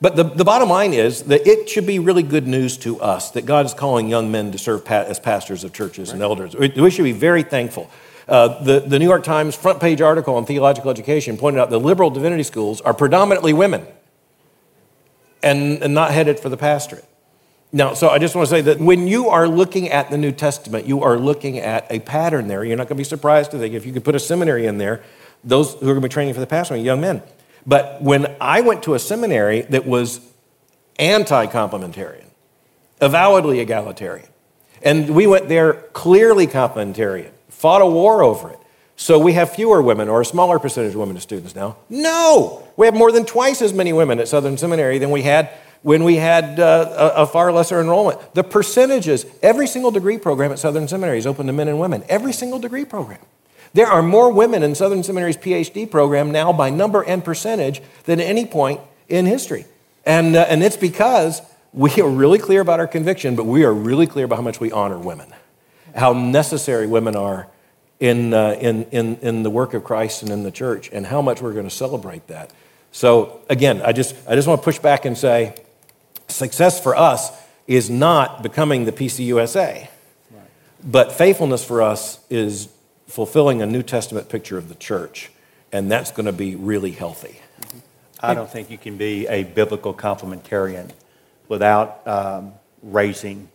But 0.00 0.16
the, 0.16 0.24
the 0.24 0.44
bottom 0.44 0.68
line 0.68 0.92
is 0.92 1.22
that 1.24 1.46
it 1.46 1.68
should 1.68 1.86
be 1.86 1.98
really 1.98 2.22
good 2.22 2.46
news 2.46 2.76
to 2.78 3.00
us 3.00 3.30
that 3.30 3.46
God 3.46 3.64
is 3.64 3.74
calling 3.74 4.08
young 4.08 4.30
men 4.30 4.52
to 4.52 4.58
serve 4.58 4.84
pa- 4.84 5.04
as 5.06 5.20
pastors 5.20 5.64
of 5.64 5.72
churches 5.72 6.08
right. 6.08 6.14
and 6.14 6.22
elders. 6.22 6.54
We 6.54 6.90
should 6.90 7.04
be 7.04 7.12
very 7.12 7.42
thankful. 7.42 7.90
Uh, 8.26 8.62
the, 8.62 8.80
the 8.80 8.98
New 8.98 9.04
York 9.04 9.22
Times 9.22 9.54
front 9.54 9.80
page 9.80 10.00
article 10.00 10.34
on 10.34 10.46
theological 10.46 10.90
education 10.90 11.36
pointed 11.36 11.60
out 11.60 11.70
the 11.70 11.78
liberal 11.80 12.10
divinity 12.10 12.42
schools 12.42 12.80
are 12.80 12.94
predominantly 12.94 13.52
women 13.52 13.86
and, 15.42 15.82
and 15.82 15.94
not 15.94 16.10
headed 16.10 16.40
for 16.40 16.48
the 16.48 16.56
pastorate. 16.56 17.04
Now, 17.74 17.94
so 17.94 18.08
I 18.08 18.20
just 18.20 18.36
want 18.36 18.48
to 18.48 18.54
say 18.54 18.60
that 18.60 18.78
when 18.78 19.08
you 19.08 19.30
are 19.30 19.48
looking 19.48 19.88
at 19.88 20.08
the 20.08 20.16
New 20.16 20.30
Testament, 20.30 20.86
you 20.86 21.02
are 21.02 21.18
looking 21.18 21.58
at 21.58 21.90
a 21.90 21.98
pattern 21.98 22.46
there. 22.46 22.62
You're 22.62 22.76
not 22.76 22.84
going 22.84 22.96
to 22.96 23.00
be 23.00 23.02
surprised 23.02 23.50
to 23.50 23.58
think 23.58 23.74
if 23.74 23.84
you 23.84 23.92
could 23.92 24.04
put 24.04 24.14
a 24.14 24.20
seminary 24.20 24.66
in 24.66 24.78
there, 24.78 25.02
those 25.42 25.74
who 25.74 25.80
are 25.80 25.94
going 25.94 25.96
to 25.96 26.08
be 26.08 26.08
training 26.08 26.34
for 26.34 26.40
the 26.40 26.46
pastor 26.46 26.76
young 26.76 27.00
men. 27.00 27.20
But 27.66 28.00
when 28.00 28.36
I 28.40 28.60
went 28.60 28.84
to 28.84 28.94
a 28.94 29.00
seminary 29.00 29.62
that 29.62 29.86
was 29.86 30.20
anti 31.00 31.46
complementarian, 31.48 32.26
avowedly 33.00 33.58
egalitarian, 33.58 34.28
and 34.80 35.10
we 35.12 35.26
went 35.26 35.48
there 35.48 35.72
clearly 35.72 36.46
complementarian, 36.46 37.32
fought 37.48 37.82
a 37.82 37.86
war 37.86 38.22
over 38.22 38.50
it. 38.50 38.58
So 38.94 39.18
we 39.18 39.32
have 39.32 39.52
fewer 39.52 39.82
women 39.82 40.08
or 40.08 40.20
a 40.20 40.24
smaller 40.24 40.60
percentage 40.60 40.92
of 40.92 41.00
women 41.00 41.16
as 41.16 41.24
students 41.24 41.56
now. 41.56 41.78
No, 41.88 42.68
we 42.76 42.86
have 42.86 42.94
more 42.94 43.10
than 43.10 43.26
twice 43.26 43.60
as 43.62 43.72
many 43.72 43.92
women 43.92 44.20
at 44.20 44.28
Southern 44.28 44.56
Seminary 44.58 44.98
than 44.98 45.10
we 45.10 45.22
had 45.22 45.50
when 45.84 46.02
we 46.02 46.16
had 46.16 46.58
uh, 46.58 47.12
a, 47.14 47.26
far 47.26 47.52
lesser 47.52 47.78
enrollment. 47.78 48.18
The 48.32 48.42
percentages, 48.42 49.26
every 49.42 49.66
single 49.66 49.90
degree 49.90 50.16
program 50.16 50.50
at 50.50 50.58
Southern 50.58 50.88
Seminary 50.88 51.18
is 51.18 51.26
open 51.26 51.46
to 51.46 51.52
men 51.52 51.68
and 51.68 51.78
women, 51.78 52.02
every 52.08 52.32
single 52.32 52.58
degree 52.58 52.86
program. 52.86 53.20
There 53.74 53.86
are 53.86 54.02
more 54.02 54.32
women 54.32 54.62
in 54.62 54.74
Southern 54.74 55.02
Seminary's 55.02 55.36
PhD 55.36 55.90
program 55.90 56.32
now 56.32 56.54
by 56.54 56.70
number 56.70 57.02
and 57.02 57.22
percentage 57.22 57.82
than 58.04 58.18
at 58.18 58.26
any 58.26 58.46
point 58.46 58.80
in 59.10 59.26
history. 59.26 59.66
And, 60.06 60.34
uh, 60.34 60.46
and 60.48 60.62
it's 60.62 60.78
because 60.78 61.42
we 61.74 61.90
are 62.00 62.08
really 62.08 62.38
clear 62.38 62.62
about 62.62 62.80
our 62.80 62.86
conviction, 62.86 63.36
but 63.36 63.44
we 63.44 63.62
are 63.64 63.74
really 63.74 64.06
clear 64.06 64.24
about 64.24 64.36
how 64.36 64.42
much 64.42 64.60
we 64.60 64.72
honor 64.72 64.98
women, 64.98 65.28
how 65.94 66.14
necessary 66.14 66.86
women 66.86 67.14
are 67.14 67.48
in, 68.00 68.32
uh, 68.32 68.56
in, 68.58 68.84
in, 68.84 69.16
in 69.16 69.42
the 69.42 69.50
work 69.50 69.74
of 69.74 69.84
Christ 69.84 70.22
and 70.22 70.32
in 70.32 70.44
the 70.44 70.50
church, 70.50 70.88
and 70.94 71.04
how 71.04 71.20
much 71.20 71.42
we're 71.42 71.52
going 71.52 71.68
to 71.68 71.74
celebrate 71.74 72.26
that. 72.28 72.50
So, 72.90 73.42
again, 73.50 73.82
I 73.82 73.92
just, 73.92 74.16
I 74.26 74.34
just 74.34 74.48
want 74.48 74.62
to 74.62 74.64
push 74.64 74.78
back 74.78 75.04
and 75.04 75.18
say 75.18 75.54
Success 76.34 76.80
for 76.80 76.96
us 76.96 77.30
is 77.68 77.88
not 77.88 78.42
becoming 78.42 78.86
the 78.86 78.90
PCUSA, 78.90 79.86
right. 80.32 80.42
but 80.82 81.12
faithfulness 81.12 81.64
for 81.64 81.80
us 81.80 82.18
is 82.28 82.68
fulfilling 83.06 83.62
a 83.62 83.66
New 83.66 83.84
Testament 83.84 84.28
picture 84.28 84.58
of 84.58 84.68
the 84.68 84.74
church, 84.74 85.30
and 85.70 85.88
that's 85.88 86.10
going 86.10 86.26
to 86.26 86.32
be 86.32 86.56
really 86.56 86.90
healthy. 86.90 87.40
I 88.20 88.34
don't 88.34 88.50
think 88.50 88.68
you 88.68 88.78
can 88.78 88.96
be 88.96 89.28
a 89.28 89.44
biblical 89.44 89.94
complementarian 89.94 90.90
without 91.46 92.04
um, 92.04 92.54
raising 92.82 93.48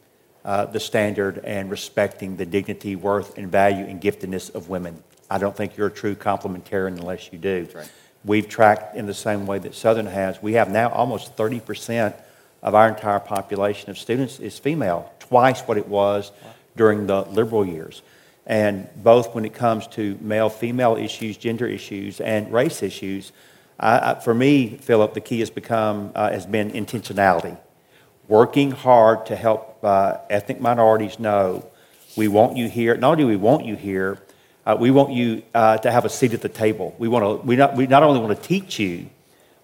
uh, 0.45 0.63
the 0.67 0.79
standard 0.79 1.39
and 1.39 1.69
respecting 1.69 2.37
the 2.37 2.45
dignity, 2.45 2.95
worth, 2.95 3.37
and 3.37 3.51
value 3.51 3.83
and 3.83 4.01
giftedness 4.01 4.55
of 4.55 4.69
women. 4.69 5.03
I 5.29 5.37
don't 5.37 5.55
think 5.55 5.75
you're 5.75 5.87
a 5.87 5.91
true 5.91 6.15
complementarian 6.15 6.97
unless 6.97 7.33
you 7.33 7.39
do. 7.39 7.67
Right. 7.75 7.91
We've 8.23 8.47
tracked 8.47 8.95
in 8.95 9.05
the 9.05 9.13
same 9.13 9.45
way 9.45 9.59
that 9.59 9.75
Southern 9.75 10.05
has. 10.05 10.41
We 10.41 10.53
have 10.53 10.69
now 10.69 10.91
almost 10.91 11.35
30 11.35 11.59
percent 11.59 12.15
of 12.61 12.75
our 12.75 12.87
entire 12.87 13.19
population 13.19 13.89
of 13.89 13.97
students 13.97 14.39
is 14.39 14.59
female, 14.59 15.11
twice 15.19 15.61
what 15.61 15.77
it 15.77 15.87
was 15.87 16.31
during 16.75 17.07
the 17.07 17.21
liberal 17.23 17.65
years. 17.65 18.01
And 18.45 18.89
both 18.95 19.35
when 19.35 19.45
it 19.45 19.53
comes 19.53 19.87
to 19.87 20.17
male 20.21 20.49
female 20.49 20.95
issues, 20.95 21.37
gender 21.37 21.67
issues, 21.67 22.19
and 22.19 22.51
race 22.51 22.81
issues, 22.81 23.31
I, 23.79 24.15
for 24.15 24.33
me, 24.33 24.77
Phillip, 24.77 25.13
the 25.13 25.21
key 25.21 25.39
has 25.39 25.49
become 25.49 26.11
uh, 26.13 26.31
has 26.31 26.45
been 26.45 26.71
intentionality, 26.71 27.57
working 28.27 28.71
hard 28.71 29.25
to 29.27 29.35
help 29.35 29.79
uh, 29.83 30.17
ethnic 30.29 30.59
minorities 30.59 31.17
know 31.19 31.65
we 32.17 32.27
want 32.27 32.57
you 32.57 32.67
here. 32.67 32.97
Not 32.97 33.11
only 33.11 33.23
do 33.23 33.27
we 33.27 33.37
want 33.37 33.65
you 33.65 33.75
here, 33.75 34.19
uh, 34.65 34.75
we 34.77 34.91
want 34.91 35.11
you 35.11 35.43
uh, 35.53 35.77
to 35.77 35.91
have 35.91 36.03
a 36.03 36.09
seat 36.09 36.33
at 36.33 36.41
the 36.41 36.49
table. 36.49 36.93
We 36.97 37.07
want 37.07 37.23
to. 37.23 37.47
We 37.47 37.55
not. 37.55 37.75
We 37.75 37.87
not 37.87 38.03
only 38.03 38.19
want 38.19 38.35
to 38.35 38.47
teach 38.47 38.79
you, 38.79 39.09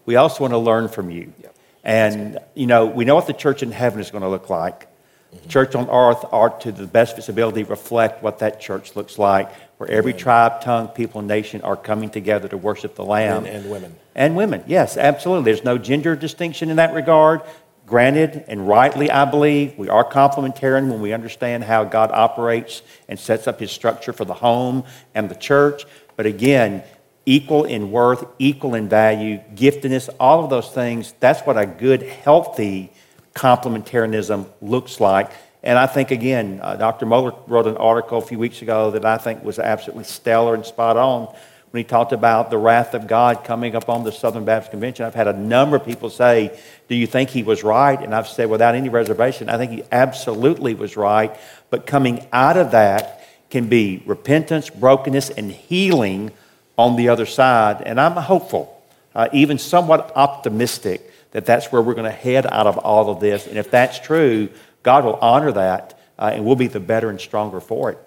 we 0.06 0.16
also 0.16 0.42
want 0.42 0.54
to 0.54 0.58
learn 0.58 0.88
from 0.88 1.10
you. 1.10 1.34
Yep. 1.42 1.55
And, 1.86 2.40
you 2.56 2.66
know, 2.66 2.88
we 2.88 3.06
know 3.06 3.16
what 3.16 3.28
the 3.28 3.34
church 3.34 3.62
in 3.62 3.72
heaven 3.72 4.00
is 4.00 4.10
going 4.10 4.24
to 4.24 4.30
look 4.30 4.50
like. 4.50 4.88
Mm-hmm. 5.34 5.50
Church 5.50 5.76
on 5.76 5.88
earth 5.90 6.26
ought 6.32 6.62
to 6.62 6.72
the 6.72 6.88
best 6.88 7.14
of 7.14 7.20
its 7.20 7.30
ability 7.30 7.64
reflect 7.64 8.24
what 8.24 8.40
that 8.40 8.60
church 8.60 8.96
looks 8.96 9.20
like, 9.20 9.54
where 9.78 9.90
every 9.90 10.12
Amen. 10.12 10.22
tribe, 10.22 10.62
tongue, 10.62 10.88
people, 10.88 11.20
and 11.20 11.28
nation 11.28 11.62
are 11.62 11.76
coming 11.76 12.10
together 12.10 12.48
to 12.48 12.58
worship 12.58 12.96
the 12.96 13.06
Lamb. 13.06 13.44
Men 13.44 13.56
and 13.56 13.70
women. 13.70 13.96
And 14.16 14.36
women, 14.36 14.64
yes, 14.66 14.98
absolutely. 14.98 15.46
There's 15.52 15.64
no 15.64 15.78
gender 15.78 16.16
distinction 16.16 16.70
in 16.70 16.78
that 16.78 16.94
regard. 16.94 17.42
Granted, 17.86 18.46
and 18.48 18.68
rightly, 18.68 19.12
I 19.12 19.26
believe, 19.26 19.78
we 19.78 19.90
are 19.90 20.04
complementarian 20.04 20.90
when 20.90 21.02
we 21.02 21.14
understand 21.14 21.64
how 21.64 21.84
God 21.84 22.10
operates 22.12 22.82
and 23.08 23.20
sets 23.20 23.48
up 23.48 23.60
his 23.60 23.70
structure 23.70 24.12
for 24.12 24.26
the 24.26 24.34
home 24.34 24.86
and 25.14 25.30
the 25.30 25.36
church. 25.36 25.86
But 26.16 26.26
again, 26.26 26.84
equal 27.26 27.66
in 27.66 27.92
worth, 27.92 28.26
equal 28.40 28.76
in 28.76 28.88
value, 28.88 29.40
giftedness, 29.56 30.10
all 30.20 30.44
of 30.44 30.50
those 30.50 30.70
things. 30.70 31.14
That's 31.20 31.42
what 31.42 31.58
a 31.58 31.66
good, 31.66 32.04
healthy 32.04 32.92
complementarianism 33.34 34.48
looks 34.62 35.00
like. 35.00 35.32
And 35.64 35.80
I 35.80 35.88
think, 35.88 36.12
again, 36.12 36.60
uh, 36.62 36.76
Dr. 36.76 37.08
Mohler 37.08 37.36
wrote 37.48 37.66
an 37.66 37.78
article 37.78 38.20
a 38.20 38.22
few 38.22 38.38
weeks 38.38 38.62
ago 38.62 38.92
that 38.92 39.04
I 39.04 39.18
think 39.18 39.44
was 39.44 39.58
absolutely 39.58 40.04
stellar 40.04 40.54
and 40.54 40.64
spot 40.64 40.96
on 40.96 41.34
when 41.72 41.84
he 41.84 41.84
talked 41.84 42.14
about 42.14 42.52
the 42.52 42.58
wrath 42.58 42.94
of 42.94 43.08
God 43.08 43.44
coming 43.44 43.74
upon 43.74 44.04
the 44.04 44.12
Southern 44.12 44.46
Baptist 44.46 44.72
Convention. 44.72 45.06
I've 45.06 45.16
had 45.16 45.28
a 45.28 45.34
number 45.34 45.76
of 45.76 45.84
people 45.84 46.12
say, 46.12 46.58
Do 46.88 46.96
you 46.96 47.08
think 47.08 47.32
he 47.32 47.42
was 47.42 47.64
right? 47.64 48.00
And 48.00 48.14
I've 48.14 48.28
said, 48.28 48.50
without 48.50 48.76
any 48.76 48.90
reservation, 48.90 49.50
I 49.50 49.58
think 49.58 49.72
he 49.72 49.84
absolutely 49.92 50.76
was 50.76 50.96
right. 50.96 51.36
But 51.72 51.88
coming 51.88 52.28
out 52.32 52.58
of 52.58 52.72
that 52.72 53.28
can 53.50 53.68
be 53.68 54.04
repentance, 54.06 54.70
brokenness, 54.70 55.32
and 55.32 55.52
healing 55.52 56.32
on 56.78 56.96
the 56.96 57.10
other 57.10 57.26
side. 57.26 57.82
And 57.82 58.00
I'm 58.00 58.14
hopeful, 58.14 58.82
uh, 59.14 59.30
even 59.34 59.58
somewhat 59.58 60.12
optimistic, 60.16 61.12
that 61.32 61.46
that's 61.46 61.72
where 61.72 61.82
we're 61.82 61.96
going 61.96 62.10
to 62.10 62.12
head 62.12 62.46
out 62.46 62.68
of 62.68 62.78
all 62.78 63.10
of 63.10 63.20
this. 63.20 63.48
And 63.48 63.58
if 63.58 63.70
that's 63.72 64.00
true, 64.00 64.50
God 64.84 65.04
will 65.04 65.16
honor 65.16 65.52
that 65.52 66.00
uh, 66.18 66.32
and 66.34 66.46
we'll 66.46 66.56
be 66.56 66.68
the 66.68 66.80
better 66.80 67.10
and 67.10 67.20
stronger 67.20 67.60
for 67.60 67.92
it. 67.92 67.98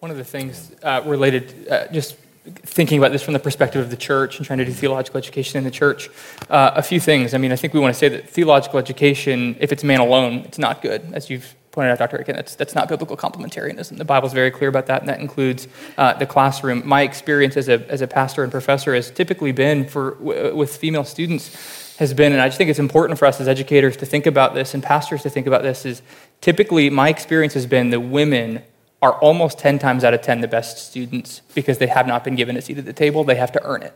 One 0.00 0.10
of 0.10 0.16
the 0.16 0.24
things 0.24 0.72
uh, 0.82 1.02
related, 1.04 1.68
uh, 1.68 1.88
just 1.88 2.16
thinking 2.44 2.98
about 2.98 3.10
this 3.10 3.22
from 3.22 3.32
the 3.32 3.40
perspective 3.40 3.82
of 3.82 3.90
the 3.90 3.96
church 3.96 4.36
and 4.36 4.46
trying 4.46 4.58
to 4.58 4.64
do 4.64 4.72
theological 4.72 5.18
education 5.18 5.58
in 5.58 5.64
the 5.64 5.70
church, 5.70 6.08
uh, 6.48 6.72
a 6.74 6.82
few 6.82 7.00
things. 7.00 7.34
I 7.34 7.38
mean, 7.38 7.50
I 7.50 7.56
think 7.56 7.74
we 7.74 7.80
want 7.80 7.94
to 7.94 7.98
say 7.98 8.08
that 8.08 8.28
theological 8.28 8.78
education, 8.78 9.56
if 9.58 9.72
it's 9.72 9.82
man 9.82 10.00
alone, 10.00 10.40
it's 10.44 10.58
not 10.58 10.80
good, 10.80 11.02
as 11.12 11.28
you've 11.28 11.54
pointed 11.76 11.92
out, 11.92 11.98
Dr. 11.98 12.16
Akin, 12.16 12.36
that's, 12.36 12.54
that's 12.54 12.74
not 12.74 12.88
biblical 12.88 13.18
complementarianism. 13.18 13.98
The 13.98 14.04
Bible's 14.04 14.32
very 14.32 14.50
clear 14.50 14.70
about 14.70 14.86
that, 14.86 15.02
and 15.02 15.08
that 15.10 15.20
includes 15.20 15.68
uh, 15.98 16.14
the 16.14 16.24
classroom. 16.24 16.82
My 16.88 17.02
experience 17.02 17.54
as 17.54 17.68
a, 17.68 17.86
as 17.90 18.00
a 18.00 18.06
pastor 18.06 18.42
and 18.42 18.50
professor 18.50 18.94
has 18.94 19.10
typically 19.10 19.52
been 19.52 19.86
for, 19.86 20.12
w- 20.12 20.56
with 20.56 20.74
female 20.74 21.04
students 21.04 21.94
has 21.98 22.14
been, 22.14 22.32
and 22.32 22.40
I 22.40 22.48
just 22.48 22.56
think 22.56 22.70
it's 22.70 22.78
important 22.78 23.18
for 23.18 23.26
us 23.26 23.42
as 23.42 23.46
educators 23.46 23.94
to 23.98 24.06
think 24.06 24.24
about 24.24 24.54
this 24.54 24.72
and 24.72 24.82
pastors 24.82 25.22
to 25.24 25.30
think 25.30 25.46
about 25.46 25.62
this, 25.62 25.84
is 25.84 26.00
typically 26.40 26.88
my 26.88 27.10
experience 27.10 27.52
has 27.52 27.66
been 27.66 27.90
the 27.90 28.00
women 28.00 28.62
are 29.02 29.12
almost 29.20 29.58
10 29.58 29.78
times 29.78 30.02
out 30.02 30.14
of 30.14 30.22
10 30.22 30.40
the 30.40 30.48
best 30.48 30.78
students 30.78 31.42
because 31.54 31.76
they 31.76 31.88
have 31.88 32.06
not 32.06 32.24
been 32.24 32.36
given 32.36 32.56
a 32.56 32.62
seat 32.62 32.78
at 32.78 32.86
the 32.86 32.92
table, 32.94 33.22
they 33.22 33.34
have 33.34 33.52
to 33.52 33.62
earn 33.64 33.82
it 33.82 33.94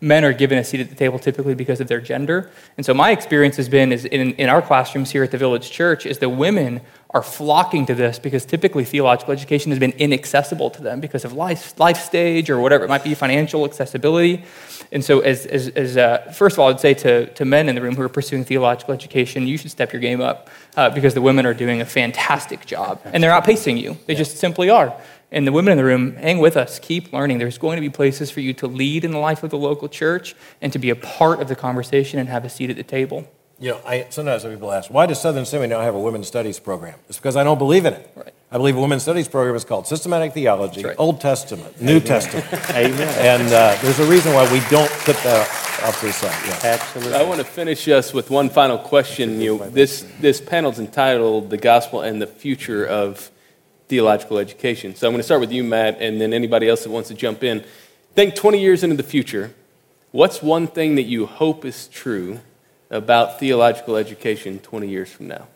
men 0.00 0.24
are 0.24 0.32
given 0.32 0.58
a 0.58 0.64
seat 0.64 0.80
at 0.80 0.88
the 0.88 0.94
table 0.94 1.18
typically 1.18 1.54
because 1.54 1.80
of 1.80 1.88
their 1.88 2.00
gender. 2.00 2.50
And 2.76 2.86
so 2.86 2.94
my 2.94 3.10
experience 3.10 3.56
has 3.56 3.68
been 3.68 3.92
is 3.92 4.04
in, 4.04 4.32
in 4.34 4.48
our 4.48 4.62
classrooms 4.62 5.10
here 5.10 5.22
at 5.22 5.30
the 5.30 5.38
Village 5.38 5.70
Church 5.70 6.06
is 6.06 6.18
the 6.18 6.28
women 6.28 6.80
are 7.12 7.22
flocking 7.22 7.86
to 7.86 7.94
this 7.94 8.20
because 8.20 8.44
typically 8.44 8.84
theological 8.84 9.32
education 9.32 9.72
has 9.72 9.80
been 9.80 9.92
inaccessible 9.92 10.70
to 10.70 10.80
them 10.80 11.00
because 11.00 11.24
of 11.24 11.32
life, 11.32 11.78
life 11.78 12.00
stage 12.00 12.48
or 12.48 12.60
whatever 12.60 12.84
it 12.84 12.88
might 12.88 13.02
be, 13.02 13.14
financial 13.14 13.64
accessibility. 13.64 14.44
And 14.92 15.04
so, 15.04 15.20
as, 15.20 15.44
as, 15.46 15.68
as 15.70 15.96
uh, 15.96 16.32
first 16.32 16.54
of 16.54 16.60
all, 16.60 16.68
I'd 16.68 16.80
say 16.80 16.94
to, 16.94 17.26
to 17.26 17.44
men 17.44 17.68
in 17.68 17.74
the 17.74 17.82
room 17.82 17.96
who 17.96 18.02
are 18.02 18.08
pursuing 18.08 18.44
theological 18.44 18.94
education, 18.94 19.46
you 19.46 19.58
should 19.58 19.72
step 19.72 19.92
your 19.92 20.00
game 20.00 20.20
up 20.20 20.48
uh, 20.76 20.90
because 20.90 21.14
the 21.14 21.20
women 21.20 21.46
are 21.46 21.54
doing 21.54 21.80
a 21.80 21.84
fantastic 21.84 22.64
job 22.64 23.00
and 23.04 23.22
they're 23.22 23.32
outpacing 23.32 23.80
you. 23.80 23.98
They 24.06 24.14
just 24.14 24.36
simply 24.36 24.70
are. 24.70 24.94
And 25.32 25.46
the 25.46 25.52
women 25.52 25.72
in 25.72 25.78
the 25.78 25.84
room, 25.84 26.16
hang 26.16 26.38
with 26.38 26.56
us, 26.56 26.78
keep 26.78 27.12
learning. 27.12 27.38
There's 27.38 27.58
going 27.58 27.76
to 27.76 27.80
be 27.80 27.90
places 27.90 28.30
for 28.30 28.40
you 28.40 28.52
to 28.54 28.66
lead 28.66 29.04
in 29.04 29.12
the 29.12 29.18
life 29.18 29.42
of 29.42 29.50
the 29.50 29.58
local 29.58 29.88
church 29.88 30.34
and 30.60 30.72
to 30.72 30.78
be 30.78 30.90
a 30.90 30.96
part 30.96 31.40
of 31.40 31.48
the 31.48 31.56
conversation 31.56 32.18
and 32.18 32.28
have 32.28 32.44
a 32.44 32.48
seat 32.48 32.70
at 32.70 32.76
the 32.76 32.82
table. 32.82 33.28
You 33.60 33.72
know, 33.72 33.80
I, 33.86 34.06
sometimes 34.08 34.42
people 34.42 34.72
ask, 34.72 34.90
why 34.90 35.04
does 35.04 35.20
Southern 35.20 35.44
Seminary 35.44 35.68
now 35.68 35.84
have 35.84 35.94
a 35.94 36.00
women's 36.00 36.26
studies 36.26 36.58
program? 36.58 36.98
It's 37.10 37.18
because 37.18 37.36
I 37.36 37.44
don't 37.44 37.58
believe 37.58 37.84
in 37.84 37.92
it. 37.92 38.10
Right. 38.16 38.32
I 38.50 38.56
believe 38.56 38.74
a 38.74 38.80
women's 38.80 39.02
studies 39.02 39.28
program 39.28 39.54
is 39.54 39.64
called 39.64 39.86
Systematic 39.86 40.32
Theology, 40.32 40.82
right. 40.82 40.96
Old 40.98 41.20
Testament, 41.20 41.78
New 41.80 42.00
Testament. 42.00 42.46
Amen. 42.70 43.14
And 43.18 43.52
uh, 43.52 43.76
there's 43.82 44.00
a 44.00 44.06
reason 44.06 44.32
why 44.32 44.50
we 44.50 44.60
don't 44.70 44.90
put 44.90 45.14
that 45.18 45.46
off 45.84 46.00
to 46.00 46.06
the 46.06 46.12
side. 46.12 46.34
Yeah. 46.48 46.72
Absolutely. 46.72 47.14
I 47.14 47.22
want 47.22 47.38
to 47.40 47.44
finish 47.44 47.86
us 47.88 48.14
with 48.14 48.30
one 48.30 48.48
final 48.48 48.78
question. 48.78 49.42
You 49.42 49.58
this, 49.70 50.06
this 50.20 50.40
panel's 50.40 50.78
entitled 50.78 51.50
The 51.50 51.58
Gospel 51.58 52.00
and 52.00 52.20
the 52.20 52.26
Future 52.26 52.86
of 52.86 53.30
theological 53.88 54.38
education. 54.38 54.94
So 54.94 55.06
I'm 55.06 55.12
going 55.12 55.20
to 55.20 55.24
start 55.24 55.42
with 55.42 55.52
you, 55.52 55.64
Matt, 55.64 56.00
and 56.00 56.18
then 56.18 56.32
anybody 56.32 56.66
else 56.66 56.84
that 56.84 56.90
wants 56.90 57.10
to 57.10 57.14
jump 57.14 57.44
in. 57.44 57.62
Think 58.14 58.34
20 58.34 58.58
years 58.58 58.82
into 58.82 58.96
the 58.96 59.02
future. 59.02 59.54
What's 60.12 60.42
one 60.42 60.66
thing 60.66 60.94
that 60.94 61.04
you 61.04 61.26
hope 61.26 61.66
is 61.66 61.88
true 61.88 62.40
about 62.90 63.38
theological 63.38 63.96
education 63.96 64.58
20 64.58 64.88
years 64.88 65.10
from 65.10 65.28
now? 65.28 65.46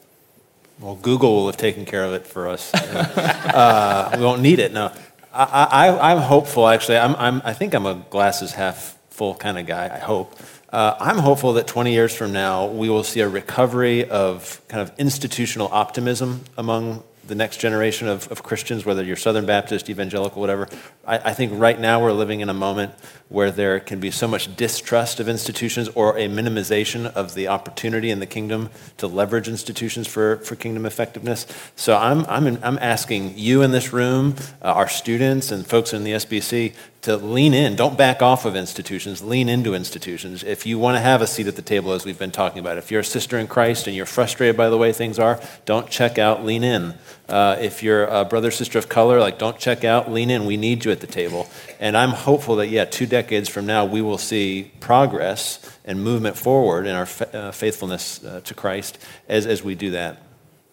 Well, 0.81 0.97
Google 0.97 1.35
will 1.35 1.47
have 1.47 1.57
taken 1.57 1.85
care 1.85 2.05
of 2.05 2.15
it 2.15 2.27
for 2.27 2.49
us. 2.49 2.73
uh, 2.75 4.15
we 4.17 4.25
won't 4.25 4.43
need 4.43 4.59
it. 4.59 4.73
No, 4.73 4.93
I, 5.33 6.13
am 6.13 6.19
hopeful. 6.19 6.69
Actually, 6.69 6.99
I'm, 6.99 7.15
I'm, 7.17 7.43
i 7.45 7.53
think 7.53 7.75
I'm 7.75 7.87
a 7.87 7.95
glasses 8.11 8.53
half 8.53 8.99
full 9.11 9.35
kind 9.35 9.59
of 9.59 9.67
guy. 9.67 9.91
I 9.93 9.99
hope 9.99 10.37
Uh, 10.75 10.97
I'm 10.99 11.19
hopeful 11.19 11.53
that 11.53 11.69
20 11.69 11.93
years 11.93 12.13
from 12.13 12.33
now, 12.33 12.67
we 12.67 12.89
will 12.89 13.05
see 13.05 13.21
a 13.21 13.29
recovery 13.29 14.11
of 14.11 14.61
kind 14.67 14.83
of 14.83 14.91
institutional 14.99 15.69
optimism 15.71 16.41
among 16.59 17.05
the 17.27 17.35
next 17.35 17.59
generation 17.59 18.09
of, 18.09 18.31
of 18.31 18.43
Christians, 18.43 18.85
whether 18.85 19.03
you're 19.03 19.17
Southern 19.17 19.47
Baptist, 19.47 19.89
evangelical, 19.89 20.41
whatever. 20.41 20.69
I, 21.07 21.19
I, 21.31 21.35
think 21.35 21.53
right 21.55 21.79
now 21.79 22.03
we're 22.03 22.13
living 22.13 22.41
in 22.41 22.49
a 22.49 22.55
moment 22.55 22.93
where 23.29 23.51
there 23.51 23.81
can 23.81 24.01
be 24.01 24.11
so 24.11 24.29
much 24.29 24.55
distrust 24.57 25.21
of 25.21 25.29
institutions 25.29 25.89
or 25.95 26.19
a 26.19 26.29
minimization 26.29 27.07
of 27.07 27.35
the 27.35 27.49
opportunity 27.49 28.11
in 28.11 28.21
the 28.21 28.27
kingdom 28.27 28.71
to 28.99 29.07
leverage 29.07 29.49
institutions 29.49 30.07
for, 30.07 30.37
for 30.39 30.57
kingdom 30.57 30.85
effectiveness. 30.87 31.47
So 31.77 31.97
I'm, 31.97 32.27
I'm, 32.27 32.59
I'm 32.63 32.79
asking 32.79 33.39
you 33.39 33.63
in 33.63 33.71
this 33.71 33.93
room, 33.93 34.37
uh, 34.63 34.73
our 34.73 34.89
students, 34.89 35.51
and 35.51 35.67
folks 35.67 35.93
in 35.93 36.05
the 36.05 36.13
SBC 36.13 36.75
to 37.05 37.19
lean 37.19 37.53
in. 37.53 37.77
Don't 37.77 37.99
back 37.99 38.23
off 38.23 38.47
of 38.47 38.57
institutions, 38.57 39.23
lean 39.23 39.51
into 39.51 39.75
institutions. 39.75 40.43
If 40.43 40.65
you 40.65 40.79
want 40.79 40.97
to 40.97 41.01
have 41.01 41.21
a 41.21 41.27
seat 41.27 41.47
at 41.47 41.55
the 41.55 41.61
table, 41.61 41.93
as 41.93 42.07
we've 42.07 42.19
been 42.19 42.31
talking 42.31 42.61
about, 42.61 42.79
if 42.79 42.91
you're 42.91 43.03
a 43.03 43.05
sister 43.05 43.39
in 43.39 43.47
Christ 43.47 43.87
and 43.87 43.95
you're 43.95 44.07
frustrated 44.07 44.57
by 44.57 44.71
the 44.71 44.79
way 44.79 44.91
things 44.91 45.19
are, 45.19 45.39
don't 45.67 45.91
check 45.91 46.17
out, 46.17 46.47
lean 46.47 46.65
in. 46.65 46.95
Uh, 47.29 47.57
if 47.61 47.83
you're 47.83 48.07
a 48.07 48.25
brother, 48.25 48.51
sister 48.51 48.79
of 48.79 48.89
color, 48.89 49.21
like 49.21 49.39
don't 49.39 49.59
check 49.59 49.85
out, 49.85 50.11
lean 50.11 50.31
in. 50.31 50.47
We 50.47 50.57
need 50.57 50.87
you 50.87 50.93
at 50.93 51.01
the 51.01 51.07
table. 51.07 51.47
And 51.79 51.95
I'm 51.95 52.11
hopeful 52.11 52.57
that, 52.57 52.69
yeah, 52.69 52.87
two 52.87 53.07
decades 53.07 53.51
from 53.51 53.67
now, 53.67 53.85
we 53.85 54.01
will 54.01 54.19
see 54.19 54.73
progress 54.81 55.79
and 55.85 56.03
movement 56.03 56.39
forward 56.39 56.87
in 56.87 56.95
our 56.95 57.09
uh, 57.35 57.53
faithfulness 57.53 58.25
uh, 58.25 58.41
to 58.45 58.55
Christ 58.55 58.99
as, 59.29 59.47
as 59.47 59.63
we 59.63 59.75
do 59.75 59.91
that. 59.91 60.23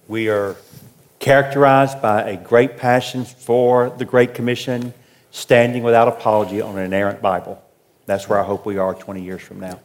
We 0.07 0.29
are 0.29 0.55
characterized 1.19 2.01
by 2.01 2.21
a 2.21 2.37
great 2.37 2.77
passion 2.77 3.25
for 3.25 3.89
the 3.89 4.05
Great 4.05 4.33
Commission 4.33 4.93
standing 5.31 5.81
without 5.81 6.07
apology 6.07 6.61
on 6.61 6.77
an 6.77 6.85
inerrant 6.85 7.21
Bible. 7.21 7.63
That's 8.05 8.29
where 8.29 8.39
I 8.39 8.43
hope 8.43 8.65
we 8.65 8.77
are 8.77 8.93
20 8.93 9.23
years 9.23 9.41
from 9.41 9.59
now. 9.59 9.79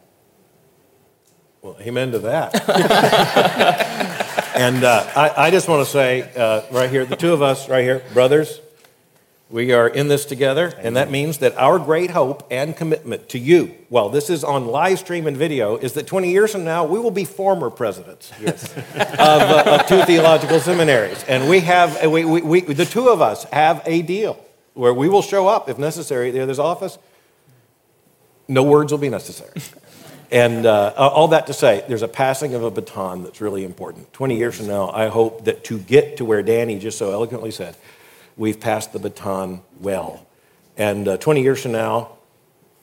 Well, 1.61 1.77
amen 1.81 2.11
to 2.11 2.19
that. 2.19 2.53
and 4.55 4.83
uh, 4.83 5.09
I, 5.15 5.47
I, 5.47 5.51
just 5.51 5.67
want 5.67 5.85
to 5.85 5.91
say 5.91 6.29
uh, 6.35 6.61
right 6.71 6.89
here, 6.89 7.05
the 7.05 7.15
two 7.15 7.33
of 7.33 7.41
us 7.41 7.67
right 7.67 7.83
here, 7.83 8.03
brothers, 8.13 8.61
we 9.49 9.71
are 9.71 9.87
in 9.87 10.09
this 10.09 10.25
together, 10.25 10.73
and 10.77 10.97
that 10.97 11.09
means 11.09 11.37
that 11.37 11.57
our 11.57 11.79
great 11.79 12.11
hope 12.11 12.45
and 12.51 12.75
commitment 12.75 13.29
to 13.29 13.39
you, 13.39 13.75
well, 13.89 14.09
this 14.09 14.29
is 14.29 14.43
on 14.43 14.67
live 14.67 14.99
stream 14.99 15.25
and 15.25 15.37
video, 15.37 15.77
is 15.77 15.93
that 15.93 16.05
20 16.05 16.29
years 16.29 16.51
from 16.51 16.65
now, 16.65 16.85
we 16.85 16.99
will 16.99 17.11
be 17.11 17.23
former 17.23 17.69
presidents 17.69 18.31
yes. 18.41 18.75
of, 18.77 18.83
uh, 18.93 19.79
of, 19.79 19.87
two 19.87 20.03
theological 20.03 20.59
seminaries. 20.59 21.23
And 21.23 21.49
we 21.49 21.61
have, 21.61 22.05
we, 22.11 22.25
we, 22.25 22.41
we, 22.41 22.61
the 22.61 22.85
two 22.85 23.07
of 23.07 23.21
us 23.21 23.45
have 23.45 23.81
a 23.85 24.01
deal 24.01 24.43
where 24.77 24.93
we 24.93 25.09
will 25.09 25.21
show 25.21 25.47
up 25.47 25.69
if 25.69 25.77
necessary. 25.77 26.29
at 26.29 26.45
There's 26.45 26.59
office. 26.59 26.97
No 28.47 28.63
words 28.63 28.91
will 28.91 28.99
be 28.99 29.09
necessary. 29.09 29.53
And 30.29 30.65
uh, 30.65 30.91
all 30.97 31.29
that 31.29 31.47
to 31.47 31.53
say, 31.53 31.85
there's 31.87 32.01
a 32.01 32.07
passing 32.09 32.53
of 32.53 32.61
a 32.61 32.69
baton 32.69 33.23
that's 33.23 33.39
really 33.39 33.63
important. 33.63 34.11
20 34.11 34.37
years 34.37 34.57
from 34.57 34.67
now, 34.67 34.89
I 34.89 35.07
hope 35.07 35.45
that 35.45 35.63
to 35.65 35.79
get 35.79 36.17
to 36.17 36.25
where 36.25 36.43
Danny 36.43 36.79
just 36.79 36.97
so 36.97 37.13
eloquently 37.13 37.49
said, 37.49 37.77
we've 38.35 38.59
passed 38.59 38.91
the 38.91 38.99
baton 38.99 39.61
well. 39.79 40.27
And 40.75 41.07
uh, 41.07 41.15
20 41.15 41.41
years 41.41 41.61
from 41.61 41.71
now, 41.71 42.17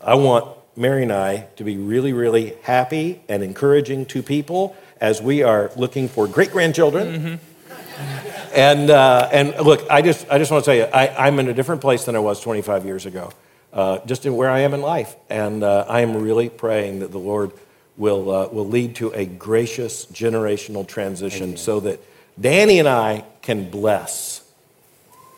I 0.01 0.14
want 0.14 0.57
Mary 0.74 1.03
and 1.03 1.12
I 1.12 1.49
to 1.57 1.64
be 1.64 1.76
really, 1.76 2.14
really 2.14 2.57
happy 2.62 3.20
and 3.28 3.42
encouraging 3.42 4.07
to 4.07 4.22
people 4.22 4.74
as 4.99 5.20
we 5.20 5.42
are 5.42 5.70
looking 5.76 6.09
for 6.09 6.26
great 6.26 6.51
grandchildren. 6.51 7.38
Mm-hmm 7.38 8.30
and, 8.55 8.90
uh, 8.90 9.28
and 9.32 9.55
look, 9.64 9.88
I 9.90 10.02
just, 10.02 10.26
I 10.30 10.38
just 10.38 10.50
want 10.50 10.64
to 10.64 10.70
tell 10.70 10.76
you, 10.76 10.84
I, 10.84 11.26
I'm 11.26 11.38
in 11.38 11.48
a 11.48 11.55
different 11.55 11.80
place 11.80 12.05
than 12.05 12.16
I 12.16 12.20
was 12.20 12.40
25 12.40 12.84
years 12.84 13.07
ago, 13.07 13.30
uh, 13.72 13.98
just 14.07 14.26
in 14.26 14.36
where 14.36 14.50
I 14.50 14.61
am 14.61 14.74
in 14.74 14.82
life. 14.82 15.16
And 15.28 15.62
uh, 15.62 15.84
I 15.88 16.00
am 16.00 16.16
really 16.16 16.48
praying 16.48 17.00
that 17.00 17.11
the 17.11 17.18
Lord 17.18 17.52
will, 17.96 18.30
uh, 18.30 18.48
will 18.48 18.66
lead 18.66 18.96
to 18.96 19.12
a 19.12 19.24
gracious 19.24 20.07
generational 20.07 20.86
transition 20.86 21.44
Amen. 21.44 21.57
so 21.57 21.80
that 21.80 22.00
Danny 22.40 22.78
and 22.78 22.88
I 22.88 23.24
can 23.42 23.70
bless 23.70 24.42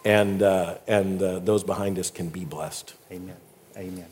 and, 0.04 0.42
uh, 0.42 0.78
and 0.86 1.20
uh, 1.20 1.40
those 1.40 1.64
behind 1.64 1.98
us 1.98 2.10
can 2.10 2.28
be 2.28 2.44
blessed. 2.44 2.94
Amen. 3.10 3.36
Amen. 3.76 4.06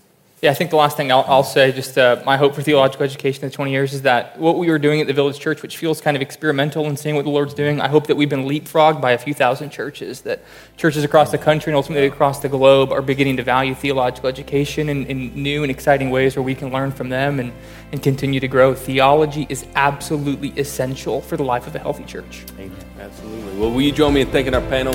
Yeah, 0.45 0.51
I 0.51 0.55
think 0.55 0.69
the 0.69 0.77
last 0.77 0.99
thing 0.99 1.11
I'll, 1.11 1.25
I'll 1.27 1.43
say, 1.43 1.73
just 1.73 1.97
uh, 1.97 2.23
my 2.27 2.37
hope 2.37 2.55
for 2.55 2.61
theological 2.61 3.03
education 3.03 3.45
in 3.45 3.49
the 3.49 3.57
20 3.57 3.71
years 3.71 3.95
is 3.95 4.03
that 4.03 4.39
what 4.39 4.59
we 4.59 4.69
were 4.69 4.79
doing 4.79 5.01
at 5.01 5.07
the 5.07 5.15
Village 5.15 5.39
Church, 5.39 5.63
which 5.63 5.79
feels 5.79 6.03
kind 6.03 6.19
of 6.19 6.21
experimental 6.21 6.85
and 6.87 6.99
seeing 6.99 7.17
what 7.17 7.25
the 7.25 7.31
Lord's 7.31 7.55
doing, 7.55 7.81
I 7.81 7.89
hope 7.89 8.09
that 8.09 8.17
we've 8.17 8.29
been 8.29 8.45
leapfrogged 8.45 9.01
by 9.01 9.13
a 9.13 9.19
few 9.19 9.33
thousand 9.33 9.71
churches, 9.71 10.21
that 10.21 10.45
churches 10.77 11.03
across 11.03 11.31
the 11.31 11.39
country 11.39 11.71
and 11.71 11.77
ultimately 11.79 12.07
across 12.07 12.41
the 12.41 12.51
globe 12.51 12.93
are 12.93 13.01
beginning 13.01 13.39
to 13.39 13.43
value 13.43 13.75
theological 13.75 14.29
education 14.29 14.91
in, 14.91 15.07
in 15.07 15.35
new 15.35 15.63
and 15.63 15.71
exciting 15.71 16.11
ways 16.11 16.37
where 16.37 16.43
we 16.43 16.55
can 16.55 16.71
learn 16.71 16.93
from 16.93 17.09
them 17.09 17.41
and, 17.41 17.51
and 17.93 18.03
continue 18.03 18.39
to 18.39 18.49
grow. 18.49 18.75
Theology 18.75 19.47
is 19.49 19.65
absolutely 19.77 20.51
essential 20.59 21.23
for 21.23 21.39
the 21.39 21.43
life 21.43 21.67
of 21.67 21.75
a 21.75 21.79
healthy 21.79 22.05
church. 22.05 22.45
Amen. 22.59 22.71
Absolutely. 23.01 23.59
Well, 23.59 23.71
will 23.71 23.81
you 23.81 23.93
join 23.93 24.13
me 24.13 24.21
in 24.21 24.27
thanking 24.31 24.53
our 24.53 24.61
panel? 24.61 24.93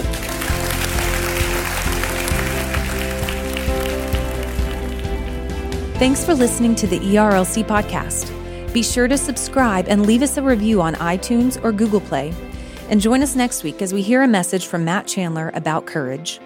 Thanks 5.99 6.23
for 6.23 6.33
listening 6.33 6.75
to 6.75 6.87
the 6.87 6.97
ERLC 6.97 7.65
podcast. 7.65 8.31
Be 8.73 8.81
sure 8.81 9.09
to 9.09 9.17
subscribe 9.17 9.89
and 9.89 10.05
leave 10.05 10.21
us 10.21 10.37
a 10.37 10.41
review 10.41 10.81
on 10.81 10.95
iTunes 10.95 11.61
or 11.61 11.73
Google 11.73 11.99
Play. 11.99 12.33
And 12.87 13.01
join 13.01 13.21
us 13.21 13.35
next 13.35 13.65
week 13.65 13.81
as 13.81 13.93
we 13.93 14.01
hear 14.01 14.23
a 14.23 14.27
message 14.27 14.67
from 14.67 14.85
Matt 14.85 15.07
Chandler 15.07 15.51
about 15.53 15.87
courage. 15.87 16.39